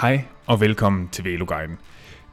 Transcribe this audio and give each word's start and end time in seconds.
Hej 0.00 0.24
og 0.46 0.60
velkommen 0.60 1.08
til 1.08 1.24
Veloguiden. 1.24 1.78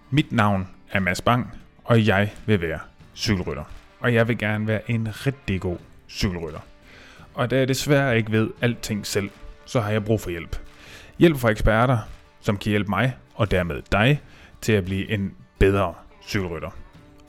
Mit 0.10 0.32
navn 0.32 0.68
er 0.92 1.00
Mads 1.00 1.21
Bang, 1.21 1.54
og 1.84 2.07
jeg 2.07 2.34
vil 2.46 2.62
være 2.62 2.80
cykelrytter. 3.16 3.64
Og 4.00 4.14
jeg 4.14 4.28
vil 4.28 4.38
gerne 4.38 4.68
være 4.68 4.92
en 4.92 5.07
rigtig 5.25 5.62
god 5.62 5.78
cykelrytter. 6.10 6.60
Og 7.34 7.52
da 7.52 7.57
jeg 7.57 7.68
desværre 7.68 8.18
ikke 8.18 8.32
ved 8.32 8.50
alting 8.61 9.06
selv, 9.06 9.30
så 9.66 9.82
har 9.82 9.92
jeg 9.92 10.06
brug 10.06 10.21
for 10.21 10.30
hjælp. 10.30 10.60
Hjælp 11.20 11.38
fra 11.38 11.50
eksperter, 11.50 11.98
som 12.42 12.57
kan 12.57 12.70
hjælpe 12.70 12.89
mig 12.89 13.16
og 13.36 13.52
dermed 13.52 13.82
dig 13.92 14.21
til 14.61 14.74
at 14.74 14.86
blive 14.86 15.11
en 15.11 15.34
bedre 15.60 15.93
cykelrytter. 16.28 16.70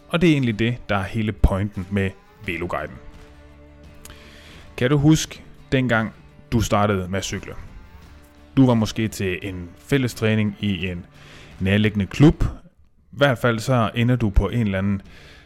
Og 0.09 0.21
det 0.21 0.29
er 0.29 0.33
egentlig 0.33 0.59
det, 0.59 0.77
der 0.89 0.97
er 0.97 1.05
hele 1.05 1.33
pointen 1.33 1.87
med 1.91 2.11
Veloguiden. 2.47 2.95
Kan 4.77 4.91
du 4.91 4.99
huske 4.99 5.43
dengang 5.73 6.13
du 6.53 6.61
startede 6.61 7.09
med 7.09 7.19
at 7.19 7.25
cykle? 7.25 7.55
Du 8.59 8.67
var 8.67 8.75
måske 8.75 9.09
til 9.09 9.39
en 9.43 9.71
fælles 9.79 10.15
træning 10.15 10.57
i 10.61 10.87
en 10.87 11.07
nærliggende 11.61 12.07
klub. 12.07 12.45
I 13.13 13.17
hvert 13.17 13.39
fald 13.39 13.59
så 13.59 13.91
ender 13.95 14.17
du 14.17 14.31
på 14.31 14.49
en 14.49 14.61
eller 14.61 14.79
anden 14.79 15.03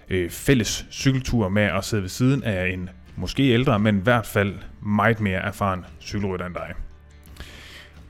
øh, 0.08 0.30
fælles 0.30 0.86
cykeltur 0.90 1.48
med 1.48 1.62
at 1.62 1.84
sidde 1.84 2.02
ved 2.02 2.08
siden 2.08 2.44
af 2.44 2.68
en 2.68 2.90
måske 3.16 3.50
ældre, 3.50 3.78
men 3.78 3.98
i 3.98 4.00
hvert 4.00 4.26
fald 4.26 4.54
meget 4.82 5.20
mere 5.20 5.38
erfaren 5.38 5.84
cykelrytter 6.00 6.46
end 6.46 6.54
dig. 6.54 6.72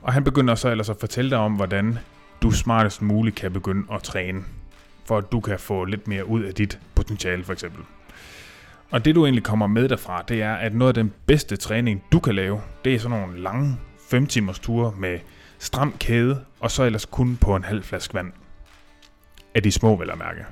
Og 0.03 0.13
han 0.13 0.25
begynder 0.25 0.55
så 0.55 0.69
ellers 0.71 0.91
at 0.91 0.97
fortælle 1.01 1.31
dig 1.31 1.39
om, 1.39 1.53
hvordan 1.53 1.99
du 2.43 2.51
smartest 2.51 3.03
muligt 3.03 3.37
kan 3.37 3.53
begynde 3.53 3.87
at 3.93 4.03
træne, 4.03 4.43
for 5.05 5.19
at 5.19 5.33
du 5.33 5.41
kan 5.41 5.59
få 5.59 5.85
lidt 5.85 6.09
mere 6.09 6.29
ud 6.29 6.43
af 6.43 6.55
dit 6.55 6.79
potentiale 6.95 7.45
for 7.45 7.53
eksempel. 7.53 7.85
Og 8.91 9.05
det 9.05 9.15
du 9.15 9.25
egentlig 9.25 9.45
kommer 9.45 9.67
med 9.67 9.89
derfra, 9.89 10.25
det 10.29 10.43
er, 10.43 10.55
at 10.55 10.75
noget 10.75 10.89
af 10.89 11.05
den 11.05 11.13
bedste 11.27 11.57
træning, 11.57 12.03
du 12.13 12.21
kan 12.21 12.35
lave, 12.35 12.61
det 12.85 12.95
er 12.95 12.99
sådan 12.99 13.19
nogle 13.19 13.43
lange 13.43 13.77
5 14.13 14.27
timers 14.27 14.59
ture 14.59 14.93
med 14.99 15.19
stram 15.59 15.95
kæde, 16.01 16.45
og 16.61 16.71
så 16.71 16.83
ellers 16.83 17.05
kun 17.05 17.37
på 17.37 17.57
en 17.57 17.65
halv 17.65 17.83
flaske 17.83 18.15
vand. 18.15 18.33
Af 19.55 19.63
de 19.63 19.73
små, 19.73 19.97
vel 19.97 20.11
at 20.11 20.19
mærke. 20.19 20.45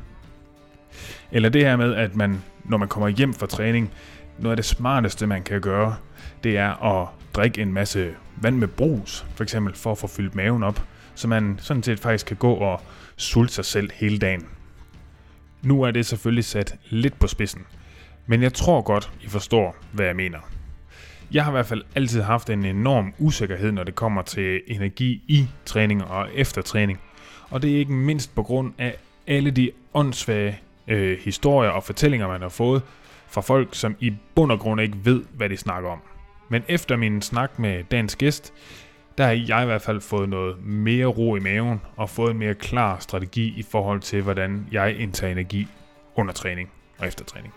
Eller 1.33 1.49
det 1.49 1.63
her 1.63 1.77
med, 1.77 1.95
at 1.95 2.17
man, 2.17 2.43
når 2.65 2.77
man 2.77 2.89
kommer 2.89 3.09
hjem 3.09 3.35
fra 3.35 3.47
træning, 3.47 3.91
noget 4.39 4.53
af 4.53 4.57
det 4.57 4.65
smarteste, 4.65 5.27
man 5.27 5.43
kan 5.43 5.61
gøre, 5.61 5.97
det 6.45 6.57
er 6.57 6.85
at 6.85 7.09
drikke 7.35 7.63
en 7.63 7.73
masse 7.73 8.15
vand 8.37 8.57
med 8.57 8.69
brus, 8.69 9.27
for 9.35 9.43
eksempel 9.43 9.75
for 9.75 9.93
at 9.93 9.99
få 9.99 10.07
fyldt 10.07 10.35
maven 10.35 10.63
op, 10.63 10.83
så 11.15 11.29
man 11.29 11.59
sådan 11.63 11.83
set 11.83 12.01
faktisk 12.01 12.27
kan 12.27 12.37
gå 12.37 12.53
og 12.53 12.81
sulte 13.17 13.55
sig 13.55 13.65
selv 13.65 13.91
hele 13.95 14.19
dagen. 14.19 14.47
Nu 15.63 15.83
er 15.83 15.91
det 15.91 16.07
selvfølgelig 16.07 16.45
sat 16.45 16.79
lidt 16.91 17.19
på 17.19 17.27
spidsen, 17.27 17.63
men 18.27 18.43
jeg 18.43 18.55
tror 18.55 18.83
godt, 18.83 19.13
I 19.21 19.29
forstår, 19.29 19.77
hvad 19.93 20.07
jeg 20.07 20.17
mener. 20.17 20.39
Jeg 21.33 21.45
har 21.45 21.51
i 21.51 21.55
hvert 21.55 21.67
fald 21.67 21.83
altid 21.95 22.23
haft 22.23 22.51
en 22.51 22.65
enorm 22.65 23.15
usikkerhed, 23.19 23.73
når 23.73 23.85
det 23.85 23.95
kommer 23.95 24.23
til 24.23 24.61
energi 24.67 25.23
i 25.29 25.49
træning 25.67 26.05
og 26.05 26.29
efter 26.35 26.63
træning. 26.63 27.01
Og 27.51 27.63
det 27.63 27.75
er 27.75 27.79
ikke 27.79 27.93
mindst 27.93 28.35
på 28.35 28.43
grund 28.43 28.73
af 28.79 28.97
alle 29.27 29.51
de 29.51 29.71
åndssvage 29.95 30.61
øh, 30.89 31.19
historier 31.19 31.71
og 31.71 31.85
fortællinger, 31.85 32.29
man 32.29 32.41
har 32.41 32.49
fået 32.49 32.83
fra 33.29 33.41
folk, 33.41 33.69
som 33.73 33.97
i 34.01 34.13
bund 34.35 34.53
og 34.53 34.59
grund 34.59 34.81
ikke 34.81 34.97
ved, 35.05 35.23
hvad 35.33 35.49
de 35.49 35.57
snakker 35.57 35.91
om. 35.91 35.99
Men 36.49 36.63
efter 36.69 36.97
min 36.97 37.23
snak 37.23 37.59
med 37.59 37.85
dagens 37.91 38.17
gæst, 38.17 38.53
der 39.19 39.25
har 39.25 39.33
jeg 39.49 39.63
i 39.63 39.67
hvert 39.67 39.83
fald 39.83 40.01
fået 40.01 40.29
noget 40.29 40.65
mere 40.65 41.07
ro 41.07 41.37
i 41.37 41.41
maven 41.41 41.81
og 41.97 42.11
fået 42.11 42.31
en 42.31 42.39
mere 42.39 42.55
klar 42.55 42.99
strategi 42.99 43.55
i 43.57 43.63
forhold 43.63 44.01
til, 44.01 44.23
hvordan 44.23 44.67
jeg 44.73 44.97
indtager 44.97 45.33
energi 45.33 45.69
under 46.15 46.33
træning 46.33 46.71
og 46.99 47.07
efter 47.07 47.25
træning. 47.25 47.55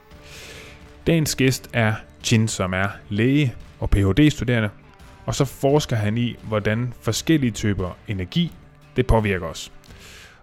Dagens 1.08 1.36
gæst 1.36 1.70
er 1.74 1.94
Chin, 2.24 2.48
som 2.48 2.74
er 2.74 2.88
læge 3.10 3.56
og 3.80 3.90
Ph.D.-studerende, 3.90 4.70
og 5.26 5.36
så 5.36 5.46
forsker 5.46 5.96
han 5.96 6.18
i, 6.18 6.36
hvordan 6.44 6.94
forskellige 7.02 7.52
typer 7.52 7.98
energi, 8.08 8.52
det 8.96 9.08
påvirker 9.08 9.46
os. 9.46 9.72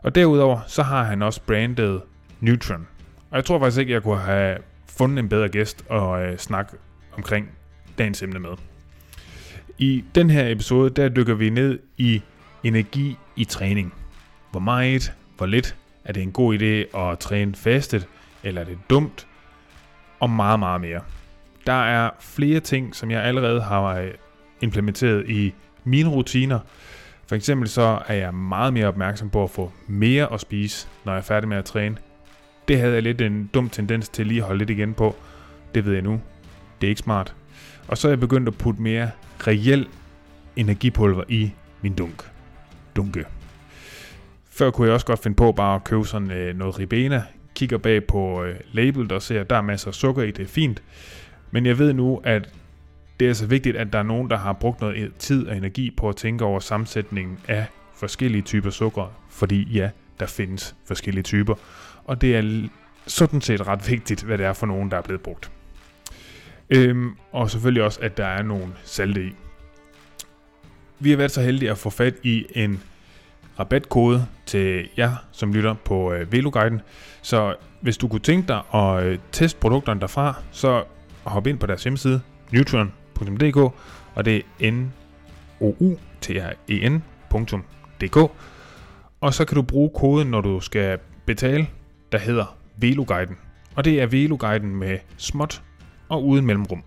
Og 0.02 0.14
derudover 0.14 0.60
så 0.66 0.82
har 0.82 1.04
han 1.04 1.22
også 1.22 1.40
brandet 1.46 2.02
Neutron. 2.40 2.86
Og 3.30 3.36
jeg 3.36 3.44
tror 3.44 3.58
faktisk 3.58 3.80
ikke, 3.80 3.92
jeg 3.92 4.02
kunne 4.02 4.18
have 4.18 4.58
fundet 4.86 5.18
en 5.18 5.28
bedre 5.28 5.48
gæst 5.48 5.84
at 5.90 6.22
øh, 6.22 6.38
snakke 6.38 6.72
omkring 7.12 7.48
dagens 7.98 8.22
emne 8.22 8.38
med. 8.38 8.50
I 9.78 10.04
den 10.14 10.30
her 10.30 10.48
episode, 10.48 10.90
der 10.90 11.08
dykker 11.08 11.34
vi 11.34 11.50
ned 11.50 11.78
i 11.96 12.22
energi 12.64 13.16
i 13.36 13.44
træning. 13.44 13.94
Hvor 14.50 14.60
meget, 14.60 15.12
hvor 15.36 15.46
lidt, 15.46 15.76
er 16.04 16.12
det 16.12 16.22
en 16.22 16.32
god 16.32 16.58
idé 16.58 16.98
at 16.98 17.18
træne 17.18 17.54
fastet, 17.54 18.06
eller 18.42 18.60
er 18.60 18.64
det 18.64 18.78
dumt, 18.90 19.26
og 20.20 20.30
meget, 20.30 20.58
meget 20.58 20.80
mere. 20.80 21.00
Der 21.66 21.84
er 21.84 22.10
flere 22.20 22.60
ting, 22.60 22.96
som 22.96 23.10
jeg 23.10 23.22
allerede 23.22 23.62
har 23.62 23.82
øh, 23.82 24.10
implementeret 24.60 25.28
i 25.28 25.54
mine 25.84 26.08
rutiner. 26.08 26.58
For 27.26 27.36
eksempel 27.36 27.68
så 27.68 27.98
er 28.06 28.14
jeg 28.14 28.34
meget 28.34 28.72
mere 28.72 28.86
opmærksom 28.86 29.30
på 29.30 29.42
at 29.42 29.50
få 29.50 29.72
mere 29.86 30.32
at 30.32 30.40
spise, 30.40 30.88
når 31.04 31.12
jeg 31.12 31.18
er 31.18 31.22
færdig 31.22 31.48
med 31.48 31.56
at 31.56 31.64
træne. 31.64 31.96
Det 32.68 32.78
havde 32.78 32.94
jeg 32.94 33.02
lidt 33.02 33.20
en 33.20 33.50
dum 33.54 33.68
tendens 33.68 34.08
til 34.08 34.26
lige 34.26 34.40
at 34.40 34.46
holde 34.46 34.58
lidt 34.58 34.70
igen 34.70 34.94
på. 34.94 35.16
Det 35.74 35.84
ved 35.84 35.92
jeg 35.92 36.02
nu. 36.02 36.20
Det 36.80 36.86
er 36.86 36.88
ikke 36.88 37.00
smart. 37.00 37.34
Og 37.88 37.98
så 37.98 38.08
er 38.08 38.12
jeg 38.12 38.20
begyndt 38.20 38.48
at 38.48 38.58
putte 38.58 38.82
mere 38.82 39.10
reel 39.46 39.88
energipulver 40.56 41.24
i 41.28 41.52
min 41.80 41.94
dunk. 41.94 42.30
Dunke. 42.96 43.24
Før 44.50 44.70
kunne 44.70 44.86
jeg 44.86 44.94
også 44.94 45.06
godt 45.06 45.22
finde 45.22 45.36
på 45.36 45.52
bare 45.52 45.74
at 45.74 45.84
købe 45.84 46.04
sådan 46.04 46.30
øh, 46.30 46.56
noget 46.56 46.78
ribena. 46.78 47.24
Kigger 47.54 47.78
bag 47.78 48.04
på 48.04 48.44
øh, 48.44 48.54
labelet 48.72 49.12
og 49.12 49.22
ser, 49.22 49.40
at 49.40 49.50
der 49.50 49.56
er 49.56 49.62
masser 49.62 49.88
af 49.88 49.94
sukker 49.94 50.22
i, 50.22 50.30
det 50.30 50.42
er 50.42 50.48
fint. 50.48 50.82
Men 51.50 51.66
jeg 51.66 51.78
ved 51.78 51.92
nu, 51.92 52.20
at 52.24 52.54
det 53.20 53.28
er 53.28 53.32
så 53.32 53.46
vigtigt, 53.46 53.76
at 53.76 53.92
der 53.92 53.98
er 53.98 54.02
nogen, 54.02 54.30
der 54.30 54.36
har 54.36 54.52
brugt 54.52 54.80
noget 54.80 55.06
e- 55.06 55.18
tid 55.18 55.46
og 55.46 55.56
energi 55.56 55.90
på 55.96 56.08
at 56.08 56.16
tænke 56.16 56.44
over 56.44 56.60
sammensætningen 56.60 57.38
af 57.48 57.66
forskellige 57.94 58.42
typer 58.42 58.70
sukker. 58.70 59.12
Fordi 59.30 59.62
ja, 59.62 59.90
der 60.20 60.26
findes 60.26 60.76
forskellige 60.86 61.22
typer. 61.22 61.54
Og 62.04 62.20
det 62.20 62.36
er 62.36 62.68
sådan 63.06 63.40
set 63.40 63.66
ret 63.66 63.90
vigtigt, 63.90 64.22
hvad 64.22 64.38
det 64.38 64.46
er 64.46 64.52
for 64.52 64.66
nogen, 64.66 64.90
der 64.90 64.96
er 64.96 65.02
blevet 65.02 65.20
brugt. 65.20 65.50
Øhm, 66.70 67.16
og 67.32 67.50
selvfølgelig 67.50 67.82
også, 67.82 68.00
at 68.00 68.16
der 68.16 68.26
er 68.26 68.42
nogle 68.42 68.66
salte 68.84 69.24
i. 69.24 69.32
Vi 70.98 71.10
har 71.10 71.16
været 71.16 71.30
så 71.30 71.42
heldige 71.42 71.70
at 71.70 71.78
få 71.78 71.90
fat 71.90 72.14
i 72.22 72.46
en 72.54 72.82
rabatkode 73.58 74.26
til 74.46 74.88
jer, 74.98 75.10
som 75.32 75.52
lytter 75.52 75.74
på 75.74 76.12
øh, 76.12 76.32
Veloguiden. 76.32 76.80
Så 77.22 77.54
hvis 77.80 77.96
du 77.96 78.08
kunne 78.08 78.20
tænke 78.20 78.48
dig 78.48 78.62
at 78.74 79.04
øh, 79.04 79.18
teste 79.32 79.60
produkterne 79.60 80.00
derfra, 80.00 80.34
så 80.50 80.84
hop 81.24 81.46
ind 81.46 81.58
på 81.58 81.66
deres 81.66 81.82
hjemmeside, 81.82 82.20
neutron.dk, 82.52 83.56
og 84.14 84.24
det 84.24 84.42
er 84.60 84.70
n 84.70 84.92
o 85.60 85.74
u 85.78 85.96
t 86.20 86.30
r 86.30 86.52
e 86.68 86.88
n.dk. 86.88 88.16
Og 89.20 89.34
så 89.34 89.44
kan 89.44 89.54
du 89.54 89.62
bruge 89.62 89.90
koden, 89.94 90.28
når 90.28 90.40
du 90.40 90.60
skal 90.60 90.98
betale, 91.26 91.66
der 92.12 92.18
hedder 92.18 92.56
Veloguiden. 92.76 93.36
Og 93.74 93.84
det 93.84 94.00
er 94.00 94.06
Veloguiden 94.06 94.76
med 94.76 94.98
småt 95.16 95.62
og 96.08 96.26
uden 96.26 96.46
mellemrum. 96.46 96.82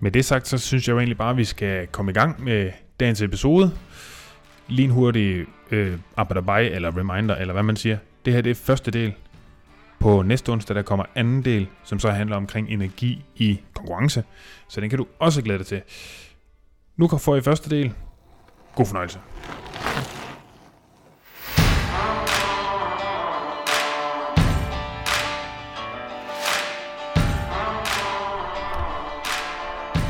Med 0.00 0.10
det 0.10 0.24
sagt, 0.24 0.48
så 0.48 0.58
synes 0.58 0.88
jeg 0.88 0.92
jo 0.92 0.98
egentlig 0.98 1.18
bare, 1.18 1.30
at 1.30 1.36
vi 1.36 1.44
skal 1.44 1.86
komme 1.86 2.10
i 2.10 2.14
gang 2.14 2.44
med 2.44 2.70
dagens 3.00 3.22
episode. 3.22 3.72
Lige 4.68 4.84
en 4.84 4.90
hurtig 4.90 5.44
øh, 5.70 5.98
by, 6.26 6.60
eller 6.60 6.98
reminder, 6.98 7.36
eller 7.36 7.52
hvad 7.52 7.62
man 7.62 7.76
siger. 7.76 7.98
Det 8.24 8.32
her 8.32 8.40
det 8.40 8.50
er 8.50 8.54
første 8.54 8.90
del. 8.90 9.14
På 10.00 10.22
næste 10.22 10.50
onsdag, 10.50 10.76
der 10.76 10.82
kommer 10.82 11.04
anden 11.14 11.44
del, 11.44 11.68
som 11.84 11.98
så 11.98 12.10
handler 12.10 12.36
omkring 12.36 12.68
energi 12.68 13.24
i 13.36 13.60
konkurrence. 13.74 14.24
Så 14.68 14.80
den 14.80 14.90
kan 14.90 14.98
du 14.98 15.06
også 15.18 15.42
glæde 15.42 15.58
dig 15.58 15.66
til. 15.66 15.82
Nu 16.96 17.08
kan 17.08 17.18
få 17.18 17.36
i 17.36 17.40
første 17.40 17.70
del. 17.70 17.92
God 18.74 18.86
fornøjelse. 18.86 19.18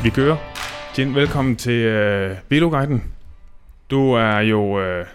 Vi 0.03 0.09
kører. 0.09 0.37
Jen, 0.97 1.15
velkommen 1.15 1.55
til 1.55 1.73
øh, 1.73 2.37
Veloguiden. 2.49 3.13
Du 3.89 4.11
er 4.11 4.39
jo 4.39 4.81
øh, 4.81 5.05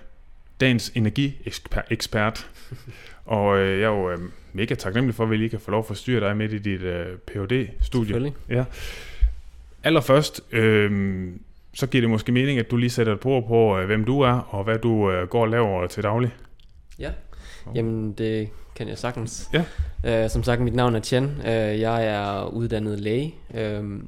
dagens 0.61 0.93
energiekspert, 0.95 2.51
og 3.25 3.59
øh, 3.59 3.81
jeg 3.81 3.87
er 3.87 3.91
jo 3.91 4.11
øh, 4.11 4.19
mega 4.57 4.75
taknemmelig 4.75 5.15
for, 5.15 5.25
at 5.25 5.31
vi 5.31 5.37
lige 5.37 5.49
kan 5.49 5.61
få 5.61 5.71
lov 5.71 5.79
at 5.81 5.87
forstyrre 5.87 6.29
dig 6.29 6.37
midt 6.37 6.53
i 6.53 6.59
dit 6.59 6.81
øh, 6.81 7.07
Ph.D.-studie. 7.27 8.07
Selvfølgelig. 8.07 8.35
Ja. 8.49 8.65
Allerførst, 9.85 10.41
øh, 10.53 11.29
så 11.75 11.87
giver 11.87 12.03
det 12.03 12.11
måske 12.11 12.33
mening, 12.33 12.59
at 12.59 12.71
du 12.71 12.77
lige 12.77 12.91
sætter 12.91 13.13
et 13.13 13.21
på 13.21 13.45
på, 13.49 13.79
øh, 13.79 13.87
hvem 13.87 14.05
du 14.05 14.21
er, 14.21 14.33
og 14.33 14.65
hvad 14.65 14.79
du 14.79 15.11
øh, 15.11 15.29
går 15.29 15.41
og 15.41 15.49
laver 15.49 15.87
til 15.87 16.03
daglig. 16.03 16.31
Ja, 16.99 17.11
jamen 17.75 18.13
det 18.13 18.49
kan 18.77 18.89
jeg 18.89 18.99
sagtens. 18.99 19.51
Ja. 20.05 20.25
Uh, 20.25 20.31
som 20.31 20.43
sagt, 20.43 20.61
mit 20.61 20.75
navn 20.75 20.95
er 20.95 21.01
Chen. 21.01 21.25
Uh, 21.25 21.47
jeg 21.81 22.07
er 22.07 22.47
uddannet 22.47 23.01
læge. 23.01 23.35
Uh, 23.49 24.01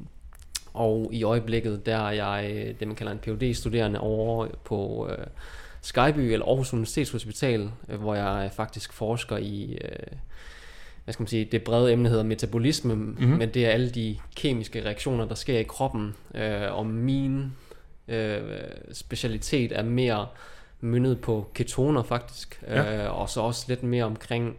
og 0.74 1.10
i 1.12 1.22
øjeblikket, 1.22 1.86
der 1.86 1.96
er 1.96 2.10
jeg 2.10 2.74
det, 2.80 2.88
man 2.88 2.96
kalder 2.96 3.12
en 3.12 3.18
phd 3.18 3.54
studerende 3.54 4.00
over 4.00 4.46
på 4.64 5.08
uh, 5.10 5.24
Skyby, 5.82 6.18
eller 6.18 6.46
Aarhus 6.46 6.72
Universitetshospital, 6.72 7.70
uh, 7.88 7.94
hvor 7.94 8.14
jeg 8.14 8.50
faktisk 8.56 8.92
forsker 8.92 9.36
i, 9.36 9.78
uh, 9.84 10.18
hvad 11.04 11.12
skal 11.12 11.22
man 11.22 11.28
sige, 11.28 11.44
det 11.44 11.62
brede 11.62 11.92
emne 11.92 12.08
hedder 12.08 12.24
metabolisme, 12.24 12.94
mm-hmm. 12.94 13.28
men 13.28 13.48
det 13.48 13.66
er 13.66 13.70
alle 13.70 13.90
de 13.90 14.16
kemiske 14.36 14.84
reaktioner, 14.84 15.24
der 15.24 15.34
sker 15.34 15.58
i 15.58 15.62
kroppen, 15.62 16.14
uh, 16.34 16.78
og 16.78 16.86
min 16.86 17.52
specialitet 18.92 19.72
er 19.72 19.82
mere 19.82 20.26
myndet 20.80 21.20
på 21.20 21.50
ketoner 21.54 22.02
faktisk, 22.02 22.62
Ja. 22.66 23.04
øh, 23.04 23.20
og 23.20 23.28
så 23.28 23.40
også 23.40 23.64
lidt 23.68 23.82
mere 23.82 24.04
omkring, 24.04 24.56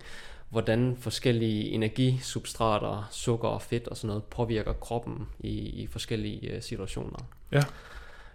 hvordan 0.49 0.97
forskellige 0.99 1.69
energisubstrater, 1.69 3.07
sukker 3.11 3.47
og 3.47 3.61
fedt 3.61 3.87
og 3.87 3.97
sådan 3.97 4.07
noget 4.07 4.23
påvirker 4.23 4.73
kroppen 4.73 5.27
i, 5.39 5.49
i 5.57 5.87
forskellige 5.87 6.51
øh, 6.51 6.61
situationer. 6.61 7.19
Ja. 7.51 7.61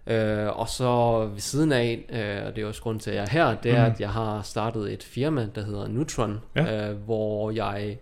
Øh, 0.07 0.59
og 0.59 0.69
så 0.69 1.19
ved 1.33 1.41
siden 1.41 1.73
af, 1.73 2.05
øh, 2.09 2.47
og 2.47 2.57
det 2.57 2.63
er 2.63 2.69
også 2.69 2.83
grund 2.83 3.01
til, 3.01 3.11
at 3.11 3.17
jeg 3.17 3.23
er 3.25 3.29
her, 3.31 3.55
det 3.61 3.73
er, 3.73 3.85
Mhm. 3.85 3.93
at 3.95 4.01
jeg 4.01 4.11
har 4.11 4.43
startet 4.43 4.93
et 4.93 5.03
firma, 5.03 5.49
der 5.55 5.65
hedder 5.65 5.89
Nutron, 5.89 6.41
Ja. 6.57 6.91
øh, 6.91 6.97
hvor 6.97 7.51
jeg 7.51 7.99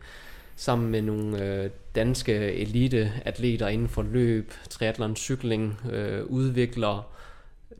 sammen 0.56 0.90
med 0.90 1.02
nogle 1.02 1.44
øh, 1.44 1.70
danske 1.94 2.32
eliteatleter 2.52 3.68
inden 3.68 3.88
for 3.88 4.02
løb, 4.02 4.52
triathlon, 4.70 5.16
cykling, 5.16 5.80
øh, 5.90 6.24
udvikler 6.26 7.08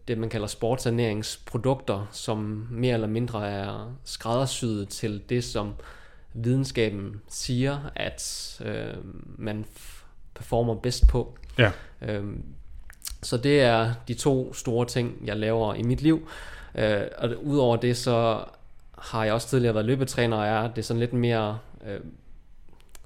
det, 0.08 0.18
man 0.18 0.28
kalder 0.28 0.46
sportsernæringsprodukter, 0.46 2.08
som 2.12 2.66
mere 2.70 2.94
eller 2.94 3.06
mindre 3.06 3.48
er 3.50 3.94
skræddersyet 4.04 4.88
til 4.88 5.22
det, 5.28 5.44
som 5.44 5.74
videnskaben 6.34 7.20
siger, 7.28 7.78
at 7.96 8.60
øh, 8.64 8.94
man 9.38 9.64
performer 10.34 10.74
bedst 10.74 11.08
på. 11.08 11.36
Ja. 11.58 11.70
Øhm, 12.02 12.42
så 13.22 13.36
det 13.36 13.60
er 13.60 13.92
de 14.08 14.14
to 14.14 14.54
store 14.54 14.86
ting, 14.86 15.16
jeg 15.24 15.36
laver 15.36 15.74
i 15.74 15.82
mit 15.82 16.02
liv. 16.02 16.28
Øh, 16.74 17.00
og 17.18 17.44
udover 17.44 17.76
det, 17.76 17.96
så 17.96 18.44
har 18.98 19.24
jeg 19.24 19.34
også 19.34 19.48
tidligere 19.48 19.74
været 19.74 19.86
løbetræner, 19.86 20.36
og 20.36 20.46
er 20.46 20.68
det 20.68 20.84
sådan 20.84 21.00
lidt 21.00 21.12
mere 21.12 21.58
øh, 21.86 22.00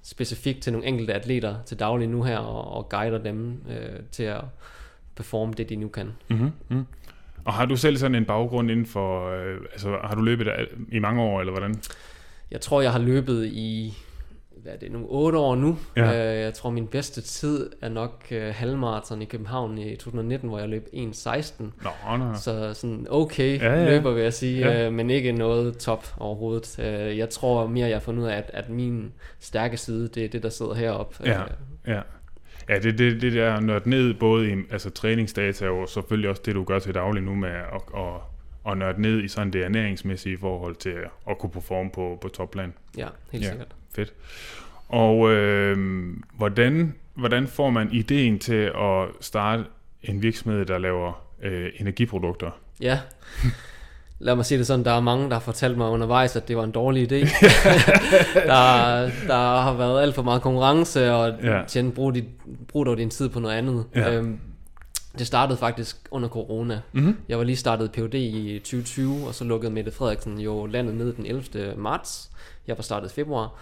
specifikt 0.02 0.62
til 0.62 0.72
nogle 0.72 0.86
enkelte 0.86 1.14
atleter 1.14 1.54
til 1.66 1.78
daglig 1.78 2.08
nu 2.08 2.22
her, 2.22 2.38
og, 2.38 2.76
og 2.76 2.88
guider 2.88 3.18
dem 3.18 3.62
øh, 3.70 4.00
til 4.12 4.22
at 4.22 4.40
performe 5.16 5.52
det, 5.52 5.68
de 5.68 5.76
nu 5.76 5.88
kan. 5.88 6.12
Mm-hmm. 6.28 6.52
Mm. 6.68 6.86
Og 7.44 7.52
har 7.52 7.66
du 7.66 7.76
selv 7.76 7.96
sådan 7.96 8.14
en 8.14 8.24
baggrund 8.24 8.70
inden 8.70 8.86
for, 8.86 9.30
øh, 9.30 9.60
altså 9.72 9.98
har 10.04 10.14
du 10.14 10.22
løbet 10.22 10.48
i 10.92 10.98
mange 10.98 11.22
år, 11.22 11.40
eller 11.40 11.52
hvordan? 11.52 11.80
Jeg 12.50 12.60
tror, 12.60 12.80
jeg 12.80 12.92
har 12.92 12.98
løbet 12.98 13.46
i 13.46 13.94
hvad 14.62 14.72
er 14.72 14.76
det 14.76 14.92
nu, 14.92 15.06
8 15.08 15.38
år 15.38 15.54
nu. 15.56 15.78
Ja. 15.96 16.34
Øh, 16.34 16.40
jeg 16.40 16.54
tror, 16.54 16.70
min 16.70 16.86
bedste 16.86 17.20
tid 17.20 17.70
er 17.82 17.88
nok 17.88 18.24
øh, 18.30 18.54
halvmarathon 18.54 19.22
i 19.22 19.24
København 19.24 19.78
i 19.78 19.96
2019, 19.96 20.48
hvor 20.48 20.58
jeg 20.58 20.68
løb 20.68 20.88
1.16. 20.92 21.62
Nå, 21.62 22.16
nå. 22.16 22.34
Så 22.34 22.74
sådan 22.74 23.06
okay 23.10 23.58
Ja, 23.60 23.74
ja. 23.74 23.84
løber, 23.90 24.10
vil 24.12 24.22
jeg 24.22 24.32
sige, 24.32 24.58
Ja. 24.58 24.86
øh, 24.86 24.92
men 24.92 25.10
ikke 25.10 25.32
noget 25.32 25.78
top 25.78 26.06
overhovedet. 26.18 26.78
Øh, 26.78 27.18
jeg 27.18 27.30
tror 27.30 27.66
mere, 27.66 27.86
jeg 27.88 27.94
har 27.94 28.00
fundet 28.00 28.22
ud 28.22 28.28
af, 28.28 28.36
at, 28.36 28.50
at 28.54 28.68
min 28.68 29.12
stærke 29.40 29.76
side, 29.76 30.08
det 30.08 30.24
er 30.24 30.28
det, 30.28 30.42
der 30.42 30.48
sidder 30.48 30.74
heroppe. 30.74 31.16
Ja. 31.24 31.42
Øh, 31.42 31.48
Ja. 31.86 32.00
Ja, 32.68 32.78
det, 32.78 32.98
det, 32.98 33.22
det 33.22 33.32
der 33.32 33.60
nørdt 33.60 33.86
ned 33.86 34.14
både 34.14 34.50
i 34.50 34.54
altså, 34.70 34.90
træningsdata 34.90 35.68
og 35.68 35.88
selvfølgelig 35.88 36.30
også 36.30 36.42
det, 36.44 36.54
du 36.54 36.64
gør 36.64 36.78
til 36.78 36.94
daglig 36.94 37.22
nu 37.22 37.34
med 37.34 37.48
at, 37.48 37.80
at, 37.96 38.12
at 38.72 38.78
nørde 38.78 39.02
ned 39.02 39.22
i 39.22 39.28
sådan 39.28 39.52
det 39.52 39.64
ernæringsmæssige 39.64 40.38
forhold 40.38 40.74
til 40.76 40.94
at, 41.30 41.38
kunne 41.38 41.50
performe 41.50 41.90
på, 41.90 42.18
på 42.20 42.28
topplan. 42.28 42.74
ja, 42.98 43.06
helt 43.32 43.44
ja. 43.44 43.48
sikkert. 43.48 43.68
Fedt. 43.96 44.12
Og 44.88 45.30
øh, 45.30 45.76
hvordan, 46.36 46.94
hvordan 47.14 47.46
får 47.46 47.70
man 47.70 47.88
ideen 47.92 48.38
til 48.38 48.72
at 48.78 49.08
starte 49.20 49.64
en 50.02 50.22
virksomhed, 50.22 50.64
der 50.66 50.78
laver 50.78 51.22
øh, 51.42 51.70
energiprodukter? 51.80 52.50
Ja. 52.80 52.98
Lad 54.18 54.36
mig 54.36 54.44
sige 54.44 54.58
det 54.58 54.66
sådan, 54.66 54.84
der 54.84 54.92
er 54.92 55.00
mange, 55.00 55.24
der 55.28 55.32
har 55.32 55.40
fortalt 55.40 55.76
mig 55.76 55.88
undervejs, 55.90 56.36
at 56.36 56.48
det 56.48 56.56
var 56.56 56.64
en 56.64 56.70
dårlig 56.70 57.12
idé. 57.12 57.16
der, 58.46 59.10
der 59.26 59.60
har 59.60 59.74
været 59.74 60.02
alt 60.02 60.14
for 60.14 60.22
meget 60.22 60.42
konkurrence, 60.42 61.12
og 61.12 61.34
Ja. 61.42 61.62
tjent, 61.68 61.94
brug, 61.94 62.14
dit, 62.14 62.24
brug 62.68 62.86
dog 62.86 62.96
din 62.96 63.10
tid 63.10 63.28
på 63.28 63.40
noget 63.40 63.54
andet. 63.54 63.84
Ja. 63.94 64.14
Øhm, 64.14 64.38
det 65.18 65.26
startede 65.26 65.58
faktisk 65.58 65.96
under 66.10 66.28
corona. 66.28 66.80
Mm-hmm. 66.92 67.16
Jeg 67.28 67.38
var 67.38 67.44
lige 67.44 67.56
startet 67.56 67.92
PhD 67.92 68.14
i 68.14 68.58
2020, 68.58 69.26
og 69.26 69.34
så 69.34 69.44
lukkede 69.44 69.72
Mette 69.72 69.90
Frederiksen 69.92 70.38
jo 70.38 70.66
landet 70.66 70.94
ned 70.94 71.12
den 71.12 71.26
11. 71.26 71.74
marts. 71.76 72.30
Jeg 72.66 72.78
var 72.78 72.82
startet 72.82 73.10
i 73.10 73.14
februar. 73.14 73.54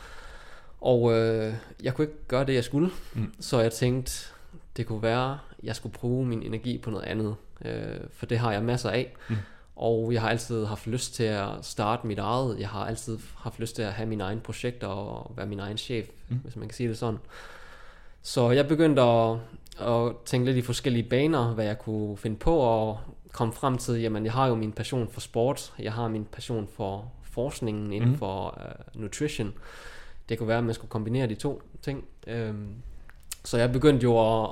Og 0.81 1.13
øh, 1.13 1.55
jeg 1.83 1.95
kunne 1.95 2.05
ikke 2.05 2.19
gøre 2.29 2.45
det, 2.47 2.55
jeg 2.55 2.65
skulle. 2.65 2.91
Mm. 3.15 3.35
Så 3.41 3.61
jeg 3.61 3.73
tænkte, 3.73 4.13
det 4.77 4.87
kunne 4.87 5.03
være, 5.03 5.39
jeg 5.63 5.77
skulle 5.77 5.93
bruge 5.93 6.27
min 6.27 6.43
energi 6.43 6.79
på 6.79 6.91
noget 6.91 7.05
andet. 7.05 7.37
Øh, 7.65 8.01
for 8.13 8.27
det 8.27 8.39
har 8.39 8.53
jeg 8.53 8.63
masser 8.63 8.91
af. 8.91 9.15
Mm. 9.29 9.37
Og 9.77 10.13
jeg 10.13 10.21
har 10.21 10.29
altid 10.29 10.65
haft 10.65 10.87
lyst 10.87 11.15
til 11.15 11.25
at 11.25 11.49
starte 11.63 12.07
mit 12.07 12.19
eget. 12.19 12.59
Jeg 12.61 12.69
har 12.69 12.87
altid 12.87 13.19
haft 13.37 13.61
lyst 13.61 13.75
til 13.77 13.83
at 13.83 13.93
have 13.93 14.09
mine 14.09 14.25
egne 14.25 14.41
projekter 14.41 14.87
og 14.87 15.33
være 15.37 15.47
min 15.47 15.61
egen 15.61 15.79
chef, 15.79 16.07
Mm. 16.29 16.37
hvis 16.37 16.57
man 16.57 16.69
kan 16.69 16.75
sige 16.75 16.89
det 16.89 16.99
sådan. 16.99 17.19
Så 18.23 18.51
jeg 18.51 18.69
begyndte 18.69 19.03
at, 19.03 19.37
at 19.81 20.13
tænke 20.25 20.47
lidt 20.47 20.57
i 20.57 20.63
forskellige 20.63 21.09
baner, 21.09 21.55
hvad 21.55 21.65
jeg 21.65 21.79
kunne 21.79 22.17
finde 22.17 22.37
på, 22.37 22.57
og 22.57 22.99
kom 23.33 23.53
frem 23.53 23.79
til, 23.79 24.01
jamen 24.01 24.25
jeg 24.25 24.33
har 24.33 24.47
jo 24.47 24.55
min 24.55 24.73
passion 24.73 25.09
for 25.09 25.21
sport, 25.21 25.73
jeg 25.79 25.93
har 25.93 26.09
min 26.09 26.25
passion 26.25 26.69
for 26.77 27.13
forskningen 27.23 27.93
inden 27.93 28.11
mm. 28.11 28.19
for 28.19 28.59
uh, 28.95 29.01
nutrition. 29.01 29.55
Det 30.29 30.39
kunne 30.39 30.49
være, 30.49 30.59
at 30.59 30.65
man 30.65 30.75
skulle 30.75 30.91
kombinere 30.91 31.27
de 31.27 31.35
to 31.35 31.63
ting. 31.83 32.05
Øhm, 32.27 32.69
så 33.45 33.59
jeg 33.59 33.73
begyndte 33.73 34.05
jo 34.05 34.43
at, 34.45 34.51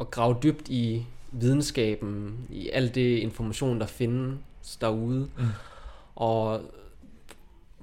at 0.00 0.10
grave 0.10 0.36
dybt 0.42 0.68
i 0.68 1.06
videnskaben, 1.32 2.46
i 2.50 2.70
al 2.70 2.94
det 2.94 3.18
information, 3.18 3.80
der 3.80 3.86
findes 3.86 4.76
derude, 4.80 5.28
Mm. 5.38 5.44
og 6.14 6.60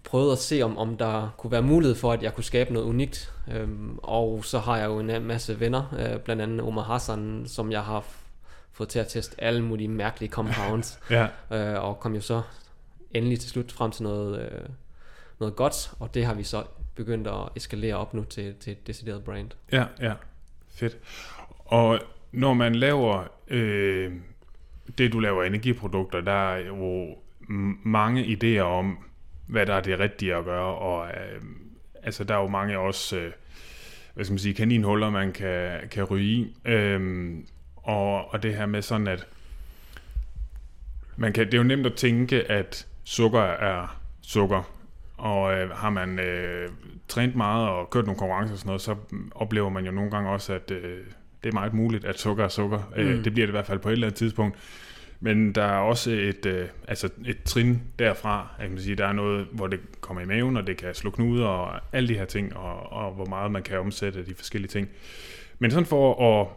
prøvede 0.04 0.32
at 0.32 0.38
se, 0.38 0.62
om, 0.62 0.78
om 0.78 0.98
der 0.98 1.30
kunne 1.38 1.52
være 1.52 1.62
mulighed 1.62 1.96
for, 1.96 2.12
at 2.12 2.24
jeg 2.24 2.36
kunne 2.36 2.44
skabe 2.44 2.74
noget 2.74 2.86
unikt. 2.88 3.34
Øhm, 3.52 4.00
og 4.04 4.46
så 4.46 4.60
har 4.60 4.78
jeg 4.78 4.86
jo 4.86 5.00
en 5.00 5.24
masse 5.26 5.60
venner, 5.60 5.94
øh, 6.00 6.20
blandt 6.20 6.42
andet 6.42 6.62
Omar 6.62 6.82
Hassan, 6.84 7.44
som 7.48 7.72
jeg 7.72 7.84
har 7.84 8.06
fået 8.72 8.90
til 8.90 9.00
at 9.00 9.08
teste 9.08 9.44
alle 9.44 9.64
mulige 9.64 9.88
mærkelige 9.88 10.30
compounds, 10.32 11.00
Ja, 11.10 11.28
øh, 11.52 11.84
og 11.84 12.00
kom 12.00 12.16
jo 12.16 12.22
så 12.22 12.42
endelig 13.14 13.40
til 13.40 13.50
slut 13.50 13.72
frem 13.72 13.92
til 13.92 14.04
noget, 14.04 14.42
øh, 14.42 14.62
noget 15.40 15.56
godt, 15.56 15.92
og 16.00 16.14
det 16.14 16.26
har 16.26 16.34
vi 16.34 16.44
så 16.44 16.64
begyndt 17.00 17.28
at 17.28 17.50
eskalere 17.56 17.96
op 17.96 18.14
nu 18.14 18.24
til, 18.24 18.56
til 18.60 18.72
et 18.72 18.88
decideret 18.88 19.24
brand. 19.24 19.50
ja, 19.72 19.86
ja. 20.00 20.14
Fedt. 20.70 20.98
Og 21.66 22.00
når 22.32 22.54
man 22.54 22.76
laver 22.76 23.24
øh, 23.48 24.12
det, 24.98 25.14
du 25.14 25.20
laver 25.20 25.44
energiprodukter, 25.44 26.22
der 26.22 26.54
er 26.54 26.66
jo 26.68 27.16
mange 27.84 28.24
idéer 28.24 28.62
om, 28.62 28.98
hvad 29.48 29.66
der 29.66 29.74
er 29.74 29.82
det 29.82 30.00
rigtige 30.00 30.36
at 30.36 30.46
gøre, 30.46 30.76
og 30.76 31.08
øh, 31.08 31.42
altså, 32.04 32.24
der 32.24 32.36
er 32.36 32.42
jo 32.42 32.48
mange 32.48 32.80
også, 32.80 33.18
øh, 33.18 33.32
hvad 34.14 34.26
skal 34.26 34.34
man 34.34 34.40
sige, 34.40 34.54
kaninhuller, 34.54 35.10
man 35.10 35.32
kan, 35.32 35.90
kan 35.92 36.04
ryge 36.04 36.26
i. 36.26 36.56
Øh, 36.66 37.30
og, 37.76 38.34
og 38.34 38.44
det 38.44 38.56
her 38.56 38.66
med 38.66 38.82
sådan, 38.82 39.08
at 39.08 39.28
man 41.18 41.34
kan, 41.34 41.46
det 41.46 41.54
er 41.54 41.58
jo 41.58 41.64
nemt 41.64 41.86
at 41.86 41.94
tænke, 41.94 42.52
at 42.52 42.88
sukker 43.04 43.42
er 43.42 44.00
sukker, 44.22 44.79
og 45.20 45.54
øh, 45.54 45.70
har 45.70 45.90
man 45.90 46.20
øh, 46.20 46.70
trænet 47.08 47.36
meget 47.36 47.70
og 47.70 47.90
kørt 47.90 48.06
nogle 48.06 48.20
konkurrencer 48.20 48.54
og 48.54 48.60
sådan 48.60 48.68
noget, 48.68 48.82
så 48.82 48.96
oplever 49.32 49.70
man 49.70 49.86
jo 49.86 49.92
nogle 49.92 50.12
gange 50.12 50.30
også, 50.30 50.54
at 50.54 50.72
øh, 50.72 50.98
det 51.44 51.50
er 51.50 51.54
meget 51.54 51.74
muligt, 51.74 52.06
at 52.06 52.20
sukker 52.20 52.44
er 52.44 52.48
sukker. 52.48 52.92
Mm. 52.96 53.02
Øh, 53.02 53.18
Mm. 53.18 53.24
det 53.24 53.34
bliver 53.34 53.46
det 53.48 53.52
i 53.52 53.56
hvert 53.58 53.66
fald 53.66 53.80
på 53.80 53.90
et 53.90 53.94
eller 53.94 54.08
andet 54.08 54.18
tidspunkt. 54.18 54.58
Men 55.20 55.52
der 55.56 55.64
er 55.64 55.78
også 55.78 56.12
et, 56.12 56.46
øh, 56.46 56.68
altså 56.88 57.10
et 57.26 57.44
trin 57.44 57.82
derfra. 58.00 58.48
Jeg 58.60 58.66
kan 58.68 58.74
man 58.74 58.84
sige, 58.84 58.96
der 58.96 59.06
er 59.08 59.14
noget, 59.14 59.48
hvor 59.52 59.68
det 59.68 59.80
kommer 60.02 60.22
i 60.22 60.26
maven, 60.26 60.58
og 60.58 60.68
det 60.68 60.78
kan 60.78 60.94
slå 60.94 61.10
knuder 61.12 61.46
og 61.48 61.80
alle 61.94 62.10
de 62.10 62.14
her 62.18 62.26
ting, 62.26 62.58
og, 62.58 62.92
og 62.92 63.14
hvor 63.14 63.26
meget 63.26 63.52
man 63.52 63.64
kan 63.64 63.80
omsætte 63.80 64.26
de 64.26 64.36
forskellige 64.36 64.70
ting. 64.70 64.90
Men 65.60 65.72
sådan 65.72 65.86
for 65.86 66.40
at, 66.42 66.48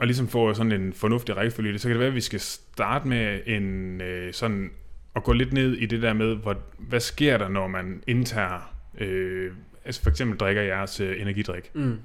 at 0.00 0.06
ligesom 0.06 0.28
få 0.28 0.54
sådan 0.54 0.72
en 0.72 0.92
fornuftig 0.92 1.36
rækkefølge 1.36 1.78
så 1.78 1.88
kan 1.88 1.92
det 1.92 1.98
være, 2.00 2.08
at 2.08 2.14
vi 2.14 2.20
skal 2.20 2.40
starte 2.40 3.08
med 3.08 3.40
en 3.46 4.00
øh, 4.00 4.32
sådan 4.32 4.70
at 5.16 5.24
gå 5.24 5.32
lidt 5.32 5.52
ned 5.52 5.72
i 5.72 5.86
det 5.86 6.02
der 6.02 6.12
med, 6.12 6.34
hvor, 6.34 6.56
hvad 6.78 7.00
sker 7.00 7.38
der, 7.38 7.48
når 7.48 7.68
man 7.68 8.02
indtager, 8.06 8.74
øh, 8.98 9.52
altså 9.84 10.02
for 10.02 10.10
eksempel 10.10 10.38
drikker 10.38 10.62
jeres 10.62 11.00
øh, 11.00 11.20
energidrik. 11.20 11.70
Mm. 11.74 11.98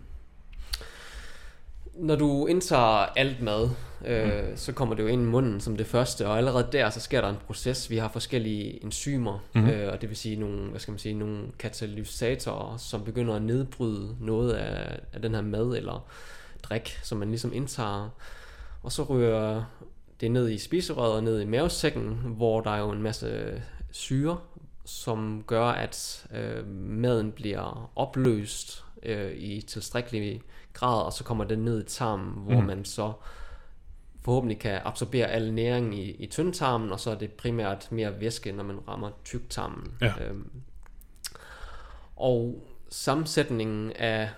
Når 1.95 2.15
du 2.15 2.45
indtager 2.45 3.05
alt 3.15 3.41
mad, 3.41 3.69
øh, 4.05 4.49
mm. 4.49 4.57
så 4.57 4.71
kommer 4.71 4.95
det 4.95 5.03
jo 5.03 5.07
ind 5.07 5.21
i 5.21 5.25
munden 5.25 5.59
som 5.59 5.77
det 5.77 5.87
første, 5.87 6.27
og 6.27 6.37
allerede 6.37 6.67
der, 6.71 6.89
så 6.89 6.99
sker 6.99 7.21
der 7.21 7.29
en 7.29 7.37
proces. 7.47 7.89
Vi 7.89 7.97
har 7.97 8.07
forskellige 8.07 8.83
enzymer, 8.83 9.39
mm. 9.55 9.69
øh, 9.69 9.93
og 9.93 10.01
det 10.01 10.09
vil 10.09 10.17
sige 10.17 10.35
nogle, 10.35 10.69
hvad 10.69 10.79
skal 10.79 10.91
man 10.91 10.99
sige, 10.99 11.15
nogle 11.15 11.43
katalysatorer, 11.59 12.77
som 12.77 13.03
begynder 13.03 13.35
at 13.35 13.41
nedbryde 13.41 14.15
noget 14.19 14.53
af, 14.53 14.99
af 15.13 15.21
den 15.21 15.35
her 15.35 15.41
mad 15.41 15.77
eller 15.77 16.07
drik, 16.63 16.99
som 17.03 17.17
man 17.17 17.29
ligesom 17.29 17.53
indtager. 17.53 18.09
Og 18.83 18.91
så 18.91 19.03
ryger 19.03 19.63
det 20.21 20.31
ned 20.31 20.49
i 20.49 20.57
spiserøret 20.57 21.13
og 21.13 21.23
ned 21.23 21.41
i 21.41 21.45
mavesækken, 21.45 22.19
hvor 22.25 22.61
der 22.61 22.71
er 22.71 22.79
jo 22.79 22.91
en 22.91 23.01
masse 23.01 23.61
syre, 23.91 24.37
som 24.85 25.43
gør, 25.47 25.65
at 25.65 26.27
øh, 26.33 26.67
maden 26.67 27.31
bliver 27.31 27.91
opløst 27.95 28.83
øh, 29.03 29.31
i 29.31 29.61
tilstrækkelig 29.61 30.41
grad, 30.73 31.03
og 31.03 31.13
så 31.13 31.23
kommer 31.23 31.43
den 31.43 31.59
ned 31.59 31.83
i 31.83 31.87
tarmen, 31.87 32.43
hvor 32.43 32.59
mm. 32.59 32.67
man 32.67 32.85
så 32.85 33.13
forhåbentlig 34.21 34.59
kan 34.59 34.81
absorbere 34.85 35.27
al 35.27 35.53
næring 35.53 35.99
i, 35.99 36.11
i 36.11 36.27
tyndtarmen, 36.27 36.91
og 36.91 36.99
så 36.99 37.11
er 37.11 37.15
det 37.15 37.31
primært 37.31 37.91
mere 37.91 38.19
væske, 38.19 38.51
når 38.51 38.63
man 38.63 38.87
rammer 38.87 39.09
tyktarmen. 39.25 39.93
Ja. 40.01 40.13
Øhm, 40.21 40.51
og 42.15 42.67
sammensætningen 42.89 43.91
af 43.91 44.29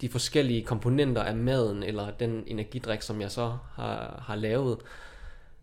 de 0.00 0.08
forskellige 0.08 0.62
komponenter 0.62 1.22
af 1.22 1.36
maden, 1.36 1.82
eller 1.82 2.10
den 2.10 2.44
energidrik, 2.46 3.02
som 3.02 3.20
jeg 3.20 3.30
så 3.30 3.52
har, 3.74 4.22
har 4.26 4.34
lavet, 4.34 4.78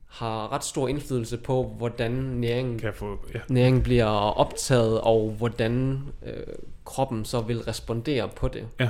har 0.07 0.51
ret 0.51 0.63
stor 0.63 0.87
indflydelse 0.87 1.37
på, 1.37 1.63
hvordan 1.77 2.11
næringen, 2.11 2.79
Kan 2.79 2.93
få... 2.93 3.17
Ja. 3.33 3.39
næringen 3.49 3.83
bliver 3.83 4.05
optaget, 4.05 5.01
og 5.01 5.29
hvordan 5.37 6.03
øh, 6.25 6.43
kroppen 6.85 7.25
så 7.25 7.41
vil 7.41 7.61
respondere 7.61 8.29
på 8.35 8.47
det. 8.47 8.67
Ja. 8.79 8.89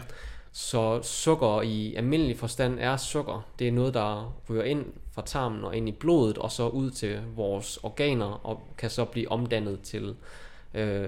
Så 0.51 1.01
sukker 1.01 1.61
i 1.61 1.95
almindelig 1.95 2.39
forstand 2.39 2.79
er 2.79 2.97
sukker. 2.97 3.45
Det 3.59 3.67
er 3.67 3.71
noget, 3.71 3.93
der 3.93 4.35
ryger 4.49 4.63
ind 4.63 4.85
fra 5.11 5.21
tarmen 5.25 5.63
og 5.63 5.75
ind 5.75 5.89
i 5.89 5.91
blodet, 5.91 6.37
og 6.37 6.51
så 6.51 6.67
ud 6.67 6.91
til 6.91 7.19
vores 7.35 7.77
organer, 7.83 8.45
og 8.45 8.67
kan 8.77 8.89
så 8.89 9.05
blive 9.05 9.31
omdannet 9.31 9.81
til 9.81 10.15
øh, 10.73 11.07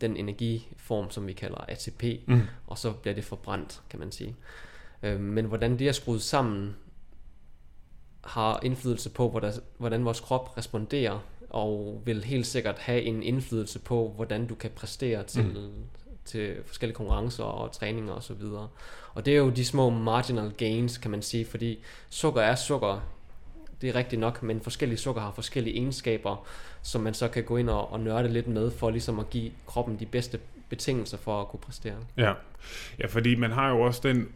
den 0.00 0.16
energiform, 0.16 1.10
som 1.10 1.26
vi 1.26 1.32
kalder 1.32 1.64
ATP, 1.68 2.04
Mm. 2.26 2.40
og 2.66 2.78
så 2.78 2.92
bliver 2.92 3.14
det 3.14 3.24
forbrændt, 3.24 3.82
kan 3.90 3.98
man 4.00 4.12
sige. 4.12 4.36
Øh, 5.02 5.20
men 5.20 5.44
hvordan 5.44 5.78
det 5.78 5.88
er 5.88 5.92
skruet 5.92 6.22
sammen, 6.22 6.76
har 8.24 8.60
indflydelse 8.62 9.10
på, 9.10 9.30
hvordan, 9.30 9.52
hvordan 9.78 10.04
vores 10.04 10.20
krop 10.20 10.58
responderer, 10.58 11.18
og 11.50 12.02
vil 12.04 12.24
helt 12.24 12.46
sikkert 12.46 12.78
have 12.78 13.02
en 13.02 13.22
indflydelse 13.22 13.78
på, 13.78 14.12
hvordan 14.16 14.46
du 14.46 14.54
kan 14.54 14.70
præstere 14.74 15.22
til, 15.22 15.44
mm. 15.44 15.84
til 16.24 16.56
forskellige 16.66 16.96
konkurrencer 16.96 17.44
og 17.44 17.72
træninger 17.72 18.12
osv. 18.12 18.16
Og, 18.16 18.22
så 18.22 18.34
videre. 18.34 18.68
og 19.14 19.26
det 19.26 19.34
er 19.34 19.38
jo 19.38 19.50
de 19.50 19.64
små 19.64 19.90
marginal 19.90 20.50
gains, 20.50 20.98
kan 20.98 21.10
man 21.10 21.22
sige, 21.22 21.44
fordi 21.46 21.78
sukker 22.10 22.40
er 22.42 22.54
sukker, 22.54 23.13
det 23.84 23.90
er 23.90 23.98
rigtigt 23.98 24.20
nok, 24.20 24.42
men 24.42 24.60
forskellige 24.60 24.98
sukker 24.98 25.22
har 25.22 25.32
forskellige 25.32 25.76
egenskaber, 25.76 26.46
som 26.82 27.00
man 27.00 27.14
så 27.14 27.28
kan 27.28 27.44
gå 27.44 27.56
ind 27.56 27.70
og, 27.70 27.92
og 27.92 28.00
nørde 28.00 28.28
lidt 28.28 28.46
med, 28.46 28.70
for 28.70 28.90
ligesom 28.90 29.18
at 29.18 29.30
give 29.30 29.50
kroppen 29.66 30.00
de 30.00 30.06
bedste 30.06 30.38
betingelser 30.68 31.18
for 31.18 31.40
at 31.40 31.48
kunne 31.48 31.60
præstere. 31.60 31.96
Ja. 32.16 32.32
ja, 32.98 33.06
fordi 33.06 33.34
man 33.34 33.50
har 33.50 33.70
jo 33.70 33.80
også 33.80 34.00
den 34.04 34.28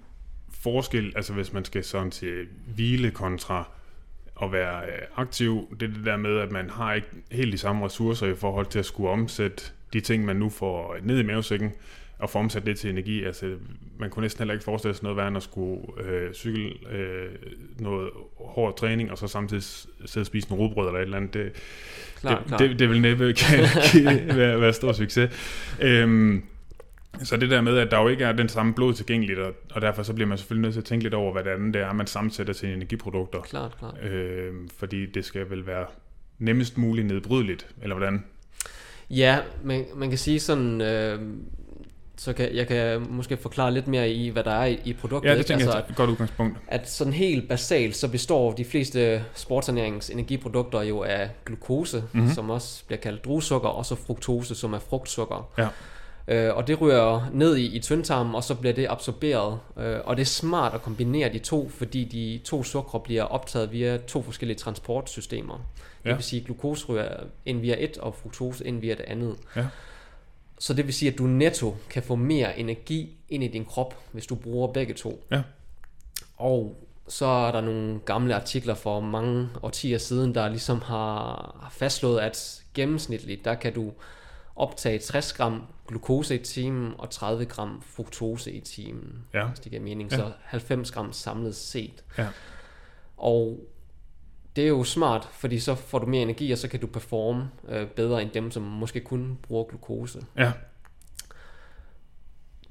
forskel, 0.50 1.12
altså 1.17 1.33
hvis 1.33 1.52
man 1.52 1.64
skal 1.64 1.85
sådan 1.85 2.11
til 2.11 2.47
hvile 2.75 3.11
kontra 3.11 3.69
at 4.43 4.52
være 4.52 4.83
øh, 4.87 5.02
aktiv, 5.17 5.76
det 5.81 5.90
er 5.90 5.95
det 5.95 6.05
der 6.05 6.17
med, 6.17 6.38
at 6.38 6.52
man 6.52 6.71
har 6.71 6.95
ikke 6.95 7.09
helt 7.31 7.52
de 7.52 7.59
samme 7.59 7.85
ressourcer 7.85 8.26
i 8.26 8.35
forhold 8.35 8.67
til 8.67 8.78
at 8.78 8.87
skulle 8.87 9.11
omsætte 9.11 9.62
de 9.93 10.00
ting, 10.00 10.25
man 10.25 10.37
nu 10.37 10.49
får 10.49 10.97
ned 11.02 11.19
i 11.19 11.23
mavesækken, 11.23 11.73
og 12.19 12.31
få 12.31 12.39
omsat 12.39 12.67
det 12.67 12.79
til 12.79 12.91
energi. 12.91 13.25
Altså, 13.25 13.55
man 13.99 14.11
kunne 14.11 14.23
næsten 14.23 14.41
heller 14.41 14.55
ikke 14.55 14.65
forestille 14.65 14.95
sig 14.95 15.03
noget 15.03 15.17
værre, 15.17 15.29
end 15.29 15.37
at 15.37 15.43
skulle 15.43 15.81
øh, 16.01 16.35
cykle 16.35 16.93
øh, 16.93 17.29
noget 17.79 18.11
hård 18.37 18.77
træning, 18.77 19.11
og 19.11 19.19
så 19.19 19.27
samtidig 19.27 19.63
sidde 19.63 20.23
og 20.23 20.27
spise 20.27 20.51
en 20.51 20.57
rugbrød 20.57 20.87
eller 20.87 20.99
et 20.99 21.05
eller 21.05 21.17
andet. 21.17 21.35
Det, 21.35 21.53
Klar, 22.21 22.39
det, 22.39 22.47
klar. 22.47 22.59
det, 22.59 22.79
det 22.79 22.89
vil 22.89 23.01
næppe 23.01 23.33
kan, 23.41 23.65
kan 23.93 24.37
være, 24.37 24.61
være 24.61 24.73
stor 24.73 24.93
succes. 24.93 25.31
Øhm, 25.81 26.43
så 27.23 27.37
det 27.37 27.51
der 27.51 27.61
med, 27.61 27.79
at 27.79 27.91
der 27.91 28.01
jo 28.01 28.09
ikke 28.09 28.25
er 28.25 28.33
den 28.33 28.49
samme 28.49 28.75
blod 28.75 28.95
tilgængeligt, 28.95 29.39
og, 29.39 29.55
og 29.73 29.81
derfor 29.81 30.03
så 30.03 30.15
bliver 30.15 30.29
man 30.29 30.39
selvfølgelig 30.39 30.63
nødt 30.63 30.75
til 30.75 30.81
at 30.81 30.85
tænke 30.85 31.05
lidt 31.05 31.15
over, 31.15 31.33
hvad 31.33 31.45
det 31.45 31.51
andet 31.51 31.75
det 31.75 31.83
er, 31.83 31.93
man 31.93 32.07
sammensætter 32.07 32.53
til 32.53 32.75
energiprodukter. 32.75 33.41
Klart, 33.41 33.77
klart. 33.79 33.95
Øhm, 34.03 34.69
fordi 34.69 35.07
det 35.07 35.25
skal 35.25 35.51
vel 35.51 35.67
være 35.67 35.87
nemmest 36.39 36.79
muligt 36.79 37.07
nedbrydeligt, 37.07 37.67
eller 37.83 37.97
hvordan? 37.97 38.25
Ja, 39.11 39.39
man, 39.65 39.85
man 39.97 40.09
kan 40.09 40.19
sige 40.19 40.41
sådan, 40.41 40.81
øh, 40.81 41.21
så 42.19 42.33
kan, 42.33 42.55
jeg 42.55 42.67
kan 42.67 43.07
måske 43.11 43.37
forklare 43.37 43.73
lidt 43.75 43.89
mere 43.89 44.11
i, 44.11 44.29
hvad 44.29 44.45
der 44.45 44.51
er 44.51 44.65
i, 44.67 44.81
i 44.85 44.93
produktet. 44.93 45.29
Ja, 45.29 45.33
det 45.35 45.39
ikke? 45.39 45.49
tænker 45.49 45.65
altså, 45.65 45.79
jeg 45.79 45.85
er 45.87 45.91
et 45.91 45.97
godt 45.97 46.11
udgangspunkt. 46.11 46.59
at 46.69 46.91
sådan 46.91 47.13
helt 47.13 47.49
basalt, 47.49 47.97
så 47.97 48.09
består 48.09 48.53
de 48.53 48.65
fleste 48.65 49.25
sportsernærings 49.35 50.11
energiprodukter 50.11 50.83
jo 50.83 51.03
af 51.03 51.31
glukose, 51.47 51.97
Mhm. 51.97 52.07
mm-hmm. 52.13 52.35
som 52.35 52.51
også 52.51 52.85
bliver 52.87 53.01
kaldt 53.01 53.25
druesukker, 53.25 53.69
og 53.69 53.87
så 53.87 53.95
fruktose, 53.95 54.55
som 54.55 54.73
er 54.75 54.79
frugtsukker. 54.79 55.49
Ja. 55.59 55.69
Øh, 56.31 56.57
og 56.57 56.67
det 56.67 56.81
ryger 56.81 57.31
ned 57.33 57.57
i, 57.57 57.77
i 57.77 57.81
tyndtarmen, 57.81 58.35
og 58.35 58.45
så 58.45 58.55
bliver 58.55 58.73
det 58.75 58.87
absorberet. 58.91 59.59
Øh, 59.79 59.97
og 60.05 60.17
det 60.17 60.23
er 60.23 60.27
smart 60.27 60.75
at 60.75 60.83
kombinere 60.83 61.33
de 61.33 61.39
to, 61.39 61.69
fordi 61.69 62.05
de 62.05 62.41
to 62.45 62.63
sukker 62.63 62.99
bliver 62.99 63.23
optaget 63.23 63.73
via 63.73 63.97
to 63.97 64.23
forskellige 64.23 64.57
transportsystemer. 64.59 65.55
Det 66.05 66.11
Ja. 66.11 66.15
vil 66.15 66.25
sige, 66.25 66.41
at 66.41 66.47
glukose 66.47 66.87
ryger 66.87 67.09
ind 67.47 67.61
via 67.61 67.75
et, 67.79 67.99
og 67.99 68.15
fruktose 68.15 68.67
ind 68.67 68.81
via 68.81 68.95
det 68.95 69.05
andet. 69.07 69.37
Ja. 69.57 69.65
Så 70.59 70.75
det 70.75 70.87
vil 70.87 70.95
sige, 70.95 71.12
at 71.12 71.19
du 71.19 71.23
netto 71.27 71.77
kan 71.91 72.03
få 72.03 72.15
mere 72.15 72.59
energi 72.59 73.17
ind 73.29 73.45
i 73.45 73.49
din 73.49 73.65
krop, 73.65 73.95
hvis 74.12 74.27
du 74.27 74.35
bruger 74.35 74.73
begge 74.73 74.95
to. 74.95 75.25
Ja. 75.31 75.43
Og 76.37 76.85
så 77.09 77.27
er 77.27 77.53
der 77.53 77.61
nogle 77.61 78.00
gamle 78.05 78.35
artikler 78.35 78.75
for 78.75 79.00
mange 79.00 79.49
årtier 79.62 79.99
siden, 79.99 80.35
der 80.35 80.49
ligesom 80.49 80.81
har 80.81 81.69
fastslået, 81.73 82.21
at 82.21 82.62
gennemsnitligt, 82.75 83.45
der 83.45 83.55
kan 83.55 83.73
du 83.75 83.93
optage 84.57 84.99
60 84.99 85.33
gram 85.33 85.62
glukose 85.88 86.35
i 86.35 86.45
timen 86.45 86.93
og 86.99 87.11
30 87.11 87.45
gram 87.45 87.83
fruktose 87.87 88.53
i 88.53 88.61
timen, 88.61 89.25
Ja. 89.35 89.47
hvis 89.47 89.59
det 89.61 89.71
giver 89.73 89.83
mening. 89.83 90.11
Ja. 90.11 90.17
Så 90.17 90.33
90 90.43 90.91
gram 90.91 91.12
samlet 91.12 91.57
set. 91.57 92.05
Ja. 92.19 92.27
Og 93.17 93.59
det 94.59 94.65
er 94.65 94.69
jo 94.69 94.85
smart, 94.85 95.29
fordi 95.33 95.59
så 95.59 95.75
får 95.75 95.99
du 95.99 96.07
mere 96.07 96.23
energi, 96.23 96.53
og 96.53 96.59
så 96.59 96.69
kan 96.69 96.81
du 96.81 96.87
performe 96.87 97.50
øh, 97.69 97.87
bedre 97.87 98.23
end 98.23 98.31
dem, 98.31 98.50
som 98.50 98.62
måske 98.62 99.00
kun 99.00 99.38
bruger 99.43 99.65
glukose. 99.65 100.21
Ja. 100.38 100.53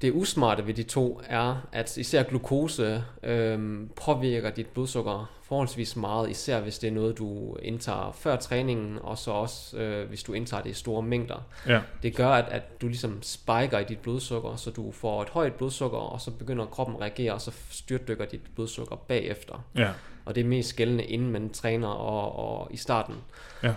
Det 0.00 0.12
usmarte 0.12 0.66
ved 0.66 0.74
de 0.74 0.82
to 0.82 1.20
er, 1.24 1.68
at 1.72 1.96
især 1.96 2.22
glukose 2.22 3.04
øh, 3.22 3.80
påvirker 3.96 4.50
dit 4.50 4.66
blodsukker 4.66 5.38
forholdsvis 5.42 5.96
meget, 5.96 6.30
især 6.30 6.60
hvis 6.60 6.78
det 6.78 6.88
er 6.88 6.92
noget, 6.92 7.18
du 7.18 7.56
indtager 7.62 8.12
før 8.12 8.36
træningen, 8.36 8.98
og 9.02 9.18
så 9.18 9.30
også 9.30 9.78
øh, 9.78 10.08
hvis 10.08 10.22
du 10.22 10.32
indtager 10.32 10.62
det 10.62 10.70
i 10.70 10.74
store 10.74 11.02
mængder. 11.02 11.46
Ja. 11.66 11.80
Det 12.02 12.16
gør, 12.16 12.28
at, 12.28 12.44
at 12.48 12.80
du 12.80 12.88
ligesom 12.88 13.22
spiker 13.22 13.78
i 13.78 13.84
dit 13.84 13.98
blodsukker, 13.98 14.56
så 14.56 14.70
du 14.70 14.92
får 14.92 15.22
et 15.22 15.28
højt 15.28 15.54
blodsukker, 15.54 15.98
og 15.98 16.20
så 16.20 16.30
begynder 16.30 16.66
kroppen 16.66 16.96
at 16.96 17.02
reagere, 17.02 17.32
og 17.32 17.40
så 17.40 17.52
styrtdykker 17.70 18.24
dit 18.24 18.40
blodsukker 18.54 18.96
bagefter. 18.96 19.64
Ja. 19.76 19.90
Og 20.24 20.34
det 20.34 20.40
er 20.40 20.48
mest 20.48 20.76
gældende, 20.76 21.04
inden 21.04 21.30
man 21.30 21.50
træner 21.50 21.88
og, 21.88 22.60
og 22.60 22.68
i 22.70 22.76
starten. 22.76 23.14
Ja. 23.62 23.74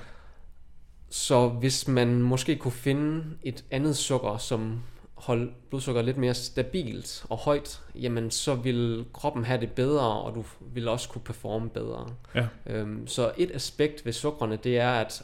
Så 1.10 1.48
hvis 1.48 1.88
man 1.88 2.22
måske 2.22 2.56
kunne 2.56 2.72
finde 2.72 3.24
et 3.44 3.64
andet 3.72 3.98
sukker, 3.98 4.38
som 4.38 4.84
holder 5.22 5.52
blodsukker 5.70 6.02
lidt 6.02 6.18
mere 6.18 6.34
stabilt 6.34 7.26
og 7.30 7.38
højt, 7.38 7.82
jamen 7.96 8.32
så 8.32 8.56
vil 8.56 9.06
kroppen 9.14 9.46
have 9.46 9.62
det 9.62 9.72
bedre, 9.72 10.22
og 10.22 10.36
du 10.36 10.44
vil 10.74 10.88
også 10.88 11.10
kunne 11.10 11.22
performe 11.22 11.70
bedre. 11.70 12.08
Ja. 12.36 12.48
Øhm, 12.66 13.08
så 13.08 13.32
et 13.38 13.52
aspekt 13.54 14.06
ved 14.06 14.14
sukrene, 14.14 14.56
det 14.56 14.78
er 14.78 14.92
at 14.92 15.24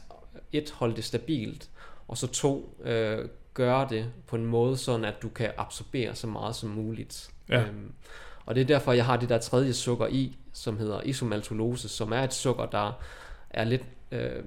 et, 0.51 0.71
holde 0.71 0.95
det 0.95 1.03
stabilt, 1.03 1.69
og 2.07 2.17
så 2.17 2.27
to, 2.27 2.77
øh, 2.83 3.29
gøre 3.53 3.87
det 3.89 4.11
på 4.27 4.35
en 4.35 4.45
måde, 4.45 4.77
sådan 4.77 5.05
at 5.05 5.21
du 5.21 5.29
kan 5.29 5.51
absorbere 5.57 6.15
så 6.15 6.27
meget 6.27 6.55
som 6.55 6.69
muligt. 6.69 7.29
Ja. 7.49 7.61
Øhm, 7.61 7.91
og 8.45 8.55
det 8.55 8.61
er 8.61 8.65
derfor, 8.65 8.91
jeg 8.91 9.05
har 9.05 9.17
det 9.17 9.29
der 9.29 9.37
tredje 9.37 9.73
sukker 9.73 10.07
i, 10.07 10.37
som 10.53 10.77
hedder 10.77 11.01
isomaltulose, 11.01 11.89
som 11.89 12.11
er 12.11 12.23
et 12.23 12.33
sukker, 12.33 12.65
der 12.65 12.91
er 13.49 13.63
lidt, 13.63 13.83
øh, 14.11 14.43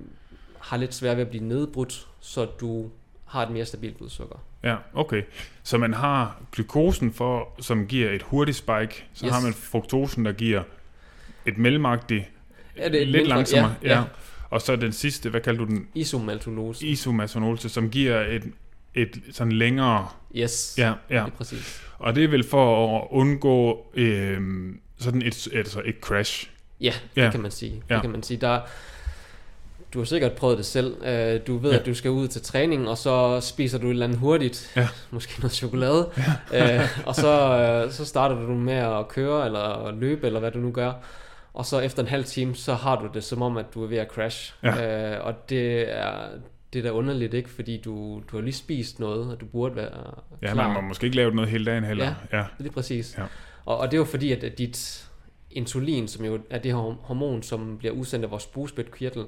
har 0.58 0.76
lidt 0.76 0.94
svært 0.94 1.16
ved 1.16 1.24
at 1.24 1.30
blive 1.30 1.44
nedbrudt, 1.44 2.08
så 2.20 2.44
du 2.44 2.90
har 3.30 3.42
et 3.42 3.50
mere 3.50 3.64
stabilt 3.64 3.96
blodsukker. 3.98 4.36
Ja, 4.62 4.76
okay. 4.94 5.22
Så 5.62 5.78
man 5.78 5.94
har 5.94 6.42
glukosen, 6.52 7.12
for, 7.12 7.48
som 7.60 7.86
giver 7.86 8.10
et 8.10 8.22
hurtigt 8.22 8.56
spike, 8.56 9.04
så 9.14 9.26
Yes. 9.26 9.34
har 9.34 9.40
man 9.42 9.52
fruktosen, 9.54 10.24
der 10.24 10.32
giver 10.32 10.62
et 11.46 11.58
mellemagtigt, 11.58 12.24
Ja, 12.76 12.88
det 12.88 13.02
er 13.02 13.06
lidt 13.06 13.16
mindre- 13.16 13.28
langsommere. 13.28 13.74
ja, 13.82 13.98
ja. 13.98 14.02
Og 14.50 14.60
så 14.62 14.76
den 14.76 14.92
sidste, 14.92 15.30
hvad 15.30 15.40
kalder 15.40 15.64
du 15.64 15.66
den? 15.66 15.86
Isomaltulose. 15.94 16.86
Isomasonose, 16.86 17.68
som 17.68 17.90
giver 17.90 18.20
et, 18.20 18.42
et 18.94 19.22
sådan 19.32 19.52
længere... 19.52 20.08
Yes, 20.36 20.74
Ja, 20.78 20.92
ja. 21.10 21.14
det 21.16 21.16
er 21.26 21.30
præcis. 21.30 21.82
Og 21.98 22.14
det 22.14 22.24
er 22.24 22.28
vel 22.28 22.44
for 22.48 22.96
at 23.00 23.06
undgå 23.10 23.86
øhm, 23.94 24.80
sådan 24.98 25.22
et, 25.22 25.48
altså 25.54 25.82
et 25.84 25.94
crash. 26.00 26.50
Ja, 26.80 26.92
det 27.16 27.22
Ja. 27.22 27.30
kan 27.30 27.40
man 27.40 27.50
sige. 27.50 27.82
Ja. 27.90 27.94
Det 27.94 28.02
kan 28.02 28.10
man 28.10 28.22
sige. 28.22 28.40
Der, 28.40 28.60
du 29.94 29.98
har 29.98 30.04
sikkert 30.04 30.32
prøvet 30.32 30.58
det 30.58 30.66
selv. 30.66 30.96
Øh, 31.04 31.40
Du 31.46 31.56
ved, 31.58 31.70
Ja. 31.72 31.78
at 31.78 31.86
du 31.86 31.94
skal 31.94 32.10
ud 32.10 32.28
til 32.28 32.42
træning, 32.42 32.88
og 32.88 32.98
så 32.98 33.40
spiser 33.40 33.78
du 33.78 33.86
et 33.86 33.90
eller 33.90 34.06
andet 34.06 34.18
hurtigt. 34.18 34.72
Ja. 34.76 34.88
Måske 35.10 35.40
noget 35.40 35.52
chokolade. 35.52 36.10
Øh, 36.54 36.80
og 37.06 37.14
så, 37.14 37.58
øh, 37.58 37.92
så 37.92 38.04
starter 38.04 38.34
du 38.46 38.52
med 38.54 38.72
at 38.74 39.08
køre, 39.08 39.46
eller 39.46 39.92
løbe, 39.92 40.26
eller 40.26 40.40
hvad 40.40 40.50
du 40.50 40.58
nu 40.58 40.70
gør. 40.70 40.92
Og 41.54 41.66
så 41.66 41.78
efter 41.80 42.02
en 42.02 42.08
halv 42.08 42.24
time, 42.24 42.54
så 42.54 42.74
har 42.74 43.00
du 43.00 43.08
det 43.14 43.24
som 43.24 43.42
om, 43.42 43.56
at 43.56 43.66
du 43.74 43.82
er 43.84 43.86
ved 43.88 43.98
at 43.98 44.08
crash. 44.08 44.54
Ja. 44.62 45.14
Øh, 45.16 45.26
og 45.26 45.34
det 45.50 45.96
er, 45.98 46.12
det 46.72 46.78
er 46.78 46.82
da 46.82 46.90
underligt, 46.90 47.34
ikke? 47.34 47.50
Fordi 47.50 47.80
du, 47.84 48.22
du 48.30 48.36
har 48.36 48.40
lige 48.42 48.54
spist 48.54 49.00
noget, 49.00 49.32
og 49.32 49.40
du 49.40 49.46
burde 49.46 49.76
være 49.76 49.90
Ja, 50.42 50.52
klar. 50.52 50.66
man 50.68 50.74
må 50.82 50.88
måske 50.88 51.04
ikke 51.04 51.16
lave 51.16 51.34
noget 51.34 51.50
hele 51.50 51.64
dagen 51.64 51.84
heller. 51.84 52.14
Ja. 52.32 52.38
ja. 52.38 52.44
Lige 52.58 52.72
præcis. 52.72 53.14
Ja. 53.18 53.22
Og, 53.64 53.78
og 53.78 53.86
det 53.90 53.94
er 53.94 53.98
jo 53.98 54.04
fordi, 54.04 54.32
at, 54.32 54.44
at 54.44 54.58
dit 54.58 55.08
insulin, 55.50 56.08
som 56.08 56.24
jo 56.24 56.38
er 56.50 56.58
det 56.58 56.70
her 56.72 56.96
hormon, 57.02 57.42
som 57.42 57.76
bliver 57.78 57.94
udsendt 57.94 58.24
af 58.24 58.30
vores 58.30 58.46
bugspytkirtel, 58.46 59.24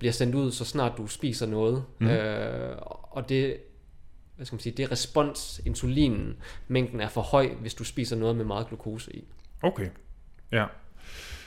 bliver 0.00 0.12
sendt 0.12 0.34
ud, 0.34 0.52
så 0.52 0.64
snart 0.64 0.92
du 0.98 1.06
spiser 1.06 1.46
noget. 1.46 1.84
Mm. 1.98 2.08
Øh, 2.08 2.76
og 3.02 3.28
det, 3.28 3.56
hvad 4.36 4.46
skal 4.46 4.56
man 4.56 4.60
sige, 4.60 4.76
det 4.76 4.82
er 4.82 4.92
respons, 4.92 5.60
insulinen, 5.66 6.36
mængden 6.68 7.00
er 7.00 7.08
for 7.08 7.20
høj, 7.20 7.48
hvis 7.60 7.74
du 7.74 7.84
spiser 7.84 8.16
noget 8.16 8.36
med 8.36 8.44
meget 8.44 8.68
glukose 8.68 9.16
i. 9.16 9.24
Okay, 9.62 9.88
ja. 10.52 10.66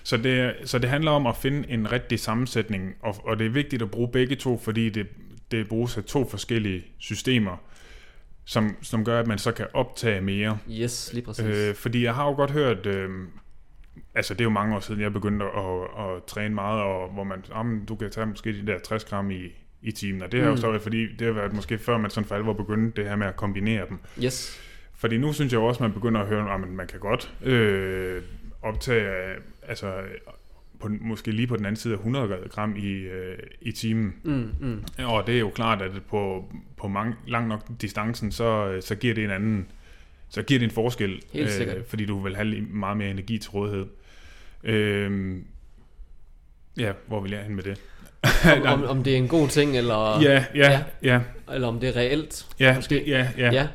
Så 0.03 0.17
det, 0.17 0.53
så 0.65 0.79
det 0.79 0.89
handler 0.89 1.11
om 1.11 1.27
at 1.27 1.37
finde 1.37 1.69
en 1.69 1.91
rigtig 1.91 2.19
sammensætning, 2.19 2.95
og, 3.01 3.15
og 3.23 3.39
det 3.39 3.45
er 3.45 3.51
vigtigt 3.51 3.81
at 3.81 3.91
bruge 3.91 4.11
begge 4.11 4.35
to, 4.35 4.57
fordi 4.57 4.89
det, 4.89 5.07
det 5.51 5.67
bruges 5.67 5.97
af 5.97 6.03
to 6.03 6.29
forskellige 6.29 6.85
systemer, 6.97 7.57
som, 8.45 8.77
som 8.81 9.05
gør, 9.05 9.19
at 9.19 9.27
man 9.27 9.37
så 9.37 9.51
kan 9.51 9.67
optage 9.73 10.21
mere. 10.21 10.57
Yes, 10.71 11.13
lige 11.13 11.25
præcis. 11.25 11.45
Øh, 11.45 11.75
fordi 11.75 12.03
jeg 12.03 12.15
har 12.15 12.25
jo 12.25 12.35
godt 12.35 12.51
hørt, 12.51 12.85
øh, 12.85 13.09
altså 14.15 14.33
det 14.33 14.41
er 14.41 14.45
jo 14.45 14.49
mange 14.49 14.75
år 14.75 14.79
siden, 14.79 15.01
jeg 15.01 15.13
begyndte 15.13 15.45
at, 15.45 15.51
at, 15.51 16.15
at 16.15 16.23
træne 16.23 16.55
meget, 16.55 16.81
og 16.81 17.09
hvor 17.09 17.23
man, 17.23 17.45
jamen, 17.55 17.85
du 17.85 17.95
kan 17.95 18.11
tage 18.11 18.25
måske 18.25 18.53
de 18.53 18.67
der 18.67 18.79
60 18.79 19.05
gram 19.05 19.31
i, 19.31 19.41
i 19.81 19.91
timen, 19.91 20.21
og 20.21 20.31
det 20.31 20.39
har 20.39 20.49
mm. 20.49 20.55
jo 20.55 20.61
så 20.61 20.67
været, 20.69 20.81
fordi 20.81 21.15
det 21.15 21.27
har 21.27 21.33
været 21.33 21.53
måske 21.53 21.77
før 21.77 21.97
man 21.97 22.11
sådan 22.11 22.27
for 22.27 22.35
alvor 22.35 22.53
begyndte 22.53 23.01
det 23.01 23.09
her 23.09 23.15
med 23.15 23.27
at 23.27 23.35
kombinere 23.35 23.85
dem. 23.89 23.97
Yes. 24.23 24.61
Fordi 24.95 25.17
nu 25.17 25.33
synes 25.33 25.53
jeg 25.53 25.59
jo 25.59 25.65
også, 25.65 25.77
at 25.77 25.81
man 25.81 25.93
begynder 25.93 26.21
at 26.21 26.27
høre, 26.27 26.53
at 26.53 26.59
man 26.59 26.87
kan 26.87 26.99
godt 26.99 27.33
øh, 27.43 28.21
optage, 28.61 29.35
altså 29.67 29.93
på, 30.79 30.89
måske 31.01 31.31
lige 31.31 31.47
på 31.47 31.57
den 31.57 31.65
anden 31.65 31.75
side 31.75 31.93
af 31.93 31.97
100 31.97 32.37
gram 32.49 32.75
i, 32.75 32.91
øh, 32.91 33.37
i 33.61 33.71
timen. 33.71 34.13
Mm, 34.23 34.51
mm. 34.59 34.83
Og 35.05 35.27
det 35.27 35.35
er 35.35 35.39
jo 35.39 35.49
klart, 35.49 35.81
at 35.81 35.91
på, 36.09 36.51
på 36.77 36.87
mange, 36.87 37.15
lang 37.27 37.47
nok 37.47 37.61
distancen, 37.81 38.31
så, 38.31 38.77
så 38.81 38.95
giver 38.95 39.13
det 39.13 39.23
en 39.23 39.29
anden, 39.29 39.67
så 40.33 40.41
giver 40.41 40.59
det 40.59 40.65
en 40.65 40.71
forskel, 40.71 41.21
Helt 41.33 41.51
sikkert. 41.51 41.77
øh, 41.77 41.83
fordi 41.87 42.05
du 42.05 42.19
vil 42.19 42.35
have 42.35 42.61
meget 42.61 42.97
mere 42.97 43.09
energi 43.09 43.37
til 43.37 43.51
rådighed. 43.51 43.85
Øh, 44.63 45.37
ja, 46.77 46.91
hvor 47.07 47.19
vil 47.21 47.31
jeg 47.31 47.43
hen 47.43 47.55
med 47.55 47.63
det? 47.63 47.81
Om, 48.55 48.61
om, 48.73 48.83
om 48.83 49.03
det 49.03 49.13
er 49.13 49.17
en 49.17 49.27
god 49.27 49.47
ting, 49.47 49.77
eller, 49.77 50.21
Ja, 50.21 50.45
ja, 50.55 50.83
ja, 51.03 51.21
eller 51.53 51.67
om 51.67 51.79
det 51.79 51.89
er 51.89 51.95
reelt. 51.95 52.45
ja, 52.59 52.75
Måske. 52.75 52.95
det, 52.95 53.07
ja, 53.07 53.29
ja, 53.37 53.51
Ja, 53.53 53.67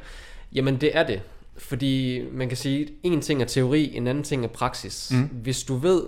jamen 0.53 0.77
det 0.81 0.97
er 0.97 1.07
det. 1.07 1.21
Fordi 1.59 2.23
man 2.33 2.49
kan 2.49 2.57
sige, 2.57 2.83
at 2.83 2.89
en 3.03 3.21
ting 3.21 3.43
er 3.43 3.47
teori, 3.47 3.97
en 3.97 4.07
anden 4.07 4.25
ting 4.25 4.45
er 4.45 4.49
praksis. 4.49 5.11
Mm. 5.15 5.23
Hvis 5.23 5.63
du 5.63 5.77
ved 5.77 6.03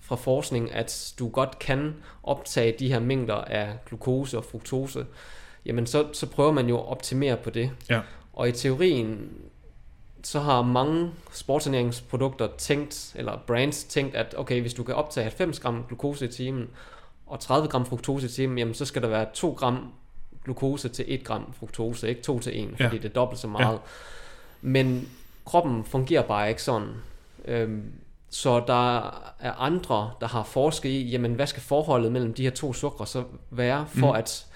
fra 0.00 0.16
forskning, 0.16 0.72
at 0.74 1.14
du 1.18 1.28
godt 1.28 1.58
kan 1.58 1.94
optage 2.22 2.74
de 2.78 2.88
her 2.88 2.98
mængder 3.00 3.34
af 3.34 3.68
glukose 3.86 4.36
og 4.38 4.44
fruktose, 4.44 5.06
jamen 5.66 5.86
så, 5.86 6.06
så 6.12 6.26
prøver 6.26 6.52
man 6.52 6.68
jo 6.68 6.78
at 6.78 6.86
optimere 6.86 7.36
på 7.36 7.50
det. 7.50 7.70
Ja. 7.90 8.00
Og 8.32 8.48
i 8.48 8.52
teorien, 8.52 9.28
så 10.28 10.40
har 10.40 10.62
mange 10.62 11.10
sportsernæringsprodukter 11.32 12.48
tænkt, 12.58 13.12
eller 13.14 13.38
brands 13.46 13.84
tænkt, 13.84 14.14
at 14.16 14.34
okay, 14.38 14.60
hvis 14.60 14.74
du 14.74 14.82
kan 14.84 14.94
optage 14.94 15.24
90 15.24 15.60
gram 15.60 15.84
glukose 15.88 16.24
i 16.24 16.28
timen, 16.28 16.68
og 17.26 17.40
30 17.40 17.68
gram 17.68 17.86
fruktose 17.86 18.26
i 18.26 18.30
timen, 18.30 18.58
jamen 18.58 18.74
så 18.74 18.84
skal 18.84 19.02
der 19.02 19.08
være 19.08 19.26
2 19.34 19.52
gram 19.58 19.92
glukose 20.44 20.88
til 20.88 21.04
1 21.08 21.24
gram 21.24 21.52
fruktose, 21.58 22.08
ikke 22.08 22.22
2 22.22 22.38
til 22.38 22.62
1, 22.64 22.68
fordi 22.70 22.82
Ja. 22.82 22.88
det 22.90 23.04
er 23.04 23.08
dobbelt 23.08 23.40
så 23.40 23.46
meget. 23.48 23.78
Men 24.62 25.08
kroppen 25.44 25.84
fungerer 25.84 26.22
bare 26.22 26.48
ikke 26.48 26.62
sådan. 26.62 26.88
Øhm, 27.44 27.92
så 28.30 28.60
der 28.66 28.98
er 29.40 29.52
andre, 29.52 30.10
der 30.20 30.26
har 30.26 30.42
forsket 30.42 30.88
i, 30.88 31.02
jamen 31.10 31.34
hvad 31.34 31.46
skal 31.46 31.62
forholdet 31.62 32.12
mellem 32.12 32.34
de 32.34 32.42
her 32.42 32.50
to 32.50 32.72
sukker 32.72 33.04
så 33.04 33.24
være, 33.50 33.86
for 33.86 34.12
Mm. 34.12 34.18
at 34.18 34.46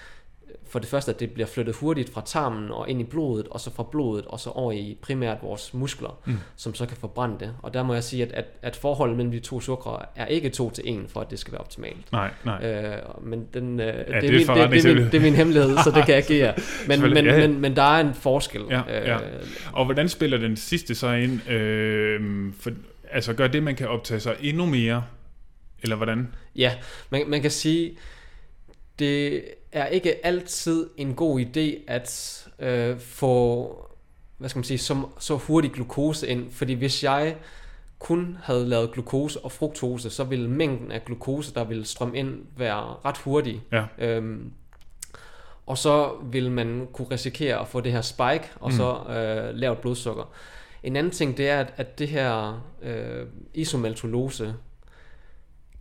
for 0.73 0.79
det 0.79 0.87
første, 0.89 1.11
at 1.13 1.19
det 1.19 1.31
bliver 1.31 1.47
flyttet 1.47 1.75
hurtigt 1.75 2.13
fra 2.13 2.21
tarmen 2.25 2.71
og 2.71 2.89
ind 2.89 3.01
i 3.01 3.03
blodet, 3.03 3.47
og 3.47 3.59
så 3.59 3.71
fra 3.73 3.83
blodet, 3.91 4.25
og 4.25 4.39
så 4.39 4.49
over 4.49 4.71
i 4.71 4.97
primært 5.01 5.37
vores 5.41 5.73
muskler, 5.73 6.19
Mm. 6.25 6.37
som 6.55 6.73
så 6.75 6.85
kan 6.85 6.97
forbrænde 6.97 7.39
det. 7.39 7.55
Og 7.61 7.73
der 7.73 7.83
må 7.83 7.93
jeg 7.93 8.03
sige, 8.03 8.23
at, 8.23 8.31
at, 8.31 8.45
at 8.61 8.75
forholdet 8.75 9.17
mellem 9.17 9.31
de 9.31 9.39
to 9.39 9.61
sukker 9.61 10.05
er 10.15 10.25
ikke 10.25 10.49
to 10.49 10.69
til 10.69 10.83
en, 10.87 11.05
for 11.07 11.19
at 11.21 11.31
det 11.31 11.39
skal 11.39 11.51
være 11.51 11.61
optimalt. 11.61 12.11
Nej, 12.11 12.31
nej. 12.45 12.65
Øh, 12.65 12.97
men 13.21 13.47
den, 13.53 13.79
øh, 13.79 13.85
det, 13.85 13.95
er 14.07 14.19
det 14.21 14.29
min, 14.31 14.39
det, 14.39 14.47
det, 14.47 14.85
er 14.85 14.95
min, 14.95 15.03
det 15.05 15.13
er 15.13 15.19
min 15.21 15.33
hemmelighed, 15.33 15.77
så 15.77 15.91
det 15.95 16.05
kan 16.07 16.15
jeg 16.15 16.31
jer. 16.31 16.53
Men, 16.87 17.01
men, 17.13 17.25
ja, 17.25 17.33
ja. 17.39 17.47
men, 17.47 17.59
men 17.61 17.75
der 17.75 17.83
er 17.83 17.99
en 18.01 18.13
forskel. 18.13 18.61
Ja, 18.69 18.81
ja. 18.87 19.15
Øh, 19.15 19.43
Og 19.73 19.85
hvordan 19.85 20.09
spiller 20.09 20.37
den 20.37 20.57
sidste 20.57 20.95
så 20.95 21.11
ind? 21.11 21.49
Øh, 21.49 22.53
for, 22.59 22.71
altså 23.11 23.33
gør 23.33 23.47
det, 23.47 23.63
man 23.63 23.75
kan 23.75 23.87
optage 23.87 24.19
sig 24.19 24.35
endnu 24.41 24.65
mere? 24.65 25.03
Eller 25.83 25.95
hvordan? 25.95 26.27
Ja, 26.55 26.71
man, 27.09 27.23
man 27.27 27.41
kan 27.41 27.51
sige, 27.51 27.97
det 28.99 29.43
er 29.73 29.85
ikke 29.85 30.25
altid 30.25 30.89
en 30.97 31.13
god 31.15 31.39
idé 31.39 31.83
at 31.87 32.39
øh, 32.59 32.99
få 32.99 33.79
hvad 34.37 34.49
skal 34.49 34.57
man 34.57 34.63
sige, 34.63 34.77
så, 34.77 35.01
så 35.19 35.35
hurtig 35.35 35.71
glukose 35.71 36.27
ind, 36.27 36.51
fordi 36.51 36.73
hvis 36.73 37.03
jeg 37.03 37.35
kun 37.99 38.37
havde 38.43 38.65
lavet 38.69 38.91
glukose 38.91 39.39
og 39.39 39.51
fruktose, 39.51 40.09
så 40.09 40.23
ville 40.23 40.49
mængden 40.49 40.91
af 40.91 41.05
glukose, 41.05 41.53
der 41.53 41.63
ville 41.63 41.85
strømme 41.85 42.17
ind, 42.17 42.41
være 42.57 42.95
ret 43.05 43.17
hurtig. 43.17 43.61
Ja. 43.71 43.83
Øhm, 43.97 44.51
og 45.65 45.77
så 45.77 46.11
vil 46.23 46.51
man 46.51 46.87
kunne 46.93 47.07
risikere 47.11 47.59
at 47.59 47.67
få 47.67 47.81
det 47.81 47.91
her 47.91 48.01
spike, 48.01 48.49
og 48.59 48.69
Mm. 48.71 48.77
så 48.77 48.97
øh, 49.09 49.55
lavt 49.55 49.81
blodsukker. 49.81 50.23
En 50.83 50.95
anden 50.95 51.11
ting, 51.11 51.37
det 51.37 51.49
er, 51.49 51.59
at, 51.59 51.73
at 51.77 51.99
det 51.99 52.07
her 52.07 52.61
øh, 52.81 53.25
isomaltolose 53.53 54.55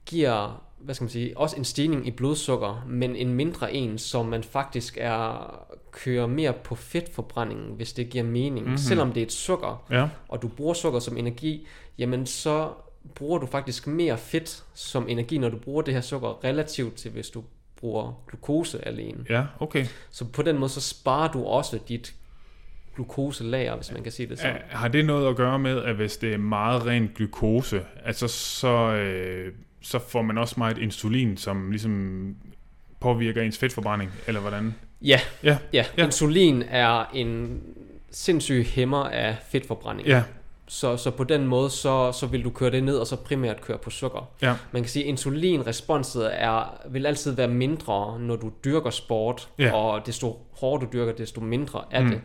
giver, 0.06 0.62
hvad 0.84 0.94
skal 0.94 1.04
man 1.04 1.10
sige, 1.10 1.38
også 1.38 1.56
en 1.56 1.64
stigning 1.64 2.06
i 2.06 2.10
blodsukker, 2.10 2.84
men 2.88 3.16
en 3.16 3.34
mindre 3.34 3.72
en, 3.72 3.98
som 3.98 4.26
man 4.26 4.42
faktisk 4.42 4.98
er 5.00 5.54
kører 5.90 6.26
mere 6.26 6.52
på 6.64 6.74
fedtforbrændingen, 6.74 7.76
hvis 7.76 7.92
det 7.92 8.10
giver 8.10 8.24
mening. 8.24 8.54
Mhm. 8.54 8.64
Mm-hmm. 8.64 8.76
Selvom 8.76 9.12
det 9.12 9.20
er 9.20 9.26
et 9.26 9.32
sukker, 9.32 9.84
Ja, 9.90 10.08
og 10.28 10.42
du 10.42 10.48
bruger 10.48 10.74
sukker 10.74 11.00
som 11.00 11.16
energi, 11.16 11.66
jamen 11.98 12.26
så 12.26 12.68
bruger 13.14 13.38
du 13.38 13.46
faktisk 13.46 13.86
mere 13.86 14.18
fedt 14.18 14.64
som 14.74 15.08
energi, 15.08 15.38
når 15.38 15.48
du 15.48 15.56
bruger 15.56 15.82
det 15.82 15.94
her 15.94 16.00
sukker, 16.00 16.44
relativt 16.44 16.94
til 16.94 17.10
hvis 17.10 17.30
du 17.30 17.42
bruger 17.76 18.22
glukose 18.28 18.86
alene. 18.86 19.24
ja, 19.28 19.44
okay. 19.60 19.86
Så 20.10 20.24
på 20.24 20.42
den 20.42 20.58
måde, 20.58 20.70
så 20.70 20.80
sparer 20.80 21.32
du 21.32 21.44
også 21.44 21.78
dit 21.88 22.14
glukoselager, 22.94 23.76
hvis 23.76 23.92
man 23.92 24.02
kan 24.02 24.12
sige 24.12 24.28
det 24.28 24.38
sådan. 24.38 24.56
Har 24.68 24.88
det 24.88 25.04
noget 25.04 25.28
at 25.28 25.36
gøre 25.36 25.58
med, 25.58 25.82
at 25.82 25.94
hvis 25.94 26.16
det 26.16 26.32
er 26.34 26.38
meget 26.38 26.86
ren 26.86 27.10
glukose, 27.14 27.82
altså 28.04 28.28
så, 28.28 28.68
øh, 28.92 29.52
så 29.82 29.98
får 30.08 30.22
man 30.22 30.38
også 30.38 30.54
meget 30.58 30.78
insulin, 30.78 31.36
som 31.36 31.70
ligesom 31.70 32.36
påvirker 33.00 33.42
ens 33.42 33.58
fedtforbrænding, 33.58 34.10
eller 34.26 34.40
hvordan? 34.40 34.74
Ja, 35.02 35.20
Ja, 35.42 35.58
ja. 35.72 35.84
Ja. 35.98 36.04
insulin 36.04 36.62
er 36.70 37.04
en 37.14 37.60
sindssyg 38.10 38.64
hæmmer 38.66 39.04
af 39.04 39.36
fedtforbrænding. 39.50 40.08
ja, 40.08 40.22
Så, 40.66 40.96
så 40.96 41.10
på 41.10 41.24
den 41.24 41.46
måde, 41.46 41.70
så, 41.70 42.12
så 42.12 42.26
vil 42.26 42.44
du 42.44 42.50
køre 42.50 42.70
det 42.70 42.84
ned, 42.84 42.96
og 42.96 43.06
så 43.06 43.16
primært 43.16 43.60
køre 43.60 43.78
på 43.78 43.90
sukker. 43.90 44.28
ja, 44.42 44.54
Man 44.72 44.82
kan 44.82 44.90
sige, 44.90 45.02
at 45.04 45.08
insulinresponset 45.08 46.30
er, 46.42 46.80
vil 46.90 47.06
altid 47.06 47.32
være 47.32 47.48
mindre, 47.48 48.18
når 48.20 48.36
du 48.36 48.52
dyrker 48.64 48.90
sport, 48.90 49.48
Ja. 49.58 49.72
og 49.74 50.06
desto 50.06 50.46
hårdere 50.60 50.86
du 50.86 50.92
dyrker, 50.92 51.12
desto 51.12 51.40
mindre 51.40 51.84
er 51.90 52.02
Mm. 52.02 52.10
det. 52.10 52.20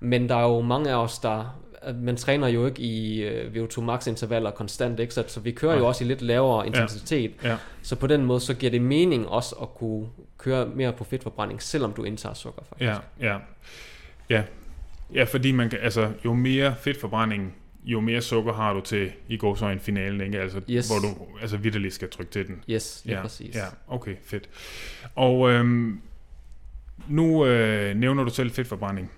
Men 0.00 0.28
der 0.28 0.34
er 0.36 0.42
jo 0.42 0.60
mange 0.60 0.90
af 0.90 0.94
os, 0.96 1.18
der 1.18 1.58
man 1.94 2.16
træner 2.16 2.48
jo 2.48 2.66
ikke 2.66 2.82
i 2.82 3.22
øh, 3.22 3.52
VO2 3.54 3.80
max 3.80 4.06
intervaller 4.06 4.50
konstant, 4.50 5.00
ikke? 5.00 5.14
Så, 5.14 5.24
så 5.26 5.40
vi 5.40 5.52
kører 5.52 5.72
Nej. 5.72 5.80
jo 5.80 5.86
også 5.88 6.04
i 6.04 6.06
lidt 6.06 6.22
lavere 6.22 6.66
intensitet. 6.66 7.32
ja. 7.44 7.56
Så 7.82 7.96
på 7.96 8.06
den 8.06 8.24
måde, 8.24 8.40
så 8.40 8.54
giver 8.54 8.70
det 8.70 8.82
mening 8.82 9.28
også 9.28 9.54
at 9.62 9.74
kunne 9.74 10.06
køre 10.38 10.66
mere 10.66 10.92
på 10.92 11.04
fedtforbrænding, 11.04 11.62
selvom 11.62 11.92
du 11.92 12.04
indtager 12.04 12.34
sukker 12.34 12.62
faktisk. 12.68 12.90
Ja, 12.90 12.96
ja. 13.20 13.38
Ja, 14.30 14.42
ja 15.14 15.24
fordi 15.24 15.52
man 15.52 15.70
kan, 15.70 15.78
altså, 15.82 16.10
jo 16.24 16.34
mere 16.34 16.74
fedtforbrænding, 16.80 17.54
jo 17.84 18.00
mere 18.00 18.20
sukker 18.20 18.52
har 18.52 18.72
du 18.72 18.80
til 18.80 19.12
i 19.28 19.36
går 19.36 19.54
så 19.54 19.66
en 19.68 19.80
finalen, 19.80 20.20
ikke? 20.20 20.40
Altså, 20.40 20.60
Yes. 20.70 20.88
hvor 20.88 20.98
du 20.98 21.38
altså 21.40 21.56
vidderligt 21.56 21.94
skal 21.94 22.10
trykke 22.10 22.32
til 22.32 22.46
den. 22.46 22.64
Yes, 22.70 23.02
lige 23.04 23.16
ja, 23.16 23.22
præcis. 23.22 23.54
Ja, 23.56 23.64
okay, 23.88 24.14
fedt. 24.24 24.48
Og 25.14 25.50
øhm, 25.50 26.00
nu 27.08 27.46
øh, 27.46 27.96
nævner 27.96 28.24
du 28.24 28.30
selv 28.30 28.50
fedtforbrænding. 28.50 29.10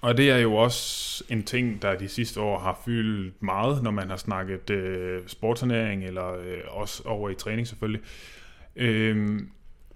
Og 0.00 0.16
det 0.16 0.30
er 0.30 0.36
jo 0.38 0.54
også 0.54 1.24
en 1.28 1.42
ting, 1.42 1.82
der 1.82 1.94
de 1.98 2.08
sidste 2.08 2.40
år 2.40 2.58
har 2.58 2.80
fyldt 2.84 3.42
meget, 3.42 3.82
når 3.82 3.90
man 3.90 4.10
har 4.10 4.16
snakket 4.16 4.70
øh, 4.70 5.20
sportsernæring, 5.26 6.04
eller 6.04 6.32
øh, 6.32 6.58
også 6.68 7.02
over 7.06 7.30
i 7.30 7.34
træning 7.34 7.66
selvfølgelig. 7.68 8.00
Øhm, 8.76 9.48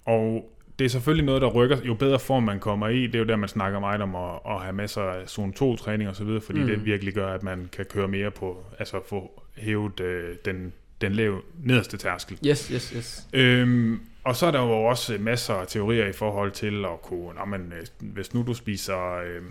og 0.04 0.52
det 0.78 0.84
er 0.84 0.88
selvfølgelig 0.88 1.26
noget, 1.26 1.42
der 1.42 1.48
rykker. 1.48 1.78
Jo 1.84 1.94
bedre 1.94 2.18
form 2.18 2.42
man 2.42 2.60
kommer 2.60 2.88
i, 2.88 3.02
det 3.06 3.14
er 3.14 3.18
jo 3.18 3.24
der, 3.24 3.36
man 3.36 3.48
snakker 3.48 3.80
meget 3.80 4.00
om 4.02 4.14
at, 4.16 4.38
at 4.48 4.60
have 4.60 4.72
masser 4.72 5.02
af 5.02 5.28
zone 5.28 5.52
2-træning 5.62 6.10
osv., 6.10 6.40
fordi 6.40 6.60
Mm. 6.60 6.66
det 6.66 6.84
virkelig 6.84 7.14
gør, 7.14 7.28
at 7.34 7.42
man 7.42 7.68
kan 7.72 7.84
køre 7.84 8.08
mere 8.08 8.30
på, 8.30 8.64
altså 8.78 9.00
få 9.08 9.42
hævet 9.56 10.00
øh, 10.00 10.36
den, 10.44 10.72
den 11.00 11.12
lave, 11.12 11.40
nederste 11.64 11.96
tærskel. 11.96 12.38
Yes, 12.46 12.68
yes, 12.68 12.88
yes. 12.96 13.26
Øhm, 13.32 14.00
og 14.24 14.36
så 14.36 14.46
er 14.46 14.50
der 14.50 14.60
jo 14.62 14.84
også 14.84 15.16
masser 15.20 15.54
af 15.54 15.66
teorier 15.66 16.06
i 16.06 16.12
forhold 16.12 16.50
til 16.52 16.84
at 16.84 17.02
kunne, 17.02 17.34
nå, 17.38 17.44
men, 17.44 17.72
øh, 17.80 17.86
hvis 18.00 18.34
nu 18.34 18.42
du 18.46 18.54
spiser, 18.54 19.14
øh, 19.16 19.42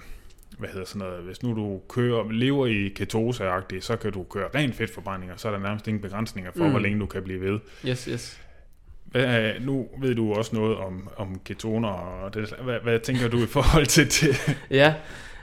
hvad 0.59 0.69
hedder 0.69 0.85
sådan 0.85 0.99
noget, 0.99 1.23
hvis 1.23 1.43
nu 1.43 1.55
du 1.55 1.81
kører, 1.89 2.31
lever 2.31 2.67
i 2.67 2.87
ketose 2.95 3.43
så 3.81 3.95
kan 4.01 4.11
du 4.11 4.23
køre 4.23 4.49
ren 4.55 4.73
fedtforbrænding, 4.73 5.31
og 5.31 5.39
så 5.39 5.47
er 5.47 5.51
der 5.51 5.59
nærmest 5.59 5.87
ingen 5.87 6.01
begrænsninger 6.01 6.51
for, 6.57 6.63
Mm. 6.63 6.69
hvor 6.69 6.79
længe 6.79 6.99
du 6.99 7.05
kan 7.05 7.23
blive 7.23 7.41
ved. 7.41 7.59
Yes, 7.87 8.05
yes. 8.05 8.39
Hvad, 9.05 9.53
nu 9.59 9.87
ved 10.01 10.15
du 10.15 10.33
også 10.33 10.55
noget 10.55 10.77
om, 10.77 11.09
om 11.17 11.39
ketoner, 11.45 11.87
og 11.89 12.33
det, 12.33 12.53
hvad, 12.63 12.79
hvad 12.83 12.99
tænker 12.99 13.27
du 13.27 13.43
i 13.43 13.47
forhold 13.47 13.85
til 13.85 14.05
det? 14.05 14.57
Ja, 14.69 14.93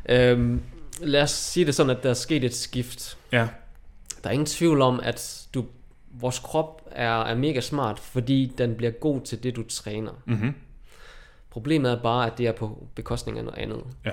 øhm, 0.09 0.61
lad 1.01 1.23
os 1.23 1.31
sige 1.31 1.67
det 1.67 1.75
sådan, 1.75 1.97
at 1.97 2.03
der 2.03 2.11
er 2.11 2.15
sket 2.15 2.45
et 2.45 2.55
skift. 2.55 3.19
ja, 3.33 3.49
Der 4.25 4.29
er 4.29 4.33
ingen 4.33 4.47
tvivl 4.47 4.81
om, 4.83 5.01
at 5.03 5.47
du, 5.55 5.65
vores 6.11 6.39
krop 6.39 6.89
er, 6.91 7.23
er 7.25 7.35
mega 7.35 7.61
smart, 7.61 7.99
fordi 7.99 8.53
den 8.59 8.75
bliver 8.75 8.91
god 8.93 9.21
til 9.21 9.43
det, 9.43 9.57
du 9.57 9.63
træner. 9.69 10.13
mm-hmm. 10.27 10.55
Problemet 11.51 11.91
er 11.93 12.03
bare, 12.03 12.27
at 12.27 12.39
det 12.39 12.47
er 12.47 12.53
på 12.53 12.87
bekostning 12.95 13.39
af 13.39 13.45
noget 13.45 13.59
andet. 13.59 13.83
Ja. 14.05 14.11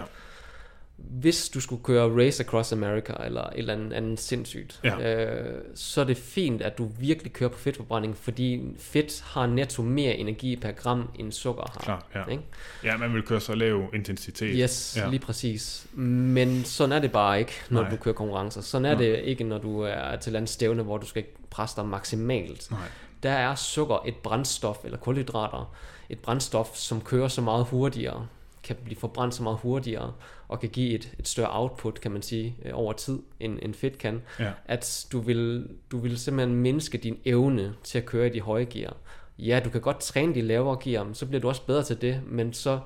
Hvis 1.10 1.50
du 1.50 1.60
skulle 1.62 1.84
køre 1.84 2.26
Race 2.26 2.44
Across 2.44 2.72
America 2.72 3.14
eller 3.26 3.42
et 3.42 3.50
eller 3.56 3.74
andet, 3.74 3.94
andet 3.94 4.20
sindssygt, 4.20 4.80
Ja. 4.84 5.26
øh, 5.26 5.62
så 5.76 6.02
er 6.02 6.06
det 6.06 6.18
fint, 6.18 6.62
at 6.62 6.78
du 6.78 6.90
virkelig 7.00 7.34
kører 7.34 7.50
på 7.50 7.58
fedtforbrænding, 7.58 8.18
fordi 8.18 8.62
fedt 8.80 9.22
har 9.26 9.46
netto 9.48 9.82
mere 9.82 10.16
energi 10.16 10.56
per 10.56 10.72
gram, 10.72 11.10
end 11.20 11.32
sukker 11.32 11.64
har. 11.74 11.80
Klart, 11.82 12.06
ja. 12.16 12.32
Ikke? 12.32 12.44
Ja, 12.84 12.98
man 12.98 13.14
vil 13.14 13.24
køre 13.24 13.40
så 13.42 13.56
lav 13.56 13.84
intensitet. 13.94 14.52
Yes, 14.60 14.98
Ja. 14.98 15.10
lige 15.10 15.20
præcis. 15.20 15.88
Men 15.94 16.64
sådan 16.64 16.92
er 16.92 17.00
det 17.00 17.12
bare 17.12 17.40
ikke, 17.40 17.54
når 17.70 17.82
Nej. 17.82 17.90
Du 17.92 17.96
kører 17.96 18.16
konkurrencer. 18.16 18.62
Sådan 18.62 18.86
er 18.86 18.94
Nej. 18.96 19.04
det 19.04 19.20
ikke, 19.24 19.44
når 19.44 19.58
du 19.58 19.82
er 19.82 20.16
til 20.16 20.32
et 20.34 20.36
andet 20.38 20.50
stævne, 20.50 20.84
hvor 20.84 20.98
du 20.98 21.06
skal 21.06 21.24
presse 21.50 21.76
dig 21.76 21.86
maksimalt. 21.86 22.72
Nej. 22.72 22.80
Der 23.24 23.32
er 23.32 23.56
sukker 23.56 24.04
et 24.08 24.16
brændstof, 24.16 24.78
eller 24.86 24.98
kulhydrater, 24.98 25.74
et 26.10 26.20
brændstof, 26.20 26.76
som 26.76 27.02
kører 27.02 27.28
så 27.28 27.42
meget 27.42 27.66
hurtigere, 27.66 28.28
kan 28.64 28.76
blive 28.84 28.98
forbrændt 29.00 29.36
så 29.36 29.44
meget 29.44 29.58
hurtigere, 29.62 30.14
og 30.50 30.60
kan 30.60 30.70
give 30.70 30.94
et, 30.96 31.14
et 31.20 31.28
større 31.28 31.50
output, 31.60 32.02
kan 32.02 32.12
man 32.12 32.22
sige, 32.22 32.56
øh, 32.66 32.72
over 32.74 32.94
tid, 32.94 33.20
end, 33.40 33.60
end 33.62 33.74
fedt 33.74 33.98
kan, 33.98 34.22
Ja. 34.40 34.52
at 34.66 35.08
du 35.12 35.20
vil, 35.20 35.68
du 35.92 35.98
vil 35.98 36.18
simpelthen 36.20 36.56
mindske 36.58 36.98
din 36.98 37.18
evne 37.26 37.74
til 37.84 37.98
at 37.98 38.06
køre 38.06 38.28
i 38.28 38.30
de 38.30 38.42
høje 38.42 38.66
gear. 38.66 38.96
Ja, 39.40 39.62
du 39.66 39.70
kan 39.70 39.82
godt 39.82 40.00
træne 40.00 40.36
de 40.36 40.42
lavere 40.42 40.78
gear, 40.84 41.04
men 41.04 41.16
så 41.16 41.26
bliver 41.26 41.42
du 41.42 41.48
også 41.48 41.66
bedre 41.66 41.84
til 41.84 42.02
det, 42.02 42.22
men 42.28 42.54
så 42.54 42.80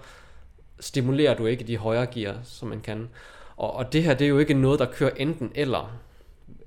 stimulerer 0.80 1.36
du 1.36 1.46
ikke 1.46 1.64
de 1.64 1.78
højere 1.78 2.06
gear, 2.06 2.36
som 2.44 2.68
man 2.68 2.82
kan. 2.82 3.10
Og, 3.58 3.74
og 3.74 3.94
det 3.94 4.04
her, 4.04 4.14
det 4.14 4.26
er 4.26 4.30
jo 4.30 4.40
ikke 4.40 4.54
noget, 4.54 4.80
der 4.80 4.86
kører 4.92 5.12
enten 5.18 5.52
eller, 5.56 6.00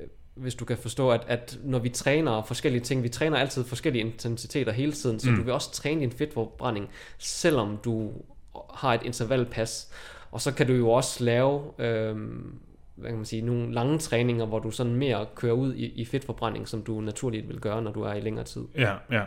øh, 0.01 0.07
hvis 0.35 0.55
du 0.55 0.65
kan 0.65 0.77
forstå, 0.79 1.11
at, 1.11 1.21
at 1.27 1.59
når 1.65 1.79
vi 1.79 1.89
træner 1.89 2.43
forskellige 2.43 2.83
ting, 2.85 3.03
vi 3.03 3.09
træner 3.09 3.37
altid 3.39 3.65
forskellige 3.65 4.05
intensiteter 4.05 4.73
hele 4.73 4.93
tiden, 4.93 5.21
så 5.21 5.27
Mm. 5.27 5.33
mm. 5.33 5.39
du 5.39 5.45
vil 5.45 5.53
også 5.55 5.73
træne 5.73 6.01
din 6.01 6.13
fedtforbrænding, 6.13 6.89
selvom 7.19 7.77
du 7.85 8.13
har 8.75 8.95
et 8.95 9.03
intervalpas. 9.03 9.89
Og 10.31 10.41
så 10.41 10.55
kan 10.55 10.67
du 10.67 10.73
jo 10.73 10.91
også 10.91 11.25
lave, 11.25 11.63
øhm, 11.79 12.55
hvad 12.97 13.11
kan 13.11 13.17
man 13.17 13.25
sige, 13.27 13.43
nogle 13.43 13.75
lange 13.75 13.99
træninger, 13.99 14.47
hvor 14.47 14.59
du 14.59 14.71
sådan 14.71 14.95
mere 14.95 15.27
kører 15.35 15.53
ud 15.53 15.75
i, 15.75 15.87
i 15.87 16.05
fedtforbrænding, 16.05 16.69
som 16.69 16.83
du 16.83 17.01
naturligt 17.01 17.49
vil 17.49 17.61
gøre, 17.61 17.83
når 17.83 17.93
du 17.93 18.03
er 18.03 18.15
i 18.15 18.21
længere 18.21 18.45
tid. 18.45 18.63
Ja, 18.75 18.95
ja. 19.11 19.23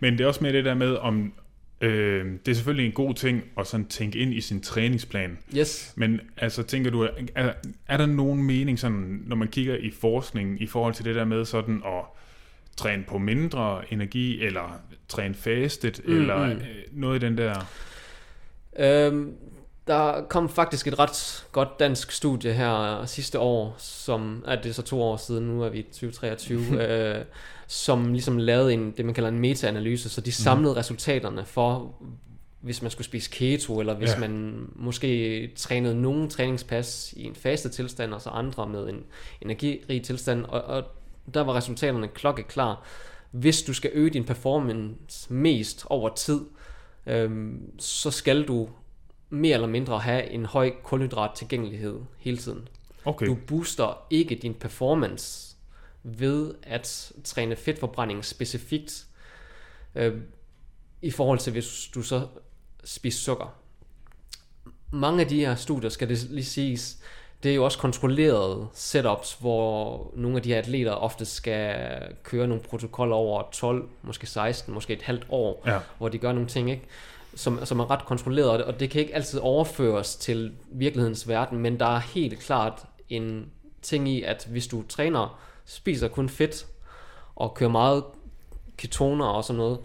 Men 0.00 0.12
det 0.12 0.20
er 0.20 0.26
også 0.28 0.44
med 0.44 0.52
det 0.52 0.64
der 0.64 0.74
med, 0.74 0.96
om 0.96 1.32
øh, 1.80 2.26
det 2.46 2.50
er 2.50 2.54
selvfølgelig 2.54 2.86
en 2.86 2.92
god 2.92 3.14
ting 3.14 3.44
at 3.58 3.66
sådan 3.66 3.86
tænke 3.86 4.18
ind 4.18 4.34
i 4.34 4.40
sin 4.40 4.60
træningsplan. 4.60 5.38
Yes. 5.56 5.92
Men 5.96 6.20
altså, 6.36 6.62
tænker 6.62 6.90
du, 6.90 7.08
er, 7.34 7.52
er 7.88 7.96
der 7.96 8.06
nogen 8.06 8.42
mening, 8.42 8.78
sådan, 8.78 9.22
når 9.26 9.36
man 9.36 9.48
kigger 9.48 9.76
i 9.76 9.90
forskningen, 9.90 10.58
i 10.58 10.66
forhold 10.66 10.94
til 10.94 11.04
det 11.04 11.14
der 11.14 11.24
med 11.24 11.44
sådan 11.44 11.82
at 11.86 12.04
træne 12.76 13.04
på 13.08 13.18
mindre 13.18 13.92
energi, 13.92 14.44
eller 14.44 14.80
træne 15.08 15.34
fastet, 15.34 16.00
mm, 16.04 16.12
Mm, 16.12 16.20
eller 16.20 16.46
mm. 16.46 16.52
øh, 16.52 16.66
noget 16.92 17.22
i 17.22 17.26
den 17.26 17.38
der... 17.38 17.54
Øhm, 18.78 19.34
der 19.86 20.22
kom 20.28 20.48
faktisk 20.48 20.86
et 20.86 20.98
ret 20.98 21.46
godt 21.52 21.68
dansk 21.80 22.12
studie 22.12 22.52
her 22.52 23.04
sidste 23.06 23.38
år, 23.38 23.74
som 23.78 24.44
er 24.46 24.56
det 24.56 24.66
er 24.66 24.72
så 24.72 24.82
to 24.82 25.02
år 25.02 25.16
siden, 25.16 25.46
nu 25.46 25.62
er 25.62 25.68
vi 25.68 25.78
i 25.78 25.82
2023, 25.82 26.60
øh, 26.82 27.24
som 27.66 28.12
ligesom 28.12 28.38
lavede 28.38 28.74
en, 28.74 28.90
det 28.96 29.04
man 29.04 29.14
kalder 29.14 29.30
en 29.30 29.38
meta-analyse, 29.38 30.08
så 30.08 30.20
de 30.20 30.32
samlede 30.32 30.72
mm. 30.72 30.76
resultaterne 30.76 31.44
for, 31.44 31.94
hvis 32.60 32.82
man 32.82 32.90
skulle 32.90 33.04
spise 33.04 33.30
keto, 33.30 33.80
eller 33.80 33.94
hvis 33.94 34.08
Ja. 34.08 34.14
ja. 34.14 34.20
man 34.20 34.66
måske 34.76 35.52
trænede 35.56 36.02
nogle 36.02 36.28
træningspas 36.28 37.14
i 37.16 37.24
en 37.24 37.34
faste 37.34 37.68
tilstand, 37.68 38.14
og 38.14 38.20
så 38.20 38.30
andre 38.30 38.66
med 38.66 38.88
en 38.88 39.04
energirig 39.40 40.02
tilstand, 40.02 40.44
og, 40.44 40.62
og 40.62 40.84
der 41.34 41.40
var 41.40 41.54
resultaterne 41.54 42.08
klokkeklar. 42.08 42.84
Hvis 43.30 43.62
du 43.62 43.72
skal 43.72 43.90
øge 43.94 44.10
din 44.10 44.24
performance 44.24 45.32
mest 45.32 45.84
over 45.86 46.14
tid, 46.14 46.40
øhm, 47.06 47.78
så 47.78 48.10
skal 48.10 48.42
du 48.48 48.68
mere 49.32 49.54
eller 49.54 49.68
mindre 49.68 49.98
have 49.98 50.30
en 50.30 50.46
høj 50.46 50.72
kulhydrat 50.82 51.30
tilgængelighed 51.34 52.00
hele 52.18 52.36
tiden. 52.36 52.68
Okay, 53.04 53.26
Du 53.26 53.38
booster 53.46 54.06
ikke 54.10 54.34
din 54.34 54.54
performance 54.54 55.56
ved 56.02 56.54
at 56.62 57.12
træne 57.24 57.56
fedtforbrænding 57.56 58.24
specifikt 58.24 59.06
øh, 59.94 60.14
i 61.02 61.10
forhold 61.10 61.38
til 61.38 61.52
hvis 61.52 61.90
du 61.94 62.02
så 62.02 62.26
spiser 62.84 63.20
sukker. 63.20 63.54
Mange 64.90 65.20
af 65.20 65.28
de 65.28 65.40
her 65.40 65.54
studier, 65.54 65.90
skal 65.90 66.08
det 66.08 66.26
lige 66.30 66.44
siges, 66.44 66.98
det 67.42 67.50
er 67.50 67.54
jo 67.54 67.64
også 67.64 67.78
kontrollerede 67.78 68.66
setups, 68.72 69.36
hvor 69.40 70.10
nogle 70.14 70.36
af 70.36 70.42
de 70.42 70.48
her 70.48 70.58
atleter 70.58 70.92
ofte 70.92 71.24
skal 71.24 71.98
køre 72.22 72.46
nogle 72.46 72.62
protokoller 72.62 73.16
over 73.16 73.42
12, 73.52 73.88
måske 74.02 74.26
16, 74.26 74.74
måske 74.74 74.92
et 74.92 75.02
halvt 75.02 75.26
år, 75.28 75.62
ja, 75.66 75.78
hvor 75.98 76.08
de 76.08 76.18
gør 76.18 76.32
nogle 76.32 76.48
ting, 76.48 76.70
ikke? 76.70 76.82
Som, 77.34 77.64
som 77.64 77.80
er 77.80 77.90
ret 77.90 78.04
kontrolleret, 78.04 78.50
og 78.50 78.58
det- 78.58 78.66
og 78.66 78.80
det 78.80 78.90
kan 78.90 79.00
ikke 79.00 79.14
altid 79.14 79.38
overføres 79.40 80.16
til 80.16 80.52
virkelighedens 80.72 81.28
verden, 81.28 81.58
men 81.58 81.80
der 81.80 81.86
er 81.86 81.98
helt 81.98 82.38
klart 82.40 82.84
en 83.08 83.50
ting 83.82 84.08
i, 84.08 84.22
at 84.22 84.46
hvis 84.50 84.66
du 84.66 84.82
træner, 84.88 85.40
spiser 85.64 86.08
kun 86.08 86.28
fedt, 86.28 86.66
og 87.36 87.54
kører 87.54 87.70
meget 87.70 88.04
ketoner 88.76 89.26
og 89.26 89.44
sådan 89.44 89.58
noget, 89.58 89.78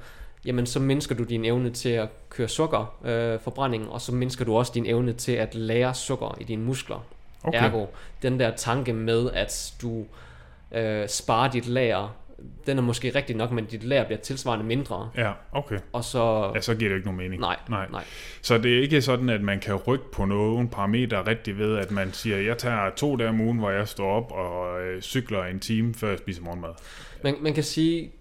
jamen 0.46 0.66
så 0.66 0.80
mindsker 0.80 1.16
du 1.16 1.24
din 1.24 1.46
evne 1.46 1.70
til 1.70 1.90
at 1.90 2.10
køre 2.30 2.48
sukkerforbrænding, 2.48 3.84
øh, 3.84 3.92
og 3.92 4.02
så 4.02 4.12
mindsker 4.12 4.46
du 4.46 4.58
også 4.58 4.72
din 4.76 4.86
evne 4.86 5.14
til 5.14 5.32
at 5.32 5.56
lære 5.56 5.94
sukker 5.94 6.38
i 6.42 6.44
dine 6.44 6.64
muskler. 6.64 7.06
okay. 7.44 7.64
Ergo, 7.64 7.86
den 8.22 8.40
der 8.40 8.56
tanke 8.56 8.94
med, 8.94 9.32
at 9.34 9.74
du 9.82 10.06
øh, 10.72 11.10
sparer 11.10 11.52
dit 11.52 11.68
lager, 11.68 12.16
den 12.68 12.78
er 12.78 12.82
måske 12.82 13.16
rigtig 13.16 13.36
nok, 13.36 13.52
men 13.52 13.66
dit 13.66 13.84
lager 13.84 14.06
bliver 14.06 14.20
tilsvarende 14.20 14.66
mindre, 14.66 15.10
Ja, 15.18 15.32
okay. 15.52 15.80
og 15.94 16.04
så... 16.04 16.52
Ja, 16.56 16.62
så 16.62 16.76
giver 16.76 16.90
det 16.90 16.96
ikke 16.96 17.08
nogen 17.08 17.18
mening. 17.18 17.42
Nej, 17.42 17.58
Nej. 17.70 17.88
nej. 17.92 18.04
Så 18.42 18.58
det 18.58 18.78
er 18.78 18.82
ikke 18.82 19.02
sådan, 19.02 19.30
at 19.30 19.42
man 19.42 19.60
kan 19.60 19.76
rykke 19.76 20.12
på 20.12 20.26
nogle 20.26 20.70
parametre 20.70 21.28
rigtig 21.28 21.58
ved, 21.58 21.78
at 21.78 21.92
man 21.92 22.14
siger, 22.14 22.38
jeg 22.38 22.58
tager 22.58 22.90
to 22.96 23.16
dage 23.16 23.30
om 23.30 23.42
ugen, 23.42 23.58
hvor 23.60 23.70
jeg 23.72 23.88
står 23.88 24.12
op 24.12 24.32
og 24.32 24.82
øh, 24.82 25.02
cykler 25.02 25.44
en 25.44 25.60
time, 25.60 25.94
før 25.94 26.10
jeg 26.10 26.18
spiser 26.18 26.42
morgenmad. 26.42 26.70
Man, 27.24 27.36
man 27.42 27.54
kan 27.54 27.64
sige, 27.64 28.12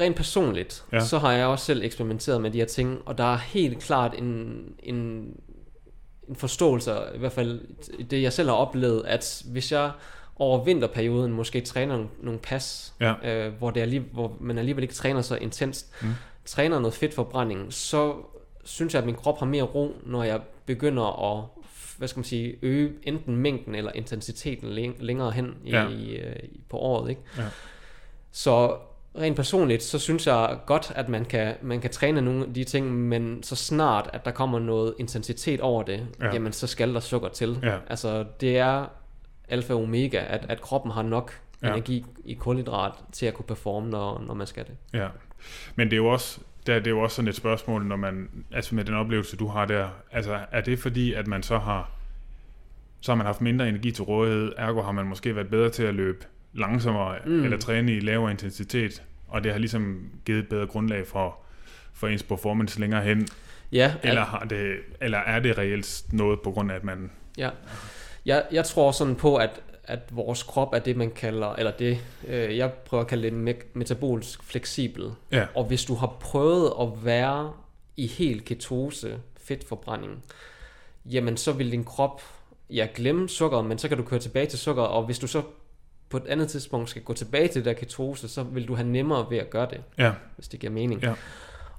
rent 0.00 0.16
personligt, 0.16 0.84
Ja. 0.92 0.96
ja. 0.96 1.04
så 1.04 1.18
har 1.18 1.32
jeg 1.32 1.46
også 1.46 1.64
selv 1.64 1.82
eksperimenteret 1.84 2.40
med 2.42 2.50
de 2.50 2.58
her 2.58 2.66
ting, 2.66 2.98
og 3.06 3.18
der 3.18 3.32
er 3.34 3.36
helt 3.38 3.78
klart 3.82 4.14
en, 4.18 4.62
en, 4.82 4.96
en 6.28 6.36
forståelse, 6.36 6.92
i 7.14 7.18
hvert 7.18 7.32
fald 7.32 7.60
det 8.10 8.22
jeg 8.22 8.32
selv 8.32 8.48
har 8.48 8.56
oplevet, 8.56 9.02
at 9.06 9.42
hvis 9.52 9.72
jeg 9.72 9.90
over 10.40 10.64
vinterperioden 10.64 11.32
måske 11.32 11.60
træner 11.60 11.94
nogle, 11.96 12.08
nogle 12.22 12.38
pas, 12.40 12.94
Ja. 13.00 13.14
øh, 13.46 13.52
hvor, 13.58 13.70
det 13.70 13.82
er 13.82 13.86
lige, 13.86 14.04
hvor 14.12 14.36
man 14.40 14.58
alligevel 14.58 14.82
ikke 14.82 14.94
træner 14.94 15.22
så 15.22 15.36
intenst, 15.36 15.92
Mm. 16.02 16.08
træner 16.44 16.78
noget 16.78 16.94
fedtforbrænding, 16.94 17.72
så 17.72 18.14
synes 18.64 18.94
jeg, 18.94 19.00
at 19.00 19.06
min 19.06 19.14
krop 19.14 19.38
har 19.38 19.46
mere 19.46 19.62
ro, 19.62 19.94
når 20.06 20.22
jeg 20.22 20.40
begynder 20.66 21.32
at 21.38 21.44
hvad 21.98 22.08
skal 22.08 22.18
man 22.18 22.24
sige, 22.24 22.54
øge 22.62 22.92
enten 23.02 23.36
mængden 23.36 23.74
eller 23.74 23.92
intensiteten 23.94 24.68
læng- 24.68 24.96
længere 25.00 25.30
hen 25.30 25.54
i, 25.64 25.70
Ja. 25.70 25.88
i, 25.88 26.10
øh, 26.16 26.36
på 26.68 26.76
året. 26.76 27.10
Ikke? 27.10 27.20
Ja. 27.38 27.42
Så 28.32 28.76
rent 29.18 29.36
personligt, 29.36 29.82
så 29.82 29.98
synes 29.98 30.26
jeg 30.26 30.58
godt, 30.66 30.92
at 30.94 31.08
man 31.08 31.24
kan, 31.24 31.54
man 31.62 31.80
kan 31.80 31.90
træne 31.90 32.20
nogle 32.20 32.44
af 32.46 32.54
de 32.54 32.64
ting, 32.64 32.92
men 32.92 33.42
så 33.42 33.56
snart, 33.56 34.10
at 34.12 34.24
der 34.24 34.30
kommer 34.30 34.58
noget 34.58 34.94
intensitet 34.98 35.60
over 35.60 35.82
det, 35.82 36.06
ja. 36.20 36.32
jamen 36.32 36.52
så 36.52 36.66
skal 36.66 36.94
der 36.94 37.00
sukker 37.00 37.28
til. 37.28 37.58
Ja. 37.62 37.76
Altså, 37.90 38.24
det 38.40 38.58
er 38.58 38.86
alfa 39.50 39.72
og 39.74 39.82
omega, 39.82 40.24
at, 40.28 40.46
at 40.48 40.60
kroppen 40.60 40.92
har 40.92 41.02
nok 41.02 41.32
Ja. 41.62 41.68
energi 41.68 42.04
i 42.24 42.34
kulhydrat 42.34 42.92
til 43.12 43.26
at 43.26 43.34
kunne 43.34 43.44
performe, 43.46 43.90
når, 43.90 44.24
når 44.26 44.34
man 44.34 44.46
skal 44.46 44.64
det. 44.66 44.76
Ja, 44.92 45.08
men 45.76 45.86
det 45.86 45.92
er 45.92 45.96
jo 45.96 46.06
også, 46.06 46.40
der, 46.66 46.74
det 46.78 46.86
er 46.86 46.90
jo 46.90 47.00
også 47.00 47.16
sådan 47.16 47.28
et 47.28 47.34
spørgsmål, 47.34 47.84
når 47.86 47.96
man, 47.96 48.28
altså 48.52 48.74
med 48.74 48.84
den 48.84 48.94
oplevelse, 48.94 49.36
du 49.36 49.46
har 49.46 49.64
der, 49.66 49.88
altså 50.12 50.38
er 50.50 50.60
det 50.60 50.78
fordi, 50.78 51.14
at 51.14 51.26
man 51.26 51.42
så 51.42 51.58
har, 51.58 51.90
så 53.00 53.12
har 53.12 53.16
man 53.16 53.26
haft 53.26 53.40
mindre 53.40 53.68
energi 53.68 53.90
til 53.92 54.04
rådighed, 54.04 54.52
ergo 54.56 54.82
har 54.82 54.92
man 54.92 55.06
måske 55.06 55.36
været 55.36 55.48
bedre 55.48 55.70
til 55.70 55.82
at 55.82 55.94
løbe 55.94 56.26
langsommere, 56.52 57.18
mm. 57.26 57.32
Mm. 57.32 57.44
eller 57.44 57.58
træne 57.58 57.92
i 57.96 58.00
lavere 58.00 58.30
intensitet, 58.30 59.02
og 59.28 59.44
det 59.44 59.52
har 59.52 59.58
ligesom 59.58 60.10
givet 60.24 60.38
et 60.38 60.48
bedre 60.48 60.66
grundlag 60.66 61.06
for, 61.06 61.38
for 61.92 62.08
ens 62.08 62.22
performance 62.22 62.80
længere 62.80 63.02
hen, 63.02 63.28
Ja, 63.72 63.94
eller, 64.02 64.24
har 64.24 64.44
det, 64.44 64.76
eller 65.00 65.18
er 65.18 65.40
det 65.40 65.58
reelt 65.58 66.02
noget 66.12 66.40
på 66.40 66.50
grund 66.50 66.70
af, 66.70 66.76
at 66.76 66.84
man, 66.84 67.10
Ja. 67.38 67.50
Jeg, 68.26 68.44
jeg 68.52 68.64
tror 68.64 68.92
sådan 68.92 69.14
på, 69.16 69.36
at, 69.36 69.60
at 69.84 69.98
vores 70.10 70.42
krop 70.42 70.72
er 70.74 70.78
det, 70.78 70.96
man 70.96 71.10
kalder, 71.10 71.52
eller 71.54 71.70
det, 71.70 71.98
øh, 72.28 72.56
jeg 72.56 72.72
prøver 72.72 73.02
at 73.04 73.08
kalde 73.08 73.30
det 73.30 73.54
me- 73.54 73.66
metabolisk 73.74 74.42
fleksibel. 74.42 75.10
ja, 75.32 75.46
Og 75.54 75.64
hvis 75.64 75.84
du 75.84 75.94
har 75.94 76.16
prøvet 76.20 76.72
at 76.80 77.04
være 77.04 77.52
i 77.96 78.06
helt 78.06 78.44
ketose, 78.44 79.18
fedtforbrænding, 79.36 80.24
jamen 81.04 81.36
så 81.36 81.52
vil 81.52 81.72
din 81.72 81.84
krop, 81.84 82.22
ja, 82.70 82.88
glemme 82.94 83.28
sukker, 83.28 83.62
men 83.62 83.78
så 83.78 83.88
kan 83.88 83.96
du 83.96 84.02
køre 84.02 84.20
tilbage 84.20 84.46
til 84.46 84.58
sukker, 84.58 84.82
og 84.82 85.04
hvis 85.04 85.18
du 85.18 85.26
så 85.26 85.42
på 86.08 86.16
et 86.16 86.26
andet 86.26 86.48
tidspunkt 86.50 86.90
skal 86.90 87.02
gå 87.02 87.12
tilbage 87.12 87.48
til 87.48 87.54
det 87.54 87.64
der 87.64 87.72
ketose, 87.72 88.28
så 88.28 88.42
vil 88.42 88.68
du 88.68 88.74
have 88.74 88.88
nemmere 88.88 89.26
ved 89.30 89.38
at 89.38 89.50
gøre 89.50 89.66
det, 89.70 89.80
ja, 89.98 90.12
hvis 90.36 90.48
det 90.48 90.60
giver 90.60 90.72
mening. 90.72 91.02
Ja. 91.02 91.14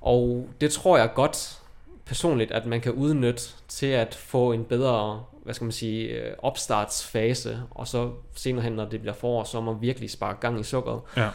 Og 0.01 0.49
det 0.61 0.71
tror 0.71 0.97
jeg 0.97 1.09
godt 1.15 1.57
personligt, 2.05 2.51
at 2.51 2.65
man 2.65 2.81
kan 2.81 2.91
udnytte 2.91 3.43
til 3.67 3.85
at 3.85 4.15
få 4.15 4.51
en 4.51 4.63
bedre, 4.63 5.23
hvad 5.43 5.53
skal 5.53 5.65
man 5.65 5.71
sige, 5.71 6.07
øh, 6.07 6.33
opstartsfase, 6.37 7.63
og 7.71 7.87
så 7.87 8.11
senere 8.35 8.63
hen, 8.63 8.73
når 8.73 8.85
det 8.85 9.01
bliver 9.01 9.13
forår, 9.13 9.43
så 9.43 9.61
må 9.61 9.73
virkelig 9.73 10.09
sparke 10.09 10.39
gang 10.39 10.59
i 10.59 10.63
sukkeret. 10.63 11.01
ja, 11.17 11.29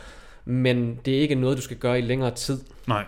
Men 0.44 1.00
det 1.04 1.16
er 1.16 1.20
ikke 1.20 1.34
noget, 1.34 1.56
du 1.56 1.62
skal 1.62 1.76
gøre 1.76 1.98
i 1.98 2.02
længere 2.02 2.30
tid. 2.30 2.60
nej, 2.86 3.04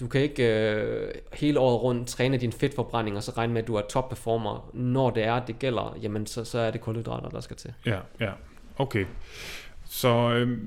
du 0.00 0.06
kan 0.08 0.20
ikke 0.20 0.70
øh, 0.70 1.14
hele 1.32 1.60
året 1.60 1.82
rundt 1.82 2.08
træne 2.08 2.36
din 2.36 2.52
fedtforbrænding, 2.52 3.16
og 3.16 3.22
så 3.22 3.32
regne 3.36 3.52
med, 3.52 3.62
at 3.62 3.68
du 3.68 3.74
er 3.74 3.82
top 3.90 4.08
performer. 4.08 4.70
Når 4.74 5.10
det 5.10 5.24
er, 5.24 5.44
det 5.44 5.58
gælder, 5.58 5.96
jamen 6.02 6.26
så, 6.26 6.44
så 6.44 6.58
er 6.58 6.70
det 6.70 6.80
kulhydrater, 6.80 7.28
der 7.28 7.40
skal 7.40 7.56
til. 7.56 7.72
Ja, 7.86 7.98
ja. 8.20 8.30
Okay. 8.78 9.06
Så 9.84 10.08
øh, 10.08 10.58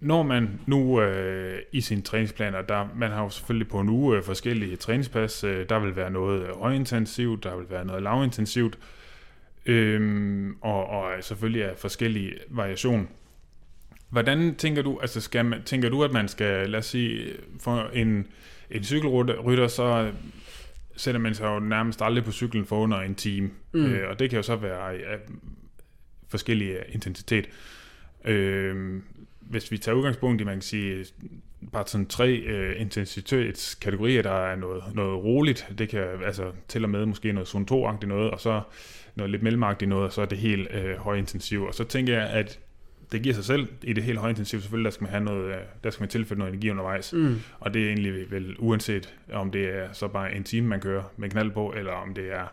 når 0.00 0.22
man 0.22 0.60
nu 0.66 1.00
øh, 1.00 1.58
i 1.72 1.80
sine 1.80 2.02
træningsplaner, 2.02 2.62
der, 2.62 2.88
man 2.96 3.10
har 3.10 3.22
jo 3.22 3.30
selvfølgelig 3.30 3.68
på 3.68 3.80
en 3.80 3.88
uge 3.88 4.16
øh, 4.16 4.22
forskellige 4.22 4.76
træningspas, 4.76 5.44
øh, 5.44 5.68
der 5.68 5.78
vil 5.78 5.96
være 5.96 6.10
noget 6.10 6.42
øh, 6.42 6.60
højintensivt, 6.60 7.44
der 7.44 7.56
vil 7.56 7.66
være 7.70 7.84
noget 7.84 8.02
lavintensivt, 8.02 8.78
øh, 9.66 10.50
og, 10.60 10.86
og 10.86 11.12
selvfølgelig 11.20 11.62
er 11.62 11.74
forskellige 11.76 12.32
variation. 12.48 13.08
Hvordan 14.10 14.54
tænker 14.54 14.82
du, 14.82 14.98
altså 15.00 15.20
skal 15.20 15.44
man, 15.44 15.62
tænker 15.62 15.88
du, 15.88 16.04
at 16.04 16.12
man 16.12 16.28
skal, 16.28 16.70
lad 16.70 16.78
os 16.78 16.86
sige, 16.86 17.32
for 17.60 17.90
en, 17.92 18.26
en 18.70 18.84
cykelrytter, 18.84 19.68
så 19.68 20.12
sætter 20.96 21.20
man 21.20 21.34
sig 21.34 21.44
jo 21.44 21.58
nærmest 21.58 22.02
aldrig 22.02 22.24
på 22.24 22.32
cyklen 22.32 22.66
for 22.66 22.78
under 22.78 23.00
en 23.00 23.14
time, 23.14 23.50
mm. 23.72 23.86
øh, 23.86 24.10
og 24.10 24.18
det 24.18 24.30
kan 24.30 24.36
jo 24.36 24.42
så 24.42 24.56
være 24.56 24.92
af 24.92 25.18
forskellige 26.28 26.78
intensitet. 26.88 27.48
Øh, 28.24 29.00
hvis 29.50 29.70
vi 29.70 29.78
tager 29.78 29.96
udgangspunkt 29.96 30.40
i, 30.40 30.44
man 30.44 30.54
kan 30.54 30.62
sige, 30.62 31.04
bare 31.72 31.84
sådan 31.86 32.06
tre 32.06 32.36
øh, 32.36 32.80
intensitetskategorier, 32.80 34.22
der 34.22 34.46
er 34.46 34.56
noget, 34.56 34.82
noget 34.94 35.24
roligt, 35.24 35.68
det 35.78 35.88
kan 35.88 36.06
altså 36.24 36.52
til 36.68 36.84
og 36.84 36.90
med 36.90 37.06
måske 37.06 37.32
noget 37.32 37.48
zone 37.48 37.66
2-agtigt 37.70 38.06
noget, 38.06 38.30
og 38.30 38.40
så 38.40 38.60
noget 39.14 39.30
lidt 39.30 39.42
mellemagtigt 39.42 39.88
noget, 39.88 40.04
og 40.04 40.12
så 40.12 40.22
er 40.22 40.26
det 40.26 40.38
helt 40.38 40.68
øh, 40.74 40.96
højintensivt. 40.96 41.68
Og 41.68 41.74
så 41.74 41.84
tænker 41.84 42.12
jeg, 42.18 42.30
at 42.30 42.58
det 43.12 43.22
giver 43.22 43.34
sig 43.34 43.44
selv 43.44 43.68
i 43.82 43.92
det 43.92 44.04
helt 44.04 44.18
højintensivt, 44.18 44.62
selvfølgelig, 44.62 44.84
der 44.84 44.90
skal 44.90 45.04
man 45.04 45.10
have 45.10 45.24
noget, 45.24 45.48
øh, 45.48 45.60
der 45.84 45.90
skal 45.90 46.02
man 46.02 46.08
tilføje 46.08 46.38
noget 46.38 46.52
energi 46.52 46.70
undervejs. 46.70 47.12
Mm. 47.12 47.40
Og 47.60 47.74
det 47.74 47.82
er 47.82 47.88
egentlig 47.88 48.30
vel 48.30 48.56
uanset, 48.58 49.14
om 49.32 49.50
det 49.50 49.64
er 49.64 49.92
så 49.92 50.08
bare 50.08 50.34
en 50.34 50.44
time, 50.44 50.68
man 50.68 50.80
kører 50.80 51.02
med 51.16 51.30
knald 51.30 51.50
på, 51.50 51.74
eller 51.76 51.92
om 51.92 52.14
det 52.14 52.32
er 52.32 52.46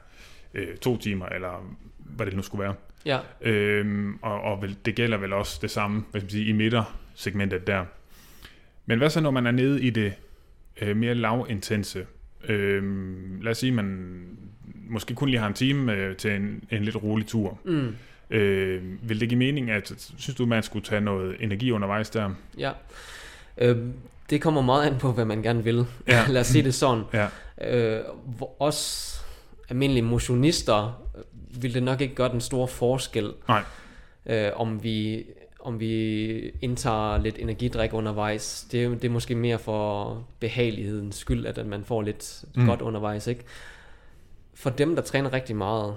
øh, 0.54 0.78
to 0.78 0.98
timer, 0.98 1.26
eller 1.26 1.76
hvad 1.98 2.26
det 2.26 2.36
nu 2.36 2.42
skulle 2.42 2.64
være. 2.64 2.76
Ja. 3.06 3.20
Øhm, 3.42 4.20
og 4.22 4.42
og 4.42 4.62
vel, 4.62 4.78
det 4.86 4.96
gælder 4.96 5.18
vel 5.18 5.34
også 5.34 5.60
det 5.62 5.72
samme 5.72 6.04
hvad 6.12 6.22
skal 6.22 6.26
man 6.26 6.32
sige, 6.32 6.46
i 6.46 6.52
midtersegmentet 6.52 7.68
der. 7.68 7.86
Men 8.86 8.98
hvad 8.98 9.10
så, 9.10 9.22
når 9.22 9.32
man 9.32 9.48
er 9.48 9.52
nede 9.52 9.82
i 9.82 9.90
det 9.90 10.14
øh, 10.82 10.98
mere 10.98 11.16
lavintense? 11.16 12.06
Øhm, 12.48 13.42
lad 13.42 13.52
os 13.52 13.58
sige, 13.58 13.72
man 13.72 14.20
måske 14.90 15.16
kun 15.16 15.30
lige 15.30 15.40
har 15.40 15.48
en 15.48 15.54
time 15.54 15.94
øh, 15.94 16.16
til 16.16 16.32
en, 16.32 16.64
en 16.72 16.84
lidt 16.84 17.04
rolig 17.04 17.28
tur. 17.28 17.60
Mm. 17.64 17.96
Øh, 18.30 19.10
vil 19.10 19.20
det 19.20 19.30
give 19.30 19.38
mening, 19.38 19.70
at 19.72 20.12
synes 20.18 20.36
du, 20.36 20.46
man 20.46 20.64
skulle 20.64 20.86
tage 20.86 21.02
noget 21.02 21.36
energi 21.40 21.72
undervejs 21.72 22.10
der? 22.10 22.30
Ja. 22.58 22.72
Øh, 23.58 23.78
det 24.30 24.42
kommer 24.42 24.62
meget 24.62 24.88
an 24.88 24.98
på, 25.00 25.12
hvad 25.12 25.26
man 25.26 25.42
gerne 25.42 25.64
vil. 25.64 25.86
Ja. 26.08 26.26
Lad 26.30 26.42
os 26.42 26.48
sige 26.48 26.64
det 26.64 26.74
sådan. 26.74 27.04
Ja. 27.14 27.28
Øh, 27.98 28.04
os 28.60 29.10
almindelige 29.70 30.04
motionister 30.04 31.03
vil 31.62 31.74
det 31.74 31.84
nok 31.84 32.02
ikke 32.02 32.16
gøre 32.16 32.30
den 32.30 32.42
store 32.42 32.68
forskel, 32.68 33.34
Nej. 33.48 33.64
Øh, 34.26 34.52
om 34.56 34.84
vi 34.84 35.26
om 35.64 35.80
vi 35.80 36.36
indtager 36.62 37.18
lidt 37.18 37.38
energidrik 37.40 37.94
undervejs. 37.94 38.68
Det, 38.72 38.84
er, 38.84 38.90
det 38.90 39.04
er 39.04 39.10
måske 39.10 39.36
mere 39.36 39.60
for 39.60 40.28
behagelighedens 40.40 41.16
skyld, 41.16 41.46
at 41.46 41.66
man 41.66 41.84
får 41.84 42.02
lidt 42.02 42.46
mm. 42.56 42.66
godt 42.66 42.82
undervejs. 42.82 43.28
Ikke? 43.28 43.44
For 44.54 44.70
dem, 44.70 44.96
der 44.96 45.02
træner 45.02 45.34
rigtig 45.34 45.56
meget, 45.56 45.96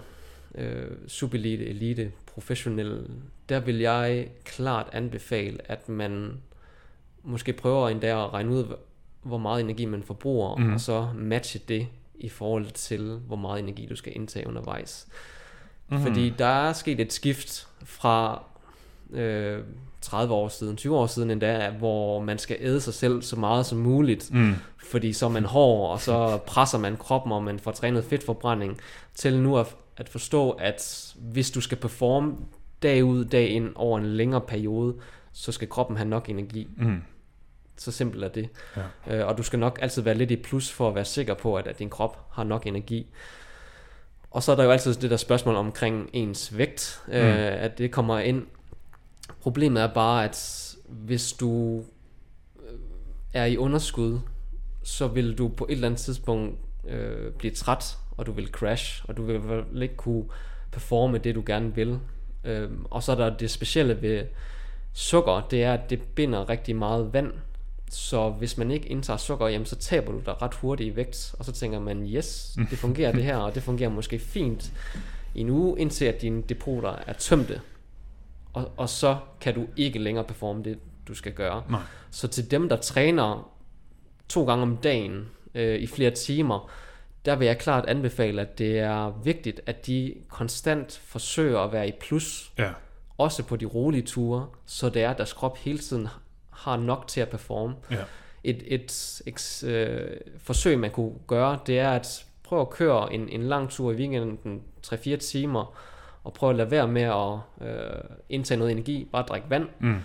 øh, 0.55 0.87
superelite, 1.09 1.67
elite, 1.67 2.13
professionelle, 2.27 3.07
der 3.49 3.61
vil 3.61 3.79
jeg 3.79 4.29
klart 4.45 4.89
anbefale, 4.93 5.59
at 5.71 5.89
man 5.89 6.41
måske 7.23 7.53
prøver 7.53 7.89
endda 7.89 8.07
at 8.07 8.33
regne 8.33 8.51
ud, 8.51 8.77
hvor 9.23 9.39
meget 9.39 9.61
energi 9.61 9.85
man 9.85 10.03
forbruger, 10.03 10.57
mm. 10.57 10.73
og 10.73 10.81
så 10.81 11.09
matche 11.15 11.61
det 11.69 11.87
i 12.15 12.29
forhold 12.29 12.71
til, 12.71 13.21
hvor 13.27 13.37
meget 13.37 13.59
energi 13.59 13.87
du 13.87 13.97
skal 13.97 14.17
indtage 14.17 14.47
undervejs. 14.47 15.09
Mm. 15.89 16.03
Fordi 16.03 16.31
der 16.39 16.69
er 16.69 16.73
sket 16.73 17.01
et 17.01 17.13
skift 17.13 17.69
fra 17.85 18.43
øh, 19.13 19.59
30 20.01 20.35
år 20.35 20.49
siden, 20.49 20.77
20 20.77 20.97
år 20.97 21.07
siden 21.07 21.31
endda, 21.31 21.71
hvor 21.79 22.21
man 22.21 22.39
skal 22.39 22.57
æde 22.61 22.81
sig 22.81 22.95
selv 22.95 23.23
så 23.23 23.37
meget 23.37 23.67
som 23.67 23.79
muligt, 23.79 24.35
mm. 24.35 24.55
fordi 24.79 25.13
så 25.13 25.27
er 25.27 25.31
man 25.31 25.45
hård, 25.45 25.93
og 25.93 26.01
så 26.01 26.39
presser 26.47 26.79
man 26.79 26.97
kroppen, 26.97 27.33
og 27.33 27.43
man 27.43 27.59
får 27.59 27.71
trænet 27.71 28.05
fedtforbrænding, 28.05 28.81
til 29.15 29.39
nu 29.39 29.59
at, 29.59 29.77
at 29.97 30.09
forstå, 30.09 30.51
at 30.51 31.15
hvis 31.19 31.51
du 31.51 31.61
skal 31.61 31.79
performe 31.79 32.37
dag 32.83 33.05
ud, 33.05 33.25
dag 33.25 33.49
ind 33.49 33.73
over 33.75 33.99
en 33.99 34.07
længere 34.07 34.41
periode, 34.41 34.95
så 35.33 35.53
skal 35.53 35.69
kroppen 35.69 35.97
have 35.97 36.09
nok 36.09 36.29
energi. 36.29 36.69
Mm. 36.77 37.03
Så 37.77 37.93
simpelt 37.93 38.25
er 38.25 38.29
det. 38.29 38.49
Ja. 38.77 39.17
Øh, 39.19 39.27
og 39.27 39.39
du 39.39 39.43
skal 39.43 39.59
nok 39.59 39.79
altid 39.83 40.03
være 40.03 40.15
lidt 40.15 40.31
i 40.31 40.37
plus 40.37 40.73
for 40.73 40.89
at 40.89 40.95
være 40.95 41.05
sikker 41.05 41.35
på, 41.35 41.57
at, 41.57 41.67
at 41.67 41.79
din 41.79 41.91
krop 41.91 42.27
har 42.33 42.45
nok 42.45 42.67
energi. 42.67 43.07
Og 44.31 44.43
så 44.43 44.53
er 44.53 44.57
der 44.57 44.65
jo 44.65 44.71
altid 44.71 44.95
det 44.95 45.11
der 45.11 45.17
spørgsmål 45.17 45.57
omkring 45.57 46.11
ens 46.13 46.59
vægt, 46.59 47.03
mm. 47.07 47.13
øh, 47.13 47.63
at 47.63 47.79
det 47.79 47.91
kommer 47.93 48.19
ind. 48.19 48.47
Problemet 49.41 49.83
er 49.83 49.95
bare, 49.95 50.25
at 50.25 50.77
hvis 50.89 51.33
du 51.33 51.83
øh, 52.63 52.79
er 53.35 53.45
i 53.45 53.57
underskud, 53.57 54.21
så 54.83 55.07
vil 55.07 55.39
du 55.39 55.49
på 55.49 55.65
et 55.65 55.73
eller 55.73 55.89
andet 55.89 56.01
tidspunkt 56.01 56.59
øh, 56.89 57.33
blive 57.33 57.55
træt, 57.55 57.99
og 58.17 58.27
du 58.27 58.33
vil 58.33 58.49
crash, 58.49 59.05
og 59.09 59.17
du 59.17 59.23
vil 59.23 59.83
ikke 59.83 59.97
kunne 59.97 60.25
performe 60.73 61.19
det, 61.19 61.35
du 61.35 61.43
gerne 61.47 61.75
vil. 61.75 61.99
Øh, 62.45 62.71
og 62.91 63.03
så 63.03 63.13
er 63.13 63.17
der 63.17 63.37
det 63.37 63.51
specielle 63.51 64.03
ved 64.03 64.25
sukker, 64.93 65.47
det 65.51 65.65
er, 65.65 65.73
at 65.73 65.91
det 65.91 66.03
binder 66.03 66.49
rigtig 66.49 66.77
meget 66.77 67.13
vand, 67.13 67.33
så 67.91 68.31
hvis 68.31 68.59
man 68.59 68.71
ikke 68.71 68.89
indtager 68.89 69.17
sukker, 69.17 69.47
jamen, 69.47 69.67
så 69.67 69.77
taber 69.77 70.13
du 70.13 70.21
dig 70.27 70.43
ret 70.43 70.55
hurtigt 70.55 70.93
i 70.93 70.97
vægt, 70.97 71.35
og 71.39 71.45
så 71.45 71.53
tænker 71.53 71.81
man, 71.81 72.07
yes, 72.07 72.57
det 72.71 72.79
fungerer 72.79 73.13
det 73.13 73.25
her, 73.25 73.37
og 73.37 73.55
det 73.55 73.63
fungerer 73.63 73.91
måske 73.91 74.19
fint 74.19 74.73
i 75.35 75.41
en 75.41 75.51
uge, 75.51 75.81
indtil 75.81 76.05
at 76.05 76.23
dine 76.23 76.43
depoter 76.43 76.95
er 77.07 77.13
tømte. 77.13 77.61
Og, 78.53 78.73
og 78.77 78.89
så 78.89 79.17
kan 79.41 79.55
du 79.55 79.67
ikke 79.77 79.99
længere 79.99 80.25
performe 80.25 80.63
det, 80.63 80.79
du 81.09 81.15
skal 81.15 81.33
gøre. 81.33 81.63
Nej. 81.71 81.81
Så 82.11 82.29
til 82.29 82.51
dem, 82.51 82.69
der 82.69 82.77
træner 82.77 83.53
to 84.29 84.45
gange 84.45 84.63
om 84.63 84.77
dagen 84.77 85.29
øh, 85.55 85.79
i 85.79 85.87
flere 85.87 86.11
timer, 86.11 86.71
der 87.25 87.37
vil 87.37 87.47
jeg 87.47 87.59
klart 87.59 87.87
anbefale, 87.87 88.41
at 88.41 88.59
det 88.59 88.79
er 88.79 89.21
vigtigt, 89.25 89.61
at 89.67 89.87
de 89.87 90.15
konstant 90.29 91.01
forsøger 91.05 91.61
at 91.61 91.73
være 91.73 91.89
i 91.89 91.93
plus. 92.01 92.53
Ja. 92.59 92.71
Også 93.19 93.43
på 93.43 93.57
de 93.57 93.65
rolige 93.65 94.03
ture, 94.03 94.47
så 94.67 94.89
det 94.89 95.03
er, 95.03 95.11
at 95.11 95.17
deres 95.17 95.33
krop 95.33 95.59
hele 95.59 95.79
tiden 95.79 96.09
har 96.57 96.77
nok 96.77 97.05
til 97.09 97.21
at 97.21 97.29
performe. 97.29 97.75
Ja. 97.91 97.97
Et, 98.45 98.63
et, 98.67 99.23
et 99.27 99.65
øh, 99.67 100.11
forsøg, 100.39 100.79
man 100.79 100.91
kunne 100.91 101.13
gøre, 101.27 101.59
det 101.67 101.79
er 101.79 101.91
at 101.91 102.25
prøve 102.45 102.61
at 102.61 102.71
køre 102.71 103.13
en, 103.13 103.29
en 103.29 103.43
lang 103.43 103.71
tur 103.71 103.93
i 103.93 103.95
weekenden, 103.95 104.63
3-4 104.87 105.17
timer, 105.17 105.77
og 106.25 106.33
prøve 106.33 106.51
at 106.51 106.57
lade 106.57 106.71
være 106.71 106.89
med 106.89 107.03
at 107.03 107.69
øh, 107.69 108.01
indtage 108.29 108.59
noget 108.59 108.73
energi, 108.73 109.09
bare 109.13 109.23
drikke 109.23 109.51
vand, 109.51 109.69
mm. 109.81 109.97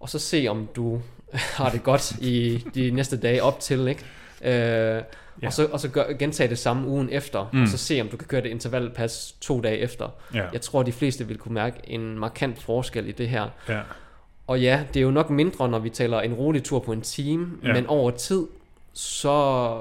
og 0.00 0.08
så 0.08 0.18
se, 0.18 0.46
om 0.48 0.68
du 0.76 1.02
har 1.58 1.70
det 1.70 1.82
godt 1.82 2.12
i 2.20 2.64
de 2.74 2.90
næste 2.90 3.16
dage 3.20 3.42
op 3.42 3.60
til, 3.60 3.88
ikke? 3.88 4.04
Øh, 4.44 5.02
Ja. 5.42 5.46
Og 5.46 5.52
så, 5.52 5.66
og 5.66 5.80
så 5.80 5.88
gør, 5.88 6.12
gentage 6.18 6.48
det 6.48 6.58
samme 6.58 6.88
ugen 6.88 7.08
efter, 7.12 7.50
mm. 7.52 7.62
og 7.62 7.68
så 7.68 7.78
se 7.78 8.00
om 8.00 8.08
du 8.08 8.16
kan 8.16 8.28
køre 8.28 8.40
det 8.40 8.48
intervalpas 8.48 9.34
to 9.40 9.60
dage 9.60 9.78
efter. 9.78 10.08
Ja. 10.34 10.46
Jeg 10.52 10.60
tror, 10.60 10.82
de 10.82 10.92
fleste 10.92 11.26
vil 11.28 11.38
kunne 11.38 11.54
mærke 11.54 11.80
en 11.84 12.18
markant 12.18 12.62
forskel 12.62 13.08
i 13.08 13.12
det 13.12 13.28
her. 13.28 13.48
Ja. 13.68 13.80
Og 14.46 14.60
ja, 14.60 14.84
det 14.94 15.00
er 15.00 15.04
jo 15.04 15.10
nok 15.10 15.30
mindre, 15.30 15.68
når 15.68 15.78
vi 15.78 15.90
taler 15.90 16.20
en 16.20 16.34
rolig 16.34 16.64
tur 16.64 16.78
på 16.78 16.92
en 16.92 17.00
time, 17.00 17.50
ja. 17.62 17.72
men 17.72 17.86
over 17.86 18.10
tid, 18.10 18.46
så, 18.92 19.76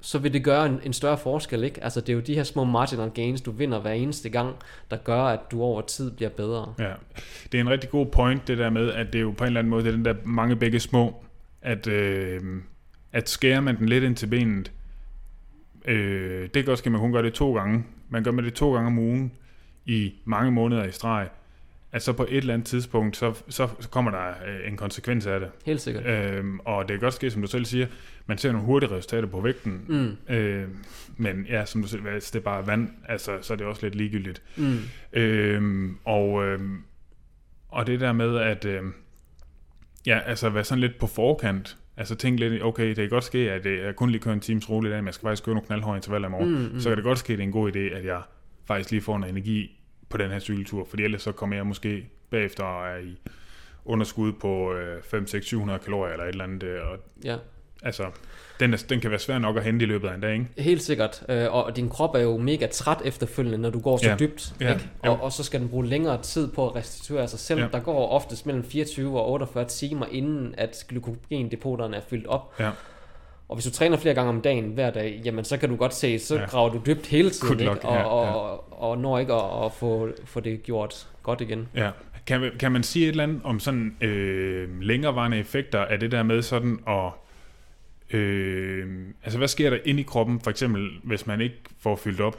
så 0.00 0.18
vil 0.18 0.32
det 0.32 0.44
gøre 0.44 0.66
en, 0.66 0.80
en 0.84 0.92
større 0.92 1.18
forskel, 1.18 1.64
ikke? 1.64 1.84
Altså 1.84 2.00
det 2.00 2.08
er 2.08 2.12
jo 2.12 2.20
de 2.20 2.34
her 2.34 2.42
små 2.42 2.64
marginal 2.64 3.10
gains, 3.10 3.40
du 3.40 3.50
vinder 3.50 3.80
hver 3.80 3.92
eneste 3.92 4.28
gang, 4.28 4.54
der 4.90 4.96
gør, 4.96 5.22
at 5.22 5.40
du 5.50 5.62
over 5.62 5.80
tid 5.80 6.10
bliver 6.10 6.30
bedre. 6.30 6.74
Ja, 6.78 6.92
det 7.52 7.58
er 7.58 7.62
en 7.62 7.70
rigtig 7.70 7.90
god 7.90 8.06
point, 8.06 8.48
det 8.48 8.58
der 8.58 8.70
med, 8.70 8.92
at 8.92 9.06
det 9.06 9.18
er 9.18 9.22
jo 9.22 9.30
på 9.30 9.44
en 9.44 9.46
eller 9.46 9.60
anden 9.60 9.70
måde, 9.70 9.84
det 9.84 9.88
er 9.88 9.96
den 9.96 10.04
der 10.04 10.14
mange 10.24 10.56
begge 10.56 10.80
små, 10.80 11.24
at, 11.62 11.86
øh, 11.86 12.40
at 13.12 13.28
skærer 13.28 13.60
man 13.60 13.78
den 13.78 13.88
lidt 13.88 14.04
ind 14.04 14.16
til 14.16 14.26
benet, 14.26 14.72
øh, 15.84 16.48
det 16.54 16.64
kan 16.64 16.68
også 16.72 16.90
man 16.90 17.00
kun 17.00 17.12
gøre 17.12 17.22
det 17.22 17.34
to 17.34 17.54
gange. 17.54 17.84
Man 18.08 18.24
gør 18.24 18.30
med 18.30 18.42
det 18.42 18.54
to 18.54 18.74
gange 18.74 18.86
om 18.86 18.98
ugen 18.98 19.32
i 19.86 20.12
mange 20.24 20.50
måneder 20.50 20.84
i 20.84 20.92
streg, 20.92 21.28
at 21.92 22.02
så 22.02 22.12
på 22.12 22.22
et 22.22 22.36
eller 22.36 22.54
andet 22.54 22.66
tidspunkt, 22.66 23.16
så, 23.16 23.42
så, 23.48 23.68
så 23.80 23.88
kommer 23.88 24.10
der 24.10 24.28
øh, 24.28 24.68
en 24.68 24.76
konsekvens 24.76 25.26
af 25.26 25.40
det. 25.40 25.48
Helt 25.64 25.80
sikkert. 25.80 26.06
Øhm, 26.06 26.60
og 26.64 26.88
det 26.88 26.90
kan 26.90 27.00
godt 27.00 27.14
ske, 27.14 27.30
som 27.30 27.42
du 27.42 27.48
selv 27.48 27.64
siger, 27.64 27.86
man 28.26 28.38
ser 28.38 28.52
nogle 28.52 28.66
hurtige 28.66 28.90
resultater 28.90 29.28
på 29.28 29.40
vægten, 29.40 29.84
mm. 29.88 30.34
øh, 30.34 30.68
men 31.16 31.46
ja, 31.48 31.64
som 31.64 31.82
du 31.82 31.88
siger, 31.88 32.02
hvis 32.02 32.30
det 32.30 32.38
er 32.38 32.44
bare 32.44 32.66
vand, 32.66 32.88
altså, 33.08 33.38
så 33.40 33.52
er 33.52 33.56
det 33.56 33.66
også 33.66 33.82
lidt 33.82 33.94
ligegyldigt. 33.94 34.42
Mm. 34.56 34.78
Øhm, 35.12 35.98
og, 36.04 36.44
øhm, 36.44 36.78
og 37.68 37.86
det 37.86 38.00
der 38.00 38.12
med, 38.12 38.36
at 38.36 38.64
øh, 38.64 38.82
ja, 40.06 40.18
altså 40.26 40.50
være 40.50 40.64
sådan 40.64 40.80
lidt 40.80 40.98
på 40.98 41.06
forkant, 41.06 41.76
Altså 41.96 42.14
tænk 42.14 42.38
lidt, 42.38 42.62
okay, 42.62 42.88
det 42.88 42.96
kan 42.96 43.08
godt 43.08 43.24
ske, 43.24 43.50
at 43.50 43.66
jeg 43.66 43.96
kun 43.96 44.10
lige 44.10 44.20
kører 44.20 44.34
en 44.34 44.40
times 44.40 44.70
rolig 44.70 44.90
dag, 44.90 44.98
men 44.98 45.06
jeg 45.06 45.14
skal 45.14 45.26
faktisk 45.26 45.44
køre 45.44 45.54
nogle 45.54 45.66
knaldhøje 45.66 45.98
intervaller 45.98 46.28
i 46.28 46.30
morgen. 46.30 46.50
Mm, 46.50 46.72
mm. 46.72 46.80
Så 46.80 46.88
kan 46.88 46.96
det 46.96 47.04
godt 47.04 47.18
ske, 47.18 47.32
at 47.32 47.38
det 47.38 47.42
er 47.42 47.46
en 47.46 47.52
god 47.52 47.72
idé, 47.72 47.78
at 47.78 48.04
jeg 48.04 48.22
faktisk 48.64 48.90
lige 48.90 49.00
får 49.00 49.18
noget 49.18 49.32
energi 49.32 49.81
på 50.12 50.18
den 50.18 50.30
her 50.30 50.38
cykeltur, 50.38 50.86
fordi 50.90 51.02
ellers 51.04 51.22
så 51.22 51.32
kommer 51.32 51.56
jeg 51.56 51.66
måske 51.66 52.06
bagefter 52.30 52.64
og 52.64 52.88
er 52.88 52.96
i 52.98 53.18
underskud 53.84 54.32
på 54.32 54.72
øh, 54.74 55.02
5 55.02 55.26
6 55.26 55.46
700 55.46 55.78
kalorier 55.78 56.12
eller 56.12 56.24
et 56.24 56.28
eller 56.28 56.44
andet. 56.44 56.62
Øh, 56.62 56.80
og, 56.90 56.98
ja. 57.24 57.36
altså, 57.82 58.04
den, 58.60 58.72
er, 58.74 58.84
den 58.88 59.00
kan 59.00 59.10
være 59.10 59.18
svær 59.18 59.38
nok 59.38 59.56
at 59.56 59.64
hente 59.64 59.82
i 59.82 59.88
løbet 59.88 60.08
af 60.08 60.14
en 60.14 60.20
dag, 60.20 60.32
ikke? 60.32 60.46
Helt 60.58 60.82
sikkert, 60.82 61.22
øh, 61.28 61.54
og 61.54 61.76
din 61.76 61.88
krop 61.88 62.14
er 62.14 62.18
jo 62.20 62.36
mega 62.36 62.66
træt 62.66 62.98
efterfølgende, 63.04 63.58
når 63.58 63.70
du 63.70 63.80
går 63.80 63.96
så 63.96 64.08
Ja. 64.08 64.16
dybt, 64.16 64.54
Ja, 64.60 64.72
ikke? 64.72 64.88
Og, 65.02 65.20
og 65.22 65.32
så 65.32 65.44
skal 65.44 65.60
den 65.60 65.68
bruge 65.68 65.86
længere 65.86 66.22
tid 66.22 66.52
på 66.52 66.68
at 66.68 66.76
restituere 66.76 67.28
sig 67.28 67.38
selv. 67.38 67.60
Ja. 67.60 67.66
Der 67.72 67.80
går 67.80 68.08
oftest 68.08 68.46
mellem 68.46 68.64
24 68.64 69.20
og 69.20 69.28
48 69.30 69.64
timer, 69.64 70.06
inden 70.10 70.54
at 70.58 70.84
glykogendepoterne 70.88 71.96
er 71.96 72.00
fyldt 72.10 72.26
op. 72.26 72.54
Ja. 72.60 72.70
Og 73.52 73.56
hvis 73.56 73.64
du 73.64 73.70
træner 73.70 73.96
flere 73.96 74.14
gange 74.14 74.28
om 74.28 74.40
dagen 74.40 74.64
hver 74.64 74.90
dag, 74.90 75.20
jamen 75.24 75.44
så 75.44 75.56
kan 75.56 75.68
du 75.68 75.76
godt 75.76 75.94
se, 75.94 76.18
så 76.18 76.36
Ja. 76.36 76.44
graver 76.44 76.70
du 76.72 76.80
dybt 76.86 77.06
hele 77.06 77.30
tiden, 77.30 77.60
ikke? 77.60 77.70
Og, 77.70 77.94
ja, 77.94 78.02
og, 78.02 78.24
ja. 78.26 78.32
og, 78.32 78.82
og 78.82 78.98
når 78.98 79.18
ikke 79.18 79.32
at, 79.32 79.64
at 79.64 79.72
få, 79.72 80.08
få 80.24 80.40
det 80.40 80.62
gjort 80.62 81.08
godt 81.22 81.40
igen. 81.40 81.68
Ja. 81.76 81.90
Kan, 82.26 82.40
man- 82.40 82.50
kan 82.60 82.72
man 82.72 82.82
sige 82.82 83.04
et 83.06 83.10
eller 83.10 83.22
andet 83.24 83.40
om 83.44 83.60
sådan 83.60 83.96
øh, 84.00 84.80
længerevarende 84.80 85.38
effekter 85.38 85.78
af 85.78 86.00
det 86.00 86.12
der 86.12 86.22
med 86.22 86.42
sådan 86.42 86.78
at... 86.88 87.10
Øh, 88.18 88.86
altså, 89.24 89.38
hvad 89.38 89.48
sker 89.48 89.70
der 89.70 89.78
inde 89.84 90.00
i 90.00 90.04
kroppen, 90.04 90.40
for 90.40 90.50
eksempel, 90.50 90.88
hvis 91.04 91.26
man 91.26 91.40
ikke 91.40 91.56
får 91.80 91.96
fyldt 91.96 92.20
op? 92.20 92.36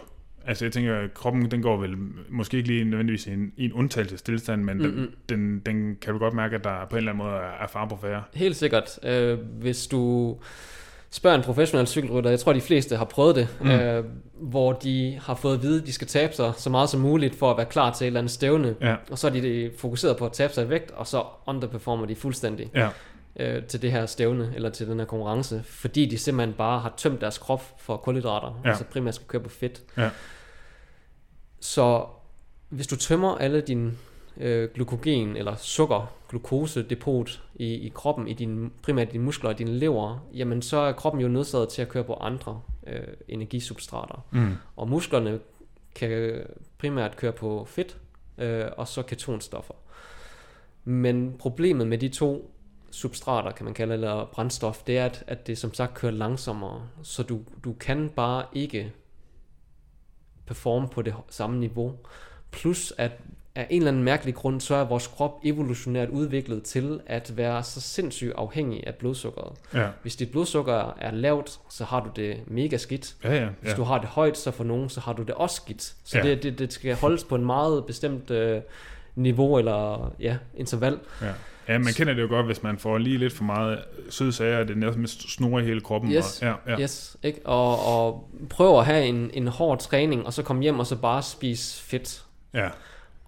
Altså, 0.48 0.66
jeg 0.66 0.72
tænker, 0.72 0.96
at 1.00 1.14
kroppen, 1.14 1.52
den 1.52 1.62
går 1.62 1.78
vel 1.78 1.96
måske 2.30 2.58
ikke 2.58 2.70
lige 2.70 2.84
nødvendigvis 2.86 3.28
i 3.28 3.32
en, 3.32 3.54
i 3.58 3.66
en 3.66 3.74
undtagelsestilstand, 3.74 4.64
men 4.64 4.80
den, 4.80 4.92
Mm-mm. 4.92 5.12
den, 5.30 5.60
den 5.60 5.98
kan 6.02 6.14
du 6.14 6.20
godt 6.20 6.34
mærke, 6.34 6.56
at 6.56 6.64
der 6.64 6.86
på 6.90 6.96
en 6.96 6.98
eller 6.98 7.12
anden 7.12 7.26
måde 7.26 7.36
er, 7.36 7.64
er 7.64 7.68
far 7.68 7.86
på 7.88 7.98
færre. 8.02 8.24
Helt 8.34 8.56
sikkert. 8.56 9.00
Øh, 9.04 9.40
hvis 9.40 9.88
du 9.88 10.36
spørger 11.14 11.38
en 11.38 11.44
professionel 11.44 11.88
cykelrytter, 11.88 12.30
jeg 12.30 12.40
tror 12.40 12.54
de 12.54 12.62
fleste 12.62 12.96
har 12.98 13.06
prøvet 13.06 13.36
det, 13.36 13.48
Mm. 13.62 13.70
øh, 13.70 14.06
hvor 14.34 14.74
de 14.74 15.20
har 15.24 15.36
fået 15.36 15.56
at 15.56 15.62
vide, 15.62 15.82
at 15.82 15.88
de 15.88 15.94
skal 15.94 16.08
tabe 16.08 16.34
sig 16.36 16.54
så 16.58 16.70
meget 16.70 16.90
som 16.90 17.00
muligt 17.02 17.36
for 17.36 17.52
at 17.52 17.58
være 17.58 17.66
klar 17.66 17.94
til 17.94 18.06
et 18.06 18.08
eller 18.08 18.20
andet 18.20 18.32
stævne. 18.32 18.76
Ja, 18.82 18.96
Og 19.12 19.20
så 19.20 19.28
er 19.28 19.32
de 19.32 19.72
fokuseret 19.78 20.18
på 20.18 20.26
at 20.26 20.32
tabe 20.32 20.54
sig 20.54 20.66
i 20.66 20.70
vægt, 20.70 20.92
og 20.92 21.08
så 21.08 21.24
underperformer 21.46 22.06
de 22.06 22.16
fuldstændig 22.16 22.72
ja, 22.76 22.90
øh, 23.40 23.64
til 23.64 23.82
det 23.82 23.92
her 23.92 24.06
stævne, 24.06 24.52
eller 24.56 24.70
til 24.70 24.88
den 24.88 25.00
her 25.00 25.06
konkurrence, 25.06 25.64
fordi 25.66 26.06
de 26.06 26.18
simpelthen 26.18 26.54
bare 26.58 26.80
har 26.80 26.94
tømt 26.98 27.22
deres 27.22 27.38
krop 27.38 27.64
for 27.78 27.98
kulhydrater, 27.98 28.62
Ja. 28.64 28.70
altså 28.70 28.84
primært 28.84 29.16
skal 29.16 29.28
køre 29.28 29.42
på 29.42 29.50
fedt. 29.50 29.82
Ja. 29.98 30.10
Så 31.60 32.06
hvis 32.70 32.88
du 32.88 32.96
tømmer 32.96 33.36
alle 33.38 33.62
din 33.62 33.98
øh, 34.38 34.70
glykogen 34.74 35.36
eller 35.38 35.56
sukker, 35.56 36.14
glukosedepot 36.30 37.44
i, 37.56 37.74
i 37.74 37.92
kroppen, 37.96 38.28
i 38.28 38.34
din, 38.34 38.72
primært 38.82 39.10
i 39.10 39.12
dine 39.12 39.24
muskler 39.24 39.50
og 39.50 39.58
din 39.58 39.68
lever, 39.68 40.28
jamen 40.34 40.62
så 40.62 40.78
er 40.78 40.92
kroppen 40.92 41.22
jo 41.22 41.28
nødsaget 41.28 41.70
til 41.70 41.82
at 41.82 41.90
køre 41.90 42.04
på 42.04 42.14
andre 42.14 42.62
øh, 42.88 43.08
energisubstrater. 43.28 44.26
mm, 44.32 44.54
Og 44.76 44.90
musklerne 44.90 45.40
kan 45.96 46.42
primært 46.78 47.18
køre 47.18 47.32
på 47.32 47.66
fedt, 47.66 47.98
øh, 48.38 48.66
og 48.78 48.88
så 48.88 49.04
ketonstoffer. 49.04 49.74
Men 50.84 51.36
problemet 51.40 51.88
med 51.88 51.98
de 51.98 52.10
to 52.10 52.52
substrater, 52.92 53.52
kan 53.52 53.66
man 53.66 53.74
kalde 53.74 53.94
eller 53.94 54.26
brændstof, 54.26 54.84
det 54.88 54.98
er, 54.98 55.06
at, 55.06 55.24
at 55.28 55.48
det 55.48 55.58
som 55.58 55.74
sagt 55.74 55.94
kører 55.94 56.12
langsommere. 56.12 56.82
Så 57.04 57.24
du, 57.24 57.40
du 57.64 57.74
kan 57.74 58.10
bare 58.10 58.46
ikke 58.54 58.94
performe 60.46 60.88
på 60.88 61.02
det 61.02 61.14
samme 61.30 61.60
niveau. 61.60 61.94
Plus 62.52 62.94
at 62.98 63.12
af 63.56 63.68
en 63.70 63.78
eller 63.82 63.92
anden 63.92 64.04
mærkelig 64.04 64.36
grund, 64.36 64.62
så 64.62 64.76
er 64.76 64.84
vores 64.84 65.08
krop 65.08 65.40
evolutionært 65.44 66.10
udviklet 66.10 66.64
til 66.64 67.00
at 67.06 67.34
være 67.38 67.64
så 67.64 67.82
sindssygt 67.82 68.34
afhængig 68.36 68.88
af 68.88 68.96
blodsukkeret. 68.96 69.54
ja, 69.74 69.88
Hvis 70.02 70.16
dit 70.16 70.32
blodsukker 70.32 70.94
er 71.02 71.12
lavt, 71.12 71.60
så 71.70 71.84
har 71.84 72.00
du 72.00 72.10
det 72.16 72.38
mega 72.48 72.78
skidt. 72.78 73.16
ja, 73.24 73.34
ja, 73.36 73.48
Hvis 73.62 73.72
ja. 73.72 73.76
du 73.76 73.84
har 73.84 73.98
det 73.98 74.08
højt, 74.08 74.38
så 74.38 74.52
for 74.52 74.64
nogen, 74.64 74.90
så 74.90 75.00
har 75.02 75.14
du 75.14 75.24
det 75.24 75.36
også 75.36 75.56
skidt. 75.56 75.82
Så 76.04 76.18
Ja. 76.18 76.24
det, 76.24 76.44
det, 76.44 76.60
det 76.60 76.74
skal 76.74 76.96
holdes 76.96 77.24
på 77.24 77.36
en 77.36 77.46
meget 77.46 77.86
bestemt 77.86 78.32
øh, 78.32 78.62
niveau 79.16 79.58
eller 79.58 80.12
ja, 80.20 80.38
interval. 80.58 81.00
Ja. 81.22 81.28
ja, 81.74 81.78
man 81.78 81.94
kender 81.94 82.14
det 82.14 82.22
jo 82.22 82.28
godt, 82.28 82.46
hvis 82.46 82.64
man 82.64 82.78
får 82.78 82.98
lige 82.98 83.18
lidt 83.18 83.34
for 83.34 83.44
meget 83.44 83.80
søde 84.10 84.34
sager, 84.34 84.60
og 84.60 84.68
det 84.68 84.78
nærmest 84.78 85.32
snurrer 85.36 85.62
i 85.62 85.66
hele 85.66 85.82
kroppen. 85.82 86.12
Yes. 86.12 86.42
Og, 86.42 86.48
ja, 86.48 86.72
ja, 86.74 86.80
Yes, 86.82 87.18
ikke? 87.24 87.46
Og, 87.46 87.86
og 88.06 88.30
prøv 88.50 88.80
at 88.80 88.86
have 88.86 89.06
en, 89.06 89.32
en 89.34 89.48
hård 89.48 89.80
træning, 89.80 90.26
og 90.26 90.34
så 90.34 90.44
komme 90.44 90.62
hjem 90.64 90.80
og 90.80 90.88
så 90.88 90.96
bare 90.96 91.22
spise 91.24 91.84
fedt. 91.84 92.24
ja, 92.54 92.70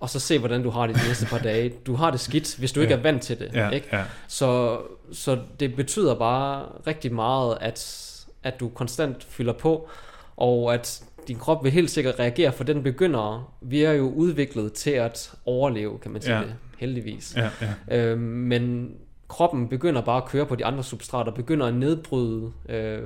Og 0.06 0.10
så 0.10 0.20
se, 0.20 0.40
hvordan 0.40 0.64
du 0.64 0.70
har 0.70 0.88
det 0.88 0.96
de 0.96 1.08
næste 1.08 1.26
par 1.26 1.38
dage. 1.38 1.70
Du 1.86 1.96
har 1.96 2.12
det 2.12 2.20
skidt, 2.20 2.56
hvis 2.58 2.72
du 2.72 2.82
ikke 2.82 2.94
Ja. 2.94 3.00
er 3.00 3.04
vant 3.04 3.22
til 3.22 3.40
det. 3.40 3.50
ja, 3.54 3.70
Ikke? 3.70 3.88
ja, 3.92 4.04
Så, 4.28 4.80
så 5.12 5.40
det 5.60 5.76
betyder 5.76 6.16
bare 6.16 6.66
rigtig 6.88 7.14
meget, 7.14 7.58
at, 7.62 8.02
at 8.44 8.60
du 8.60 8.70
konstant 8.70 9.24
fylder 9.30 9.54
på, 9.54 9.90
og 10.38 10.74
at 10.74 11.04
din 11.28 11.38
krop 11.40 11.64
vil 11.64 11.72
helt 11.72 11.92
sikkert 11.92 12.20
reagere, 12.20 12.52
for 12.52 12.64
den 12.64 12.84
begynder, 12.84 13.54
vi 13.62 13.84
er 13.84 13.92
jo 13.92 14.10
udviklet 14.12 14.74
til 14.74 14.92
at 14.92 15.32
overleve, 15.46 16.00
kan 16.00 16.12
man 16.12 16.22
sige 16.22 16.36
Ja. 16.36 16.42
det, 16.42 16.56
heldigvis. 16.78 17.34
ja, 17.38 17.50
ja. 17.90 17.98
Øh, 17.98 18.18
men 18.20 18.92
kroppen 19.28 19.68
begynder 19.70 20.02
bare 20.02 20.18
at 20.18 20.26
køre 20.30 20.46
på 20.46 20.56
de 20.56 20.66
andre 20.66 20.84
substrater, 20.84 21.32
begynder 21.32 21.66
at 21.66 21.74
nedbryde 21.74 22.52
øh, 22.70 23.00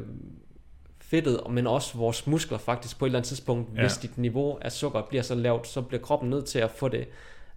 fedtet, 1.09 1.39
men 1.49 1.67
også 1.67 1.97
vores 1.97 2.27
muskler 2.27 2.57
faktisk 2.57 2.99
på 2.99 3.05
et 3.05 3.09
eller 3.09 3.19
andet 3.19 3.27
tidspunkt, 3.27 3.69
Ja. 3.75 3.81
hvis 3.81 3.97
dit 3.97 4.17
niveau 4.17 4.57
af 4.61 4.71
sukker 4.71 5.01
bliver 5.09 5.21
så 5.23 5.35
lavt, 5.35 5.67
så 5.67 5.81
bliver 5.81 6.01
kroppen 6.01 6.29
nødt 6.29 6.45
til 6.45 6.59
at 6.59 6.71
få 6.71 6.87
det 6.87 7.07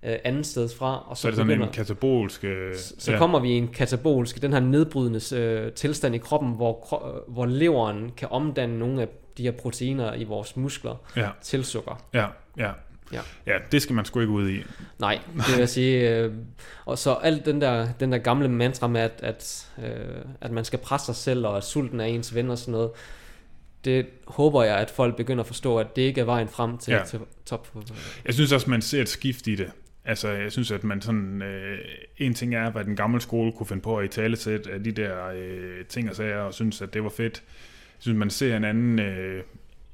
øh, 0.03 0.17
andet 0.25 0.47
sted 0.47 0.69
fra, 0.79 1.05
og 1.09 1.17
Så 1.17 1.21
så, 1.23 1.29
er 1.29 1.31
det 1.31 1.37
sådan 1.37 1.47
begynder, 1.49 1.67
en 1.67 1.73
katabolsk... 1.73 2.45
øh, 2.45 2.75
så, 2.77 2.95
så 2.99 3.17
kommer 3.17 3.38
vi 3.38 3.49
i 3.49 3.57
en 3.59 3.69
katabolsk, 3.69 4.43
den 4.43 4.53
her 4.53 4.61
nedbrydende 4.61 5.37
øh, 5.37 5.73
tilstand 5.73 6.15
i 6.15 6.19
kroppen, 6.19 6.53
hvor, 6.53 7.07
øh, 7.09 7.33
hvor 7.35 7.47
leveren 7.47 8.11
kan 8.17 8.29
omdanne 8.31 8.79
nogle 8.79 9.03
af 9.03 9.09
de 9.38 9.43
her 9.43 9.51
proteiner 9.51 10.15
i 10.15 10.25
vores 10.25 10.57
muskler 10.57 10.95
Ja, 11.17 11.29
til 11.43 11.65
sukker. 11.65 12.03
ja, 12.15 12.27
ja. 12.59 12.71
Ja. 13.12 13.21
Ja, 13.47 13.53
det 13.73 13.83
skal 13.83 13.95
man 13.95 14.05
sgu 14.05 14.21
ikke 14.21 14.33
ud 14.33 14.49
i. 14.49 14.62
Nej, 14.99 15.19
det 15.37 15.49
vil 15.53 15.59
jeg 15.59 15.69
sige. 15.69 16.17
Øh, 16.19 16.33
og 16.85 16.99
så 16.99 17.12
alt 17.15 17.47
den 17.47 17.61
der, 17.61 17.88
den 18.01 18.12
der 18.12 18.19
gamle 18.19 18.49
mantra 18.49 18.87
med, 18.87 19.01
at, 19.01 19.12
at, 19.23 19.69
øh, 19.85 20.25
at 20.41 20.51
man 20.51 20.65
skal 20.65 20.79
presse 20.79 21.07
sig 21.07 21.15
selv, 21.17 21.47
og 21.47 21.57
at 21.57 21.65
sulten 21.65 22.01
er 22.01 22.05
ens 22.05 22.35
ven 22.35 22.51
og 22.51 22.59
sådan 22.59 22.73
noget, 22.73 22.91
det 23.85 24.07
håber 24.27 24.62
jeg, 24.62 24.77
at 24.79 24.90
folk 24.90 25.16
begynder 25.16 25.40
at 25.42 25.47
forstå, 25.47 25.79
at 25.79 25.97
det 25.97 26.03
ikke 26.03 26.21
er 26.21 26.25
vejen 26.25 26.49
frem 26.49 26.79
til, 26.79 26.92
Ja. 26.92 27.05
til 27.05 27.18
top. 27.47 27.68
Jeg 28.25 28.35
synes 28.35 28.53
også, 28.53 28.71
man 28.71 28.83
ser 28.83 29.03
et 29.03 29.09
skift 29.09 29.47
i 29.47 29.55
det. 29.55 29.71
Altså, 30.05 30.29
jeg 30.29 30.53
synes, 30.53 30.71
at 30.71 30.85
man 30.85 31.01
sådan... 31.01 31.42
Øh, 31.42 31.79
en 32.18 32.35
ting 32.35 32.55
er, 32.55 32.71
hvad 32.71 32.85
den 32.85 32.97
gamle 32.97 33.21
skole 33.21 33.53
kunne 33.53 33.66
finde 33.66 33.83
på 33.83 33.97
at 33.99 34.05
i 34.05 34.09
talesæt 34.09 34.66
af 34.66 34.85
de 34.85 34.92
der 34.92 35.27
øh, 35.35 35.85
ting 35.85 36.11
og 36.11 36.16
sager, 36.16 36.38
og 36.38 36.55
synes, 36.55 36.83
at 36.83 36.95
det 36.95 37.03
var 37.05 37.09
fedt. 37.11 37.42
Jeg 37.45 37.99
synes, 37.99 38.18
man 38.18 38.31
ser 38.31 38.57
en 38.57 38.64
anden, 38.64 38.99
øh, 38.99 39.42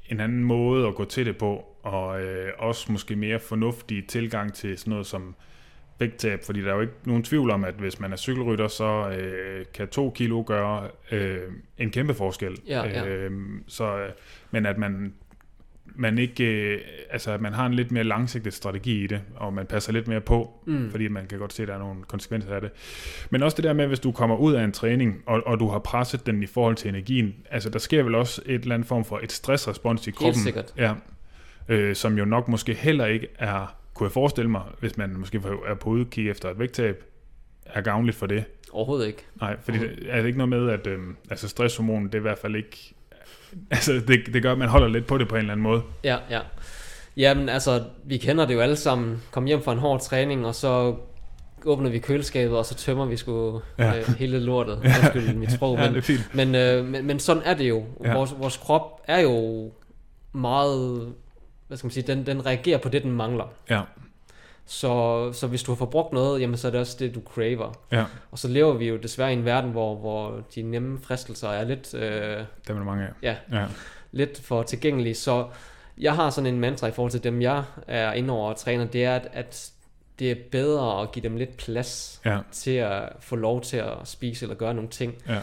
en 0.09 0.21
anden 0.21 0.45
måde 0.45 0.87
at 0.89 0.95
gå 0.95 1.05
til 1.05 1.27
det 1.27 1.37
på, 1.37 1.65
og 1.83 2.21
øh, 2.23 2.53
også 2.59 2.93
måske 2.93 3.17
mere 3.17 3.41
fornuftig 3.41 4.07
tilgang 4.07 4.55
til 4.55 4.79
sådan 4.79 4.91
noget 4.91 5.07
som 5.07 5.35
vægttab, 5.99 6.41
fordi 6.45 6.63
der 6.63 6.71
er 6.71 6.75
jo 6.75 6.81
ikke 6.81 6.93
nogen 7.05 7.23
tvivl 7.23 7.51
om, 7.51 7.65
at 7.65 7.75
hvis 7.75 8.01
man 8.01 8.13
er 8.13 8.17
cykelrytter, 8.17 8.69
så 8.69 9.09
øh, 9.11 9.65
kan 9.75 9.89
to 9.89 10.11
kilo 10.11 10.45
gøre 10.47 10.89
øh, 11.13 11.39
en 11.79 11.91
kæmpe 11.91 12.15
forskel. 12.15 12.57
Ja, 12.67 12.85
ja. 12.87 13.07
Øh, 13.07 13.31
så, 13.67 14.07
men 14.51 14.67
at 14.67 14.79
man 14.79 15.13
man 15.95 16.19
ikke, 16.19 16.45
øh, 16.75 16.81
altså 17.11 17.33
at 17.33 17.41
man 17.41 17.53
har 17.53 17.67
en 17.67 17.75
lidt 17.75 17.93
mere 17.93 18.05
langsigtet 18.05 18.55
strategi 18.55 19.05
i 19.05 19.07
det, 19.07 19.21
og 19.37 19.53
man 19.53 19.67
passer 19.67 19.93
lidt 19.93 20.09
mere 20.09 20.21
på, 20.21 20.51
Mm. 20.67 20.91
fordi 20.91 21.09
man 21.09 21.27
kan 21.27 21.39
godt 21.39 21.53
se, 21.53 21.63
at 21.63 21.69
der 21.69 21.75
er 21.75 21.79
nogle 21.79 22.03
konsekvenser 22.09 22.55
af 22.55 22.61
det. 22.61 22.71
Men 23.31 23.43
også 23.43 23.57
det 23.57 23.65
der 23.65 23.73
med, 23.73 23.87
hvis 23.87 24.01
du 24.01 24.13
kommer 24.13 24.37
ud 24.37 24.55
af 24.55 24.65
en 24.65 24.73
træning, 24.73 25.23
og, 25.27 25.43
og 25.47 25.61
du 25.61 25.69
har 25.69 25.79
presset 25.79 26.27
den 26.27 26.43
i 26.43 26.47
forhold 26.47 26.77
til 26.77 26.89
energien, 26.89 27.35
altså 27.51 27.71
der 27.71 27.79
sker 27.79 28.03
vel 28.03 28.15
også 28.15 28.43
et 28.47 28.63
eller 28.63 28.75
andet 28.75 28.89
form 28.89 29.05
for 29.05 29.21
et 29.23 29.33
stressrespons 29.33 30.07
i 30.07 30.11
kroppen. 30.11 30.43
sikkert. 30.43 30.75
Ja, 30.77 30.93
øh, 31.69 31.95
som 31.97 32.19
jo 32.19 32.25
nok 32.25 32.49
måske 32.49 32.75
heller 32.75 33.07
ikke 33.07 33.27
er, 33.39 33.77
kunne 33.99 34.07
jeg 34.07 34.13
forestille 34.13 34.51
mig, 34.51 34.63
hvis 34.81 34.97
man 34.97 35.15
måske 35.19 35.41
er 35.69 35.75
på 35.75 35.91
udkig 35.91 36.31
efter 36.31 36.51
et 36.51 36.59
vægttab, 36.59 37.05
er 37.67 37.81
gavnligt 37.81 38.17
for 38.17 38.27
det. 38.27 38.45
Overhovedet 38.73 39.07
ikke. 39.07 39.25
Nej, 39.41 39.57
fordi 39.63 39.79
det, 39.79 39.91
er 40.09 40.17
det 40.17 40.27
ikke 40.27 40.39
noget 40.39 40.49
med, 40.49 40.71
at 40.71 40.87
øh, 40.87 40.99
altså 41.31 41.49
stresshormon, 41.49 42.05
det 42.05 42.15
er 42.15 42.19
i 42.19 42.23
hvert 42.23 42.39
fald 42.39 42.57
ikke, 42.57 42.95
altså 43.71 43.93
det, 43.93 44.21
det 44.33 44.43
gør, 44.43 44.53
at 44.53 44.59
man 44.59 44.69
holder 44.69 44.89
lidt 44.89 45.07
på 45.07 45.19
det 45.19 45.29
på 45.29 45.35
en 45.35 45.39
eller 45.41 45.53
anden 45.53 45.63
måde. 45.63 45.83
Ja, 46.05 46.17
ja. 46.31 46.41
Jamen 47.17 47.49
altså, 47.49 47.85
vi 48.05 48.17
kender 48.17 48.47
det 48.47 48.55
jo 48.55 48.61
alle 48.61 48.77
sammen. 48.77 49.23
Kom 49.31 49.45
hjem 49.45 49.63
fra 49.63 49.73
en 49.73 49.79
hård 49.79 50.01
træning, 50.01 50.47
og 50.47 50.55
så 50.55 50.97
åbner 51.65 51.91
vi 51.91 51.99
køleskabet, 51.99 52.59
og 52.59 52.65
så 52.67 52.75
tømmer 52.75 53.07
vi 53.07 53.17
sgu 53.17 53.61
Ja. 53.79 53.85
ja. 53.93 53.99
øh, 53.99 54.09
hele 54.19 54.41
lortet. 54.41 54.79
Undskyld 55.03 55.35
mit 55.35 55.53
sprog, 55.53 55.77
Ja, 55.79 55.85
men, 55.85 55.93
det 55.95 55.99
er 55.99 56.03
fint. 56.03 56.35
men, 56.35 56.55
øh, 56.55 56.85
men, 56.85 57.07
men 57.07 57.19
sådan 57.19 57.43
er 57.47 57.55
det 57.55 57.69
jo. 57.69 57.85
Ja. 58.05 58.09
Ja. 58.09 58.15
Vores, 58.15 58.35
vores 58.39 58.57
krop 58.57 59.01
er 59.07 59.21
jo 59.21 59.71
meget, 60.33 61.13
hvad 61.69 61.79
skal 61.79 61.87
man 61.87 61.93
sige, 61.93 62.07
den, 62.07 62.27
den 62.27 62.47
reagerer 62.47 62.79
på 62.79 62.89
det, 62.89 63.03
den 63.03 63.13
mangler. 63.13 63.45
Ja, 63.71 63.81
Så, 64.67 65.33
så 65.33 65.47
hvis 65.47 65.63
du 65.63 65.71
har 65.71 65.77
forbrugt 65.77 66.13
noget, 66.13 66.41
jamen 66.41 66.57
så 66.57 66.67
er 66.67 66.71
det 66.71 66.81
også 66.81 66.97
det, 66.99 67.15
du 67.15 67.21
craver. 67.27 67.73
ja, 67.93 68.05
Og 68.31 68.39
så 68.39 68.49
lever 68.49 68.73
vi 68.73 68.89
jo 68.89 68.97
desværre 68.97 69.31
i 69.31 69.37
en 69.37 69.45
verden, 69.45 69.71
hvor, 69.71 69.97
hvor 69.97 70.41
de 70.55 70.63
nemme 70.63 70.99
fristelser 71.03 71.49
er 71.49 71.65
lidt, 71.65 71.95
øh, 71.95 72.01
der 72.03 72.45
er 72.69 72.75
der 72.75 72.85
mange 72.85 73.05
af. 73.05 73.11
ja, 73.23 73.37
Ja, 73.53 73.67
lidt 74.13 74.41
for 74.41 74.63
tilgængelige. 74.63 75.15
Så 75.15 75.47
jeg 75.99 76.15
har 76.15 76.31
sådan 76.31 76.55
en 76.55 76.61
mantra 76.61 76.87
i 76.87 76.91
forhold 76.91 77.11
til 77.13 77.25
dem, 77.25 77.43
jeg 77.43 77.65
er 77.87 78.13
inde 78.13 78.33
over 78.35 78.49
og 78.51 78.57
træner, 78.57 78.85
det 78.85 79.05
er, 79.05 79.15
at, 79.15 79.29
at 79.33 79.71
det 80.19 80.31
er 80.31 80.35
bedre 80.53 81.03
at 81.03 81.13
give 81.13 81.23
dem 81.23 81.37
lidt 81.37 81.57
plads 81.57 82.21
ja, 82.25 82.39
til 82.53 82.71
at 82.71 83.03
få 83.21 83.37
lov 83.37 83.61
til 83.61 83.77
at 83.77 83.93
spise 84.05 84.45
eller 84.45 84.57
gøre 84.57 84.75
nogle 84.75 84.91
ting, 84.91 85.15
ja, 85.29 85.39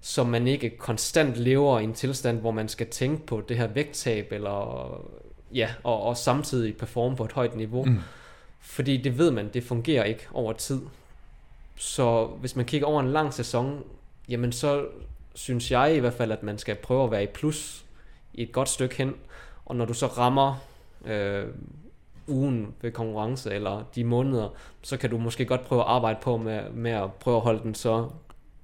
så 0.00 0.24
man 0.24 0.46
ikke 0.46 0.78
konstant 0.78 1.36
lever 1.36 1.78
i 1.78 1.84
en 1.84 1.94
tilstand, 1.94 2.40
hvor 2.40 2.50
man 2.50 2.68
skal 2.68 2.86
tænke 2.86 3.26
på 3.26 3.42
det 3.48 3.56
her 3.56 3.66
vægttab, 3.66 4.32
eller 4.32 4.90
ja, 5.54 5.68
og, 5.84 6.02
og 6.02 6.16
samtidig 6.16 6.76
performe 6.76 7.16
på 7.16 7.24
et 7.24 7.32
højt 7.32 7.56
niveau. 7.56 7.84
Mm. 7.84 7.98
Fordi 8.60 8.96
det 8.96 9.18
ved 9.18 9.30
man, 9.30 9.48
det 9.54 9.64
fungerer 9.64 10.04
ikke 10.04 10.26
over 10.32 10.52
tid. 10.52 10.80
Så 11.76 12.26
hvis 12.26 12.56
man 12.56 12.64
kigger 12.64 12.86
over 12.86 13.00
en 13.00 13.12
lang 13.12 13.34
sæson, 13.34 13.82
jamen 14.28 14.52
så 14.52 14.86
synes 15.34 15.70
jeg 15.70 15.96
i 15.96 15.98
hvert 15.98 16.12
fald, 16.12 16.32
at 16.32 16.42
man 16.42 16.58
skal 16.58 16.74
prøve 16.76 17.04
at 17.04 17.10
være 17.10 17.22
i 17.22 17.26
plus 17.26 17.84
i 18.34 18.42
et 18.42 18.52
godt 18.52 18.68
stykke 18.68 18.96
hen. 18.96 19.14
Og 19.66 19.76
når 19.76 19.84
du 19.84 19.94
så 19.94 20.06
rammer 20.06 20.54
øh, 21.04 21.46
ugen 22.28 22.74
ved 22.82 22.92
konkurrence, 22.92 23.50
eller 23.54 23.82
de 23.94 24.04
måneder, 24.04 24.48
så 24.82 24.96
kan 24.96 25.10
du 25.10 25.18
måske 25.18 25.44
godt 25.44 25.64
prøve 25.64 25.80
at 25.80 25.86
arbejde 25.88 26.18
på 26.22 26.36
med, 26.36 26.70
med 26.70 26.90
at 26.90 27.12
prøve 27.12 27.36
at 27.36 27.42
holde 27.42 27.62
den 27.62 27.74
så 27.74 28.08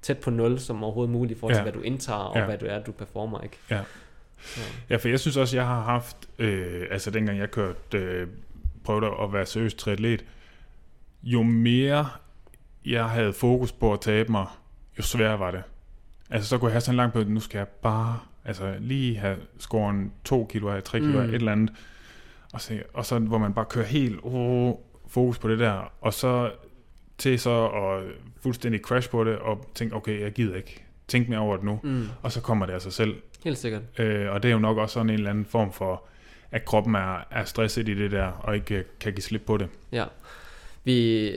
tæt 0.02 0.18
på 0.18 0.30
nul 0.30 0.58
som 0.60 0.84
overhovedet 0.84 1.12
muligt 1.12 1.36
i 1.36 1.40
forhold 1.40 1.54
til, 1.54 1.58
Ja. 1.58 1.62
hvad 1.62 1.72
du 1.72 1.80
indtager, 1.80 2.18
og 2.18 2.36
Ja. 2.38 2.44
hvad 2.44 2.58
du 2.58 2.66
er, 2.66 2.78
du 2.78 2.92
performer, 2.92 3.40
ikke? 3.40 3.58
Ja. 3.70 3.80
Ja, 4.90 4.96
for 4.96 5.08
jeg 5.08 5.20
synes 5.20 5.36
også, 5.36 5.56
jeg 5.56 5.66
har 5.66 5.82
haft, 5.82 6.16
øh, 6.38 6.86
altså 6.90 7.10
dengang 7.10 7.38
jeg 7.38 7.50
kørte, 7.50 7.98
øh, 7.98 8.28
prøvede 8.84 9.06
at 9.22 9.32
være 9.32 9.46
seriøs 9.46 9.74
triatlet, 9.74 10.24
jo 11.22 11.42
mere 11.42 12.08
jeg 12.84 13.04
havde 13.08 13.32
fokus 13.32 13.72
på 13.72 13.92
at 13.92 14.00
tabe 14.00 14.32
mig, 14.32 14.46
jo 14.98 15.02
sværere 15.02 15.38
var 15.38 15.50
det. 15.50 15.62
Altså 16.30 16.48
så 16.48 16.58
kunne 16.58 16.68
jeg 16.68 16.74
have 16.74 16.80
sådan 16.80 16.92
en 16.94 16.96
lang 16.96 17.12
på, 17.12 17.22
nu 17.22 17.40
skal 17.40 17.58
jeg 17.58 17.68
bare, 17.68 18.18
altså 18.44 18.74
lige 18.80 19.16
have 19.18 19.36
skåren 19.58 20.12
2 20.24 20.46
kilo 20.50 20.68
af, 20.68 20.82
3 20.82 20.98
kilo 21.00 21.18
af, 21.20 21.24
Mm. 21.24 21.28
et 21.30 21.34
eller 21.34 21.52
andet. 21.52 21.72
Og 22.52 22.60
så, 22.60 22.82
og 22.94 23.06
så 23.06 23.18
hvor 23.18 23.38
man 23.38 23.54
bare 23.54 23.64
kører 23.64 23.84
helt 23.86 24.18
oh, 24.22 24.74
fokus 25.08 25.38
på 25.38 25.48
det 25.48 25.58
der, 25.58 25.92
og 26.00 26.14
så 26.14 26.52
til 27.18 27.38
så 27.40 27.66
at 27.66 28.04
fuldstændig 28.42 28.80
crash 28.80 29.10
på 29.10 29.24
det, 29.24 29.38
og 29.38 29.70
tænke, 29.74 29.94
okay, 29.96 30.20
jeg 30.20 30.32
gider 30.32 30.56
ikke 30.56 30.84
tænke 31.08 31.30
mere 31.30 31.40
over 31.40 31.56
det 31.56 31.64
nu. 31.64 31.80
Mm, 31.82 32.08
Og 32.22 32.32
så 32.32 32.40
kommer 32.40 32.66
det 32.66 32.72
af 32.72 32.82
sig 32.82 32.92
selv. 32.92 33.14
Helt 33.46 33.58
sikkert. 33.58 33.82
Øh, 33.98 34.30
og 34.32 34.42
det 34.42 34.48
er 34.48 34.52
jo 34.52 34.58
nok 34.58 34.78
også 34.78 34.92
sådan 34.94 35.08
en 35.10 35.14
eller 35.14 35.30
anden 35.30 35.44
form 35.44 35.72
for, 35.72 36.02
at 36.50 36.64
kroppen 36.64 36.94
er, 36.94 37.26
er 37.30 37.44
stresset 37.44 37.88
i 37.88 37.94
det 37.94 38.10
der, 38.10 38.26
og 38.26 38.54
ikke 38.54 38.74
øh, 38.74 38.84
kan 39.00 39.12
give 39.12 39.22
slip 39.22 39.42
på 39.46 39.56
det. 39.56 39.68
Ja. 39.92 40.04
Vi 40.84 41.28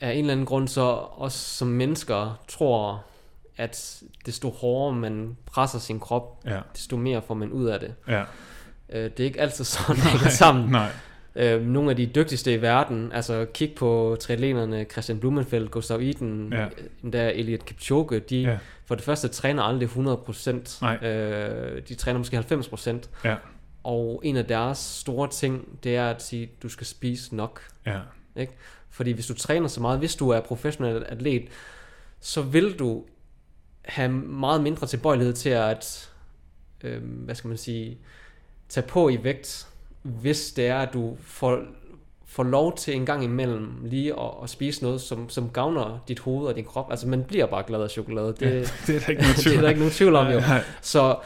af 0.00 0.12
en 0.12 0.18
eller 0.18 0.32
anden 0.32 0.46
grund 0.46 0.68
så 0.68 0.82
også 1.12 1.38
som 1.38 1.68
mennesker 1.68 2.40
tror, 2.48 3.04
at 3.56 4.02
desto 4.26 4.50
hårdere 4.50 4.96
man 4.96 5.36
presser 5.46 5.78
sin 5.78 6.00
krop, 6.00 6.40
Ja, 6.46 6.60
desto 6.74 6.96
mere 6.96 7.22
får 7.22 7.34
man 7.34 7.52
ud 7.52 7.66
af 7.66 7.80
det. 7.80 7.94
ja. 8.08 8.22
Øh, 8.92 9.04
Det 9.10 9.20
er 9.20 9.24
ikke 9.24 9.40
altid 9.40 9.64
sådan, 9.64 9.96
det 10.02 10.04
hænger 10.04 10.28
sammen. 10.28 10.70
Nej, 10.70 10.88
Øh, 11.36 11.62
nogle 11.66 11.90
af 11.90 11.96
de 11.96 12.06
dygtigste 12.06 12.54
i 12.54 12.62
verden, 12.62 13.12
altså 13.12 13.46
kig 13.54 13.72
på 13.76 14.16
triatleterne, 14.20 14.84
Christian 14.84 15.20
Blumenfeldt, 15.20 15.70
Gustav 15.70 16.02
Iden, 16.02 16.52
Ja. 16.52 16.66
der 17.12 17.28
Eliud 17.28 17.58
Kipchoge, 17.58 18.20
de 18.20 18.40
Ja. 18.42 18.58
For 18.90 18.94
det 18.94 19.04
første 19.04 19.28
træner 19.28 19.62
aldrig 19.62 19.88
100%, 19.88 20.78
Nej. 20.80 20.96
øh, 20.96 21.82
de 21.88 21.94
træner 21.94 22.18
måske 22.18 22.38
90%, 22.38 23.08
ja, 23.24 23.36
og 23.82 24.20
en 24.24 24.36
af 24.36 24.44
deres 24.44 24.78
store 24.78 25.28
ting, 25.28 25.78
det 25.84 25.96
er 25.96 26.10
at 26.10 26.22
sige, 26.22 26.50
du 26.62 26.68
skal 26.68 26.86
spise 26.86 27.36
nok. 27.36 27.62
ja, 28.36 28.48
Fordi 28.88 29.12
hvis 29.12 29.26
du 29.26 29.34
træner 29.34 29.68
så 29.68 29.80
meget, 29.80 29.98
hvis 29.98 30.16
du 30.16 30.28
er 30.28 30.40
professionel 30.40 31.04
atlet, 31.08 31.48
så 32.20 32.42
vil 32.42 32.78
du 32.78 33.04
have 33.82 34.08
meget 34.12 34.62
mindre 34.62 34.86
tilbøjelighed 34.86 35.34
til 35.34 35.50
at, 35.50 36.10
øh, 36.84 37.02
hvad 37.02 37.34
skal 37.34 37.48
man 37.48 37.56
sige, 37.56 37.98
tage 38.68 38.86
på 38.86 39.08
i 39.08 39.24
vægt, 39.24 39.68
hvis 40.02 40.52
det 40.52 40.66
er, 40.66 40.78
at 40.78 40.92
du 40.92 41.16
får, 41.20 41.62
får 42.30 42.42
lov 42.42 42.76
til 42.76 42.94
en 42.96 43.06
gang 43.06 43.24
imellem 43.24 43.68
lige 43.84 44.12
at, 44.12 44.30
at 44.42 44.50
spise 44.50 44.82
noget, 44.82 45.00
som, 45.00 45.28
som 45.28 45.48
gavner 45.50 46.04
dit 46.08 46.18
hoved 46.18 46.46
og 46.48 46.56
din 46.56 46.64
krop. 46.64 46.86
Altså 46.90 47.08
man 47.08 47.24
bliver 47.24 47.46
bare 47.46 47.62
glad 47.66 47.82
af 47.82 47.90
chokolade. 47.90 48.34
Det, 48.40 48.40
ja. 48.42 48.60
det 48.86 48.96
er 48.96 49.00
der 49.00 49.08
ikke 49.08 49.22
noget 49.22 49.36
det 49.36 49.42
tvivl 49.44 49.56
er 49.56 49.60
der 49.60 49.68
ikke 49.68 49.80
nogen 49.80 49.92
tvivl 49.92 50.16
om 50.16 50.26
jo. 50.32 50.40
Nej, 50.40 50.62
Så, 50.82 51.16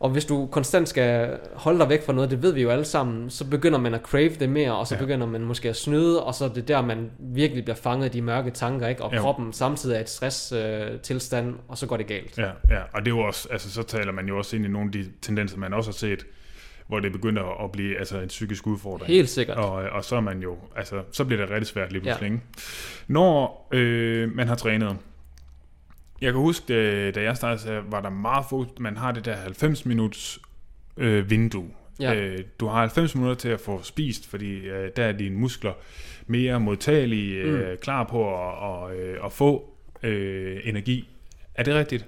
og 0.00 0.10
hvis 0.10 0.24
du 0.24 0.46
konstant 0.52 0.88
skal 0.88 1.38
holde 1.54 1.78
dig 1.78 1.88
væk 1.88 2.06
fra 2.06 2.12
noget, 2.12 2.30
det 2.30 2.42
ved 2.42 2.52
vi 2.52 2.62
jo 2.62 2.70
alle 2.70 2.84
sammen, 2.84 3.30
så 3.30 3.44
begynder 3.44 3.78
man 3.78 3.94
at 3.94 4.00
crave 4.00 4.28
det 4.28 4.48
mere, 4.48 4.72
og 4.76 4.86
så 4.86 4.94
Ja. 4.94 5.00
begynder 5.00 5.26
man 5.26 5.40
måske 5.40 5.68
at 5.68 5.76
snyde, 5.76 6.22
og 6.22 6.34
så 6.34 6.44
er 6.44 6.48
det 6.48 6.68
der, 6.68 6.82
man 6.82 7.10
virkelig 7.18 7.64
bliver 7.64 7.76
fanget 7.76 8.06
i 8.06 8.18
de 8.18 8.22
mørke 8.22 8.50
tanker, 8.50 8.88
ikke? 8.88 9.02
og 9.02 9.14
Jo. 9.16 9.20
kroppen 9.20 9.52
samtidig 9.52 9.96
er 9.96 10.00
et 10.00 10.10
stress-tilstand, 10.10 10.92
øh, 10.94 11.00
tilstand, 11.00 11.54
og 11.68 11.78
så 11.78 11.86
går 11.86 11.96
det 11.96 12.06
galt. 12.06 12.38
Ja, 12.38 12.44
ja, 12.70 12.80
og 12.92 13.00
det 13.04 13.12
er 13.12 13.16
jo 13.16 13.20
også, 13.20 13.48
altså 13.50 13.70
så 13.70 13.82
taler 13.82 14.12
man 14.12 14.26
jo 14.28 14.38
også 14.38 14.56
ind 14.56 14.64
i 14.64 14.68
nogle 14.68 14.86
af 14.88 14.92
de 14.92 15.10
tendenser, 15.22 15.58
man 15.58 15.72
også 15.74 15.90
har 15.90 15.94
set, 15.94 16.26
hvor 16.86 17.00
det 17.00 17.12
begynder 17.12 17.64
at 17.64 17.72
blive 17.72 17.98
altså 17.98 18.20
en 18.20 18.28
psykisk 18.28 18.66
udfordring. 18.66 19.12
Helt 19.12 19.28
sikkert. 19.28 19.56
Og, 19.56 19.72
og 19.72 20.04
så 20.04 20.16
er 20.16 20.20
man 20.20 20.42
jo, 20.42 20.56
altså, 20.76 21.02
så 21.12 21.24
bliver 21.24 21.40
det 21.42 21.50
rigtig 21.50 21.66
svært 21.66 21.92
lige 21.92 22.02
Ja. 22.04 22.10
pludselig. 22.10 22.32
ikke? 22.32 22.44
Når 23.08 23.68
øh, 23.72 24.34
man 24.34 24.48
har 24.48 24.54
trænet, 24.54 24.96
jeg 26.20 26.32
kan 26.32 26.40
huske, 26.40 27.10
da 27.10 27.22
jeg 27.22 27.36
startede, 27.36 27.82
var 27.90 28.00
der 28.00 28.10
meget 28.10 28.44
fokus, 28.50 28.66
man 28.78 28.96
har 28.96 29.12
det 29.12 29.24
der 29.24 29.36
90 29.36 29.86
minuts 29.86 30.38
øh, 30.96 31.30
vindue. 31.30 31.70
Ja. 32.00 32.14
Øh, 32.14 32.38
du 32.60 32.66
har 32.66 32.80
90 32.80 33.14
minutter 33.14 33.34
til 33.36 33.48
at 33.48 33.60
få 33.60 33.82
spist, 33.82 34.26
fordi 34.30 34.52
øh, 34.58 34.90
der 34.96 35.04
er 35.04 35.12
dine 35.12 35.36
muskler 35.36 35.72
mere 36.26 36.60
modtagelige, 36.60 37.34
øh, 37.36 37.70
Mm. 37.70 37.76
klar 37.82 38.04
på 38.04 38.28
at, 38.34 38.58
og, 38.58 38.94
øh, 38.96 39.24
at 39.24 39.32
få 39.32 39.74
øh, 40.02 40.60
energi. 40.64 41.08
Er 41.54 41.62
det 41.62 41.74
rigtigt? 41.74 42.06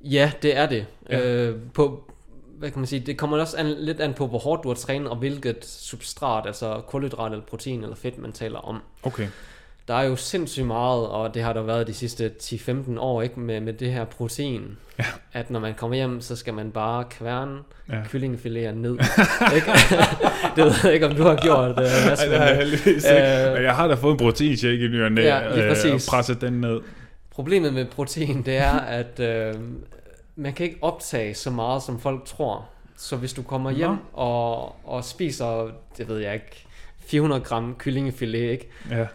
Ja, 0.00 0.32
det 0.42 0.56
er 0.56 0.66
det. 0.68 0.86
Ja. 1.10 1.18
Ja. 1.18 1.48
Øh, 1.48 1.56
på, 1.74 2.09
hvad 2.60 2.70
kan 2.70 2.78
man 2.80 2.86
sige, 2.86 3.00
det 3.00 3.18
kommer 3.18 3.38
også 3.38 3.56
an, 3.56 3.66
lidt 3.78 4.00
an 4.00 4.14
på, 4.14 4.26
hvor 4.26 4.38
hårdt 4.38 4.62
du 4.64 4.68
har 4.68 4.74
trænet, 4.74 5.08
og 5.08 5.16
hvilket 5.16 5.64
substrat, 5.64 6.46
altså 6.46 6.80
kulhydrat 6.86 7.32
eller 7.32 7.44
protein 7.44 7.82
eller 7.82 7.96
fedt, 7.96 8.18
man 8.18 8.32
taler 8.32 8.58
om. 8.58 8.78
Okay. 9.02 9.26
Der 9.88 9.94
er 9.94 10.02
jo 10.02 10.16
sindssygt 10.16 10.66
meget, 10.66 11.06
og 11.06 11.34
det 11.34 11.42
har 11.42 11.52
der 11.52 11.62
været 11.62 11.86
de 11.86 11.94
sidste 11.94 12.30
10-15 12.42 12.98
år, 12.98 13.22
ikke, 13.22 13.40
med, 13.40 13.60
med 13.60 13.72
det 13.72 13.92
her 13.92 14.04
protein. 14.04 14.76
Ja. 14.98 15.04
At 15.32 15.50
når 15.50 15.60
man 15.60 15.74
kommer 15.74 15.96
hjem, 15.96 16.20
så 16.20 16.36
skal 16.36 16.54
man 16.54 16.70
bare 16.70 17.04
kværne 17.10 17.58
Ja. 17.88 18.02
kyllingefiléer 18.02 18.70
ned. 18.74 18.98
ikke? 19.56 19.70
det 20.56 20.64
ved 20.64 20.72
jeg 20.84 20.94
ikke, 20.94 21.06
om 21.06 21.14
du 21.14 21.22
har 21.22 21.36
gjort. 21.36 21.70
Uh, 21.70 21.84
Ej, 21.84 22.26
det 22.28 22.38
har 22.38 22.46
jeg 22.46 22.56
heldigvis 22.56 23.04
ikke. 23.04 23.46
Øh, 23.46 23.54
Men 23.54 23.62
jeg 23.62 23.74
har 23.74 23.88
da 23.88 23.94
fået 23.94 24.12
en 24.12 24.18
proteinshake 24.18 24.84
i 24.84 24.88
ny 24.88 25.04
og 25.04 25.12
næ, 25.12 25.22
Ja, 25.22 25.58
øh, 25.58 25.94
og 25.94 26.00
presset 26.08 26.40
den 26.40 26.52
ned. 26.52 26.80
Problemet 27.30 27.74
med 27.74 27.84
protein, 27.86 28.42
det 28.42 28.56
er, 28.56 28.78
at 28.80 29.20
øh, 29.20 29.54
man 30.40 30.52
kan 30.52 30.66
ikke 30.66 30.78
optage 30.82 31.34
så 31.34 31.50
meget, 31.50 31.82
som 31.82 32.00
folk 32.00 32.24
tror. 32.24 32.68
Så 32.96 33.16
hvis 33.16 33.32
du 33.32 33.42
kommer 33.42 33.70
hjem 33.70 33.96
og, 34.12 34.76
og 34.88 35.04
spiser, 35.04 35.70
det 35.98 36.08
ved 36.08 36.18
jeg 36.18 36.34
ikke, 36.34 36.66
400 36.98 37.40
gram 37.40 37.74
kyllingefilet, 37.78 38.50
ikke? 38.50 38.68
Ja. 38.90 39.06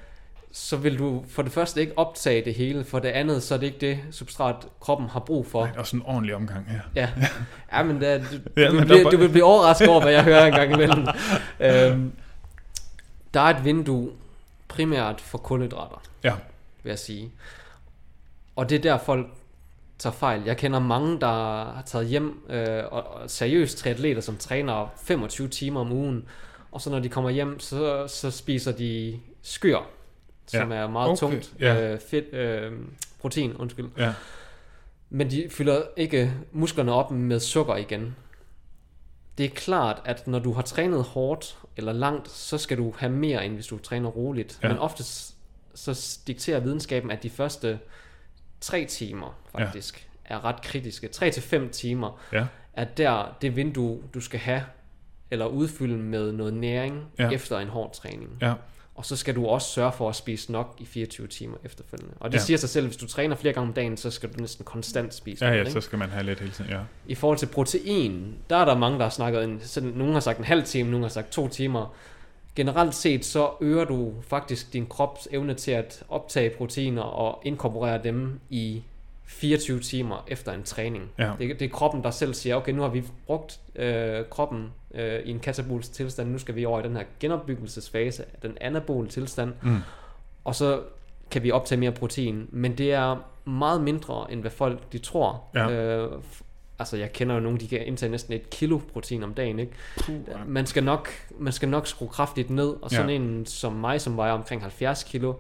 så 0.51 0.77
vil 0.77 0.99
du 0.99 1.23
for 1.29 1.41
det 1.41 1.51
første 1.51 1.81
ikke 1.81 1.97
optage 1.97 2.45
det 2.45 2.53
hele, 2.53 2.83
for 2.85 2.99
det 2.99 3.09
andet, 3.09 3.43
så 3.43 3.53
er 3.55 3.57
det 3.57 3.65
ikke 3.65 3.79
det 3.79 3.99
substrat, 4.11 4.55
kroppen 4.79 5.09
har 5.09 5.19
brug 5.19 5.45
for. 5.47 5.69
Og 5.77 5.87
sådan 5.87 5.99
en 5.99 6.05
ordentlig 6.05 6.35
omgang 6.35 6.65
her. 6.69 6.79
Ja, 6.95 7.09
ja 7.73 7.83
men 7.87 8.03
er- 8.03 8.17
du, 8.17 8.25
Ja, 8.57 8.67
du, 8.67 8.73
men 8.73 8.79
vil 8.79 8.79
der 8.79 8.85
blive, 8.85 9.03
var- 9.03 9.11
du 9.11 9.17
vil 9.17 9.29
blive 9.29 9.43
overrasket 9.45 9.89
over, 9.89 10.01
hvad 10.01 10.11
jeg 10.13 10.23
hører 10.23 10.45
en 10.45 10.53
gang 10.53 10.71
imellem. 10.73 11.07
øhm, 11.59 12.11
der 13.33 13.39
er 13.41 13.55
et 13.57 13.65
vindue 13.65 14.11
primært 14.67 15.21
for 15.21 15.37
kulhydrater, 15.37 16.01
Ja. 16.23 16.33
vil 16.83 16.89
jeg 16.89 16.99
sige. 16.99 17.31
Og 18.55 18.69
det 18.69 18.75
er 18.77 18.81
der, 18.81 18.97
folk 18.97 19.27
tager 19.99 20.13
fejl. 20.13 20.43
Jeg 20.45 20.57
kender 20.57 20.79
mange, 20.79 21.19
der 21.19 21.27
har 21.73 21.83
taget 21.85 22.07
hjem, 22.07 22.45
øh, 22.49 22.83
og, 22.91 23.07
og 23.07 23.29
seriøst 23.29 23.77
triatleter, 23.77 24.21
som 24.21 24.37
træner 24.37 24.93
25 24.97 25.47
timer 25.47 25.79
om 25.79 25.91
ugen, 25.91 26.25
og 26.71 26.81
så 26.81 26.89
når 26.89 26.99
de 26.99 27.09
kommer 27.09 27.29
hjem, 27.29 27.59
så, 27.59 28.07
så 28.07 28.31
spiser 28.31 28.71
de 28.71 29.19
skyr, 29.41 29.77
som 30.47 30.71
er 30.71 30.87
meget 30.87 31.09
Okay, 31.09 31.19
tungt 31.19 31.53
ja. 31.59 31.91
øh, 31.93 31.99
fedt, 31.99 32.33
øh, 32.33 32.71
protein, 33.19 33.55
undskyld. 33.55 33.89
Ja. 33.97 34.13
Men 35.09 35.31
de 35.31 35.47
fylder 35.49 35.81
ikke 35.97 36.33
musklerne 36.51 36.93
op 36.93 37.11
med 37.11 37.39
sukker 37.39 37.75
igen. 37.75 38.15
Det 39.37 39.45
er 39.45 39.49
klart, 39.49 40.01
at 40.05 40.27
når 40.27 40.39
du 40.39 40.53
har 40.53 40.61
trænet 40.61 41.03
hårdt 41.03 41.57
eller 41.77 41.93
langt, 41.93 42.29
så 42.29 42.57
skal 42.57 42.77
du 42.77 42.93
have 42.97 43.11
mere, 43.11 43.45
end 43.45 43.53
hvis 43.53 43.67
du 43.67 43.77
træner 43.77 44.09
roligt. 44.09 44.59
Ja. 44.63 44.67
Ja. 44.67 44.73
Men 44.73 44.81
oftest 44.81 45.35
så 45.75 46.19
dikterer 46.27 46.59
videnskaben, 46.59 47.11
at 47.11 47.23
de 47.23 47.29
første 47.29 47.79
tre 48.65 48.85
timer 48.85 49.37
faktisk 49.57 50.07
ja. 50.29 50.35
er 50.35 50.45
ret 50.45 50.61
kritiske. 50.61 51.07
3 51.07 51.31
til 51.31 51.43
5 51.43 51.69
timer 51.69 52.19
Ja. 52.33 52.45
er 52.73 52.83
der 52.83 53.37
det 53.41 53.55
vindue, 53.55 53.99
du 54.13 54.19
skal 54.19 54.39
have 54.39 54.63
eller 55.31 55.45
udfylde 55.45 55.97
med 55.97 56.31
noget 56.31 56.53
næring 56.53 57.03
Ja. 57.19 57.29
efter 57.29 57.59
en 57.59 57.67
hård 57.67 57.93
træning. 57.93 58.29
Ja. 58.41 58.53
Og 58.95 59.05
så 59.05 59.15
skal 59.15 59.35
du 59.35 59.45
også 59.47 59.67
sørge 59.67 59.91
for 59.91 60.09
at 60.09 60.15
spise 60.15 60.51
nok 60.51 60.75
i 60.79 60.85
24 60.85 61.27
timer 61.27 61.57
efterfølgende. 61.63 62.13
Og 62.19 62.31
det 62.31 62.37
Ja. 62.37 62.43
siger 62.43 62.57
sig 62.57 62.69
selv, 62.69 62.85
at 62.85 62.89
hvis 62.89 62.97
du 62.97 63.07
træner 63.07 63.35
flere 63.35 63.53
gange 63.53 63.67
om 63.67 63.73
dagen, 63.73 63.97
så 63.97 64.11
skal 64.11 64.29
du 64.33 64.39
næsten 64.39 64.65
konstant 64.65 65.13
spise 65.13 65.45
Ja, 65.45 65.49
noget, 65.51 65.59
ja, 65.63 65.67
ikke? 65.69 65.81
så 65.81 65.81
skal 65.85 65.99
man 65.99 66.09
have 66.09 66.23
lidt 66.23 66.39
hele 66.39 66.51
tiden, 66.51 66.71
ja. 66.71 66.79
I 67.07 67.15
forhold 67.15 67.37
til 67.37 67.45
protein, 67.47 68.35
der 68.49 68.55
er 68.57 68.65
der 68.65 68.77
mange, 68.77 68.97
der 68.97 69.03
har 69.03 69.09
snakket, 69.09 69.43
en, 69.43 69.59
sådan, 69.63 69.89
nogen 69.89 70.13
har 70.13 70.19
sagt 70.19 70.37
en 70.39 70.45
halv 70.45 70.63
time, 70.63 70.89
nogen 70.89 71.03
har 71.03 71.09
sagt 71.09 71.31
to 71.31 71.47
timer. 71.47 71.95
Generelt 72.55 72.95
set, 72.95 73.25
så 73.25 73.49
øger 73.61 73.85
du 73.85 74.13
faktisk 74.21 74.73
din 74.73 74.85
krops 74.87 75.27
evne 75.31 75.53
til 75.53 75.71
at 75.71 76.03
optage 76.09 76.49
proteiner 76.57 77.01
og 77.01 77.41
inkorporere 77.45 78.03
dem 78.03 78.39
i 78.49 78.83
24 79.27 79.79
timer 79.79 80.23
efter 80.27 80.51
en 80.51 80.63
træning. 80.63 81.11
Ja. 81.17 81.31
Det, 81.39 81.59
det 81.59 81.65
er 81.65 81.69
kroppen, 81.69 82.03
der 82.03 82.11
selv 82.11 82.33
siger, 82.33 82.55
okay, 82.55 82.71
nu 82.71 82.81
har 82.81 82.89
vi 82.89 83.03
brugt 83.25 83.59
øh, 83.75 84.25
kroppen 84.29 84.73
øh, 84.93 85.19
i 85.19 85.31
en 85.31 85.39
katabolsk 85.39 85.93
tilstand, 85.93 86.29
nu 86.31 86.37
skal 86.37 86.55
vi 86.55 86.65
over 86.65 86.79
i 86.79 86.83
den 86.83 86.95
her 86.95 87.03
genopbyggelsesfase, 87.19 88.23
den 88.41 88.57
anabole 88.61 89.07
tilstand, 89.07 89.53
Mm. 89.61 89.77
og 90.43 90.55
så 90.55 90.81
kan 91.31 91.43
vi 91.43 91.51
optage 91.51 91.79
mere 91.79 91.91
protein, 91.91 92.47
men 92.51 92.77
det 92.77 92.93
er 92.93 93.17
meget 93.45 93.81
mindre, 93.81 94.31
end 94.31 94.41
hvad 94.41 94.51
folk 94.51 94.79
de 94.93 94.97
tror. 94.97 95.43
Ja. 95.55 95.69
Øh, 95.71 96.11
altså, 96.79 96.97
jeg 96.97 97.13
kender 97.13 97.35
jo 97.35 97.41
nogen, 97.41 97.59
de 97.59 97.67
kan 97.67 97.85
indtage 97.85 98.09
næsten 98.11 98.33
et 98.33 98.49
kilo 98.49 98.79
protein 98.93 99.23
om 99.23 99.33
dagen, 99.33 99.59
ikke? 99.59 99.71
Puh, 100.01 100.15
Man 100.47 100.65
skal 100.65 100.83
nok, 100.83 101.09
man 101.39 101.53
skal 101.53 101.69
nok 101.69 101.87
skrue 101.87 102.09
kraftigt 102.09 102.49
ned, 102.49 102.73
og 102.81 102.89
sådan 102.91 103.09
Ja. 103.09 103.15
ja. 103.15 103.19
en 103.21 103.45
som 103.45 103.73
mig, 103.73 104.01
som 104.01 104.17
vejer 104.17 104.31
omkring 104.31 104.61
70 104.61 105.03
kilo, 105.03 105.33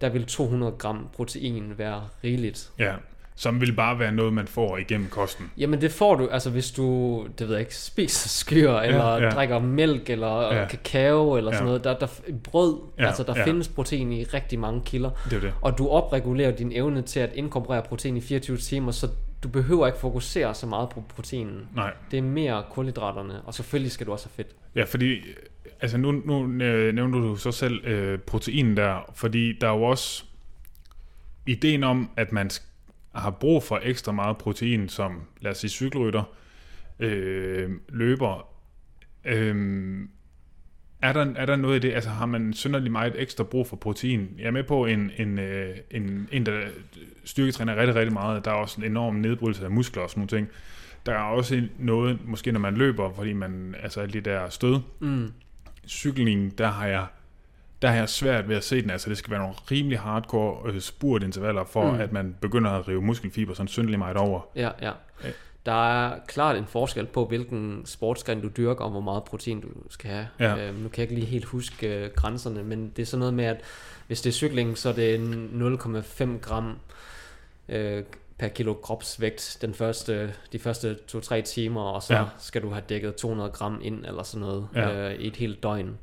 der 0.00 0.08
vil 0.08 0.26
200 0.26 0.72
gram 0.78 1.08
protein 1.16 1.72
være 1.78 2.02
rigeligt. 2.24 2.70
Ja, 2.78 2.92
som 3.34 3.60
vil 3.60 3.72
bare 3.72 3.98
være 3.98 4.12
noget, 4.12 4.32
man 4.32 4.46
får 4.46 4.76
igennem 4.76 5.08
kosten. 5.08 5.50
Jamen 5.58 5.80
det 5.80 5.92
får 5.92 6.14
du, 6.14 6.28
altså 6.28 6.50
hvis 6.50 6.70
du, 6.70 7.16
det 7.38 7.46
ved 7.48 7.54
jeg 7.54 7.60
ikke, 7.60 7.76
spiser 7.76 8.28
skyr, 8.28 8.72
eller 8.72 9.16
ja. 9.16 9.30
drikker 9.30 9.58
mælk, 9.58 10.10
eller 10.10 10.54
Ja. 10.54 10.66
kakao, 10.68 11.36
eller 11.36 11.50
Ja. 11.50 11.56
sådan 11.56 11.66
noget. 11.66 11.84
Der, 11.84 11.98
der, 11.98 12.06
brød, 12.44 12.76
Ja, 12.98 13.06
altså 13.06 13.22
der 13.22 13.34
ja. 13.36 13.44
findes 13.44 13.68
protein 13.68 14.12
i 14.12 14.24
rigtig 14.24 14.58
mange 14.58 14.80
kilder. 14.84 15.10
Det 15.30 15.36
er 15.36 15.40
det. 15.40 15.54
Og 15.60 15.78
du 15.78 15.88
opregulerer 15.88 16.50
din 16.50 16.72
evne 16.74 17.02
til 17.02 17.20
at 17.20 17.30
inkorporere 17.34 17.82
protein 17.82 18.16
i 18.16 18.20
24 18.20 18.56
timer, 18.56 18.92
så 18.92 19.08
du 19.42 19.48
behøver 19.48 19.86
ikke 19.86 19.98
fokusere 19.98 20.54
så 20.54 20.66
meget 20.66 20.88
på 20.88 21.04
proteinen. 21.08 21.68
Nej. 21.74 21.92
Det 22.10 22.18
er 22.18 22.22
mere 22.22 22.64
kulhydraterne, 22.70 23.42
og 23.42 23.54
selvfølgelig 23.54 23.92
skal 23.92 24.06
du 24.06 24.12
også 24.12 24.26
have 24.26 24.44
fedt. 24.44 24.56
Ja, 24.74 24.84
fordi 24.84 25.20
altså 25.80 25.98
nu, 25.98 26.10
nu 26.10 26.64
øh, 26.64 26.94
nævner 26.94 27.18
du 27.18 27.36
så 27.36 27.52
selv 27.52 27.86
øh, 27.86 28.18
protein 28.18 28.76
der, 28.76 29.12
fordi 29.14 29.58
der 29.58 29.68
er 29.68 29.72
jo 29.72 29.82
også 29.82 30.24
ideen 31.46 31.84
om, 31.84 32.10
at 32.16 32.32
man 32.32 32.50
har 33.14 33.30
brug 33.30 33.62
for 33.62 33.80
ekstra 33.82 34.12
meget 34.12 34.38
protein, 34.38 34.88
som 34.88 35.20
lad 35.40 35.50
os 35.50 35.58
sige 35.58 35.70
cykelrytter, 35.70 36.22
øh, 36.98 37.70
løber. 37.88 38.46
Øh, 39.24 39.98
er 41.02 41.12
der, 41.12 41.26
er 41.36 41.46
der 41.46 41.56
noget 41.56 41.76
i 41.84 41.88
det? 41.88 41.94
Altså 41.94 42.10
har 42.10 42.26
man 42.26 42.52
synderligt 42.52 42.92
meget 42.92 43.12
ekstra 43.16 43.44
brug 43.44 43.66
for 43.66 43.76
protein? 43.76 44.28
Jeg 44.38 44.46
er 44.46 44.50
med 44.50 44.62
på 44.64 44.86
en, 44.86 45.10
en, 45.18 45.38
øh, 45.38 45.76
en, 45.90 46.28
en 46.32 46.46
der 46.46 46.60
styrketræner 47.24 47.76
rigtig, 47.76 47.94
rigtig 47.94 48.12
meget. 48.12 48.44
Der 48.44 48.50
er 48.50 48.54
også 48.54 48.80
en 48.80 48.86
enorm 48.86 49.14
nedbrydelse 49.14 49.64
af 49.64 49.70
muskler 49.70 50.02
og 50.02 50.10
sådan 50.10 50.20
nogle 50.20 50.28
ting. 50.28 50.48
Der 51.06 51.12
er 51.12 51.18
også 51.22 51.62
noget, 51.78 52.18
måske 52.24 52.52
når 52.52 52.60
man 52.60 52.74
løber, 52.74 53.12
fordi 53.16 53.32
man, 53.32 53.74
altså 53.82 54.00
alle 54.00 54.12
de 54.12 54.20
der 54.20 54.48
stød, 54.48 54.80
Mm. 55.00 55.32
cykling, 55.86 56.58
der 56.58 56.66
har 56.68 56.86
jeg 56.86 57.06
der 57.82 57.88
har 57.88 57.96
jeg 57.96 58.08
svært 58.08 58.48
ved 58.48 58.56
at 58.56 58.64
se 58.64 58.82
den. 58.82 58.90
Altså, 58.90 59.10
det 59.10 59.18
skal 59.18 59.30
være 59.30 59.40
nogle 59.40 59.54
rimelig 59.70 59.98
hardcore 60.00 60.72
øh, 60.72 60.80
spurtintervaller, 60.80 61.64
for 61.64 61.92
Mm. 61.92 62.00
at 62.00 62.12
man 62.12 62.36
begynder 62.40 62.70
at 62.70 62.88
rive 62.88 63.02
muskelfiber 63.02 63.54
sådan 63.54 63.68
synderligt 63.68 63.98
meget 63.98 64.16
over. 64.16 64.40
Ja, 64.56 64.70
ja. 64.82 64.90
Der 65.66 66.06
er 66.06 66.18
klart 66.26 66.56
en 66.56 66.66
forskel 66.66 67.06
på, 67.06 67.24
hvilken 67.24 67.82
sportsgren 67.86 68.40
du 68.40 68.48
dyrker, 68.56 68.84
og 68.84 68.90
hvor 68.90 69.00
meget 69.00 69.24
protein 69.24 69.60
du 69.60 69.68
skal 69.90 70.10
have. 70.10 70.28
Ja. 70.40 70.56
Øhm, 70.68 70.78
nu 70.78 70.88
kan 70.88 71.02
jeg 71.02 71.10
ikke 71.10 71.14
lige 71.14 71.26
helt 71.30 71.44
huske 71.44 71.86
øh, 72.04 72.10
grænserne, 72.16 72.62
men 72.62 72.92
det 72.96 73.02
er 73.02 73.06
sådan 73.06 73.18
noget 73.18 73.34
med, 73.34 73.44
at 73.44 73.60
hvis 74.06 74.20
det 74.22 74.30
er 74.30 74.34
cykling, 74.34 74.78
så 74.78 74.88
er 74.88 74.92
det 74.92 75.18
0,5 76.20 76.38
gram 76.40 76.78
øh, 77.68 78.02
per 78.38 78.48
kilo 78.48 78.74
kropsvægt 78.74 79.58
den 79.60 79.74
første, 79.74 80.34
de 80.52 80.58
første 80.58 80.96
2-3 81.12 81.40
timer, 81.40 81.82
og 81.82 82.02
så. 82.02 82.14
Ja. 82.14 82.24
skal 82.38 82.62
du 82.62 82.70
have 82.70 82.82
dækket 82.88 83.14
200 83.14 83.50
gram 83.50 83.80
ind 83.82 84.04
eller 84.06 84.22
sådan 84.22 84.40
noget 84.46 84.68
Ja. 84.74 85.10
øh, 85.10 85.14
i 85.20 85.26
et 85.26 85.36
helt 85.36 85.62
døgn. 85.62 85.98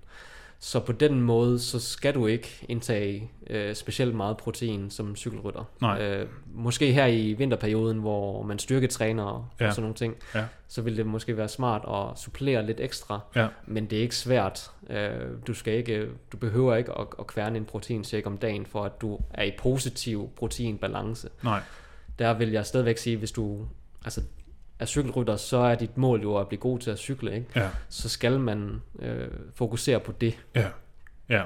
Så 0.62 0.80
på 0.80 0.92
den 0.92 1.22
måde, 1.22 1.60
så 1.60 1.80
skal 1.80 2.14
du 2.16 2.28
ikke 2.28 2.66
indtage 2.70 3.32
øh, 3.50 3.76
specielt 3.76 4.16
meget 4.16 4.38
protein 4.38 4.90
som 4.90 5.16
cykelrytter. 5.16 5.64
Nej. 5.82 6.02
Øh, 6.02 6.28
måske 6.54 6.94
her 6.94 7.06
i 7.06 7.34
vinterperioden, 7.34 7.98
hvor 8.00 8.44
man 8.44 8.60
styrketræner 8.60 9.24
og 9.24 9.46
Ja. 9.60 9.70
sådan 9.72 9.82
nogle 9.82 9.96
ting, 9.96 10.16
Ja. 10.36 10.46
så 10.68 10.82
vil 10.82 10.98
det 10.98 11.06
måske 11.06 11.38
være 11.38 11.48
smart 11.48 11.82
at 12.14 12.20
supplere 12.20 12.66
lidt 12.66 12.80
ekstra. 12.80 13.20
Ja. 13.36 13.48
Men 13.68 13.86
det 13.86 13.98
er 13.98 14.02
ikke 14.02 14.16
svært. 14.16 14.72
Øh, 14.90 15.12
du 15.48 15.54
skal 15.54 15.74
ikke, 15.74 16.08
du 16.32 16.38
behøver 16.38 16.76
ikke 16.76 16.92
at, 17.00 17.08
at 17.20 17.28
kværne 17.28 17.58
en 17.58 17.66
proteinshake 17.66 18.28
om 18.28 18.38
dagen, 18.38 18.66
for 18.66 18.84
at 18.84 19.02
du 19.02 19.20
er 19.34 19.44
i 19.44 19.52
positiv 19.60 20.30
proteinbalance. 20.36 21.30
Nej, 21.44 21.62
Der 22.20 22.34
vil 22.34 22.52
jeg 22.52 22.66
stadigvæk 22.66 22.98
sige, 22.98 23.18
hvis 23.18 23.32
du 23.32 23.68
altså, 24.06 24.22
er 24.80 24.86
cykelrytter, 24.86 25.36
så 25.36 25.58
er 25.58 25.76
dit 25.76 25.98
mål 25.98 26.22
jo 26.22 26.38
at 26.38 26.48
blive 26.48 26.60
god 26.60 26.80
til 26.80 26.92
at 26.92 26.98
cykle. 26.98 27.36
Ikke? 27.36 27.48
ja, 27.56 27.70
Så 27.90 28.10
skal 28.10 28.40
man 28.40 28.82
øh, 29.00 29.28
fokusere 29.56 30.00
på 30.00 30.12
det. 30.12 30.38
ja, 30.56 30.68
ja. 31.30 31.44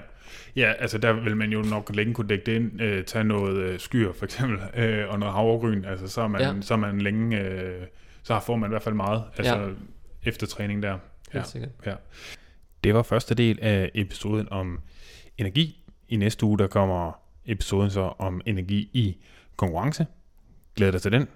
Ja, 0.55 0.73
altså 0.79 0.97
der 0.97 1.13
vil 1.13 1.37
man 1.37 1.51
jo 1.51 1.61
nok 1.61 1.95
længe 1.95 2.13
kunne 2.13 2.27
dække 2.27 2.45
det 2.45 2.55
ind, 2.55 2.81
øh, 2.81 3.03
tage 3.05 3.23
noget 3.23 3.57
øh, 3.57 3.79
skyr 3.79 4.13
for 4.13 4.25
eksempel, 4.25 4.59
øh, 4.83 5.09
og 5.09 5.19
noget 5.19 5.33
havregryn, 5.33 5.85
altså 5.85 6.07
så 6.07 6.21
er 6.21 6.27
man, 6.27 6.41
Ja. 6.41 6.53
så 6.61 6.73
er 6.73 6.77
man 6.77 7.01
længe, 7.01 7.39
øh, 7.39 7.85
så 8.23 8.39
får 8.39 8.55
man 8.55 8.69
i 8.69 8.71
hvert 8.71 8.81
fald 8.83 8.95
meget, 8.95 9.23
altså 9.37 9.55
Ja. 9.59 9.69
efter 10.23 10.47
træning 10.47 10.83
der. 10.83 10.91
Helt 10.91 10.99
Ja. 11.33 11.43
sikkert. 11.43 11.69
Ja. 11.85 11.93
Det 12.83 12.93
var 12.93 13.01
første 13.03 13.35
del 13.35 13.59
af 13.61 13.91
episoden 13.93 14.47
om 14.51 14.79
energi. 15.37 15.85
I 16.09 16.15
næste 16.15 16.45
uge, 16.45 16.57
der 16.57 16.67
kommer 16.67 17.11
episoden 17.45 17.89
så 17.91 18.01
om 18.01 18.41
energi 18.45 18.89
i 18.93 19.17
konkurrence. 19.55 20.05
Glæder 20.75 20.91
dig 20.91 21.01
til 21.01 21.11
den. 21.11 21.27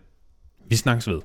Vi 0.70 0.76
snakkes 0.76 1.10
ved. 1.10 1.22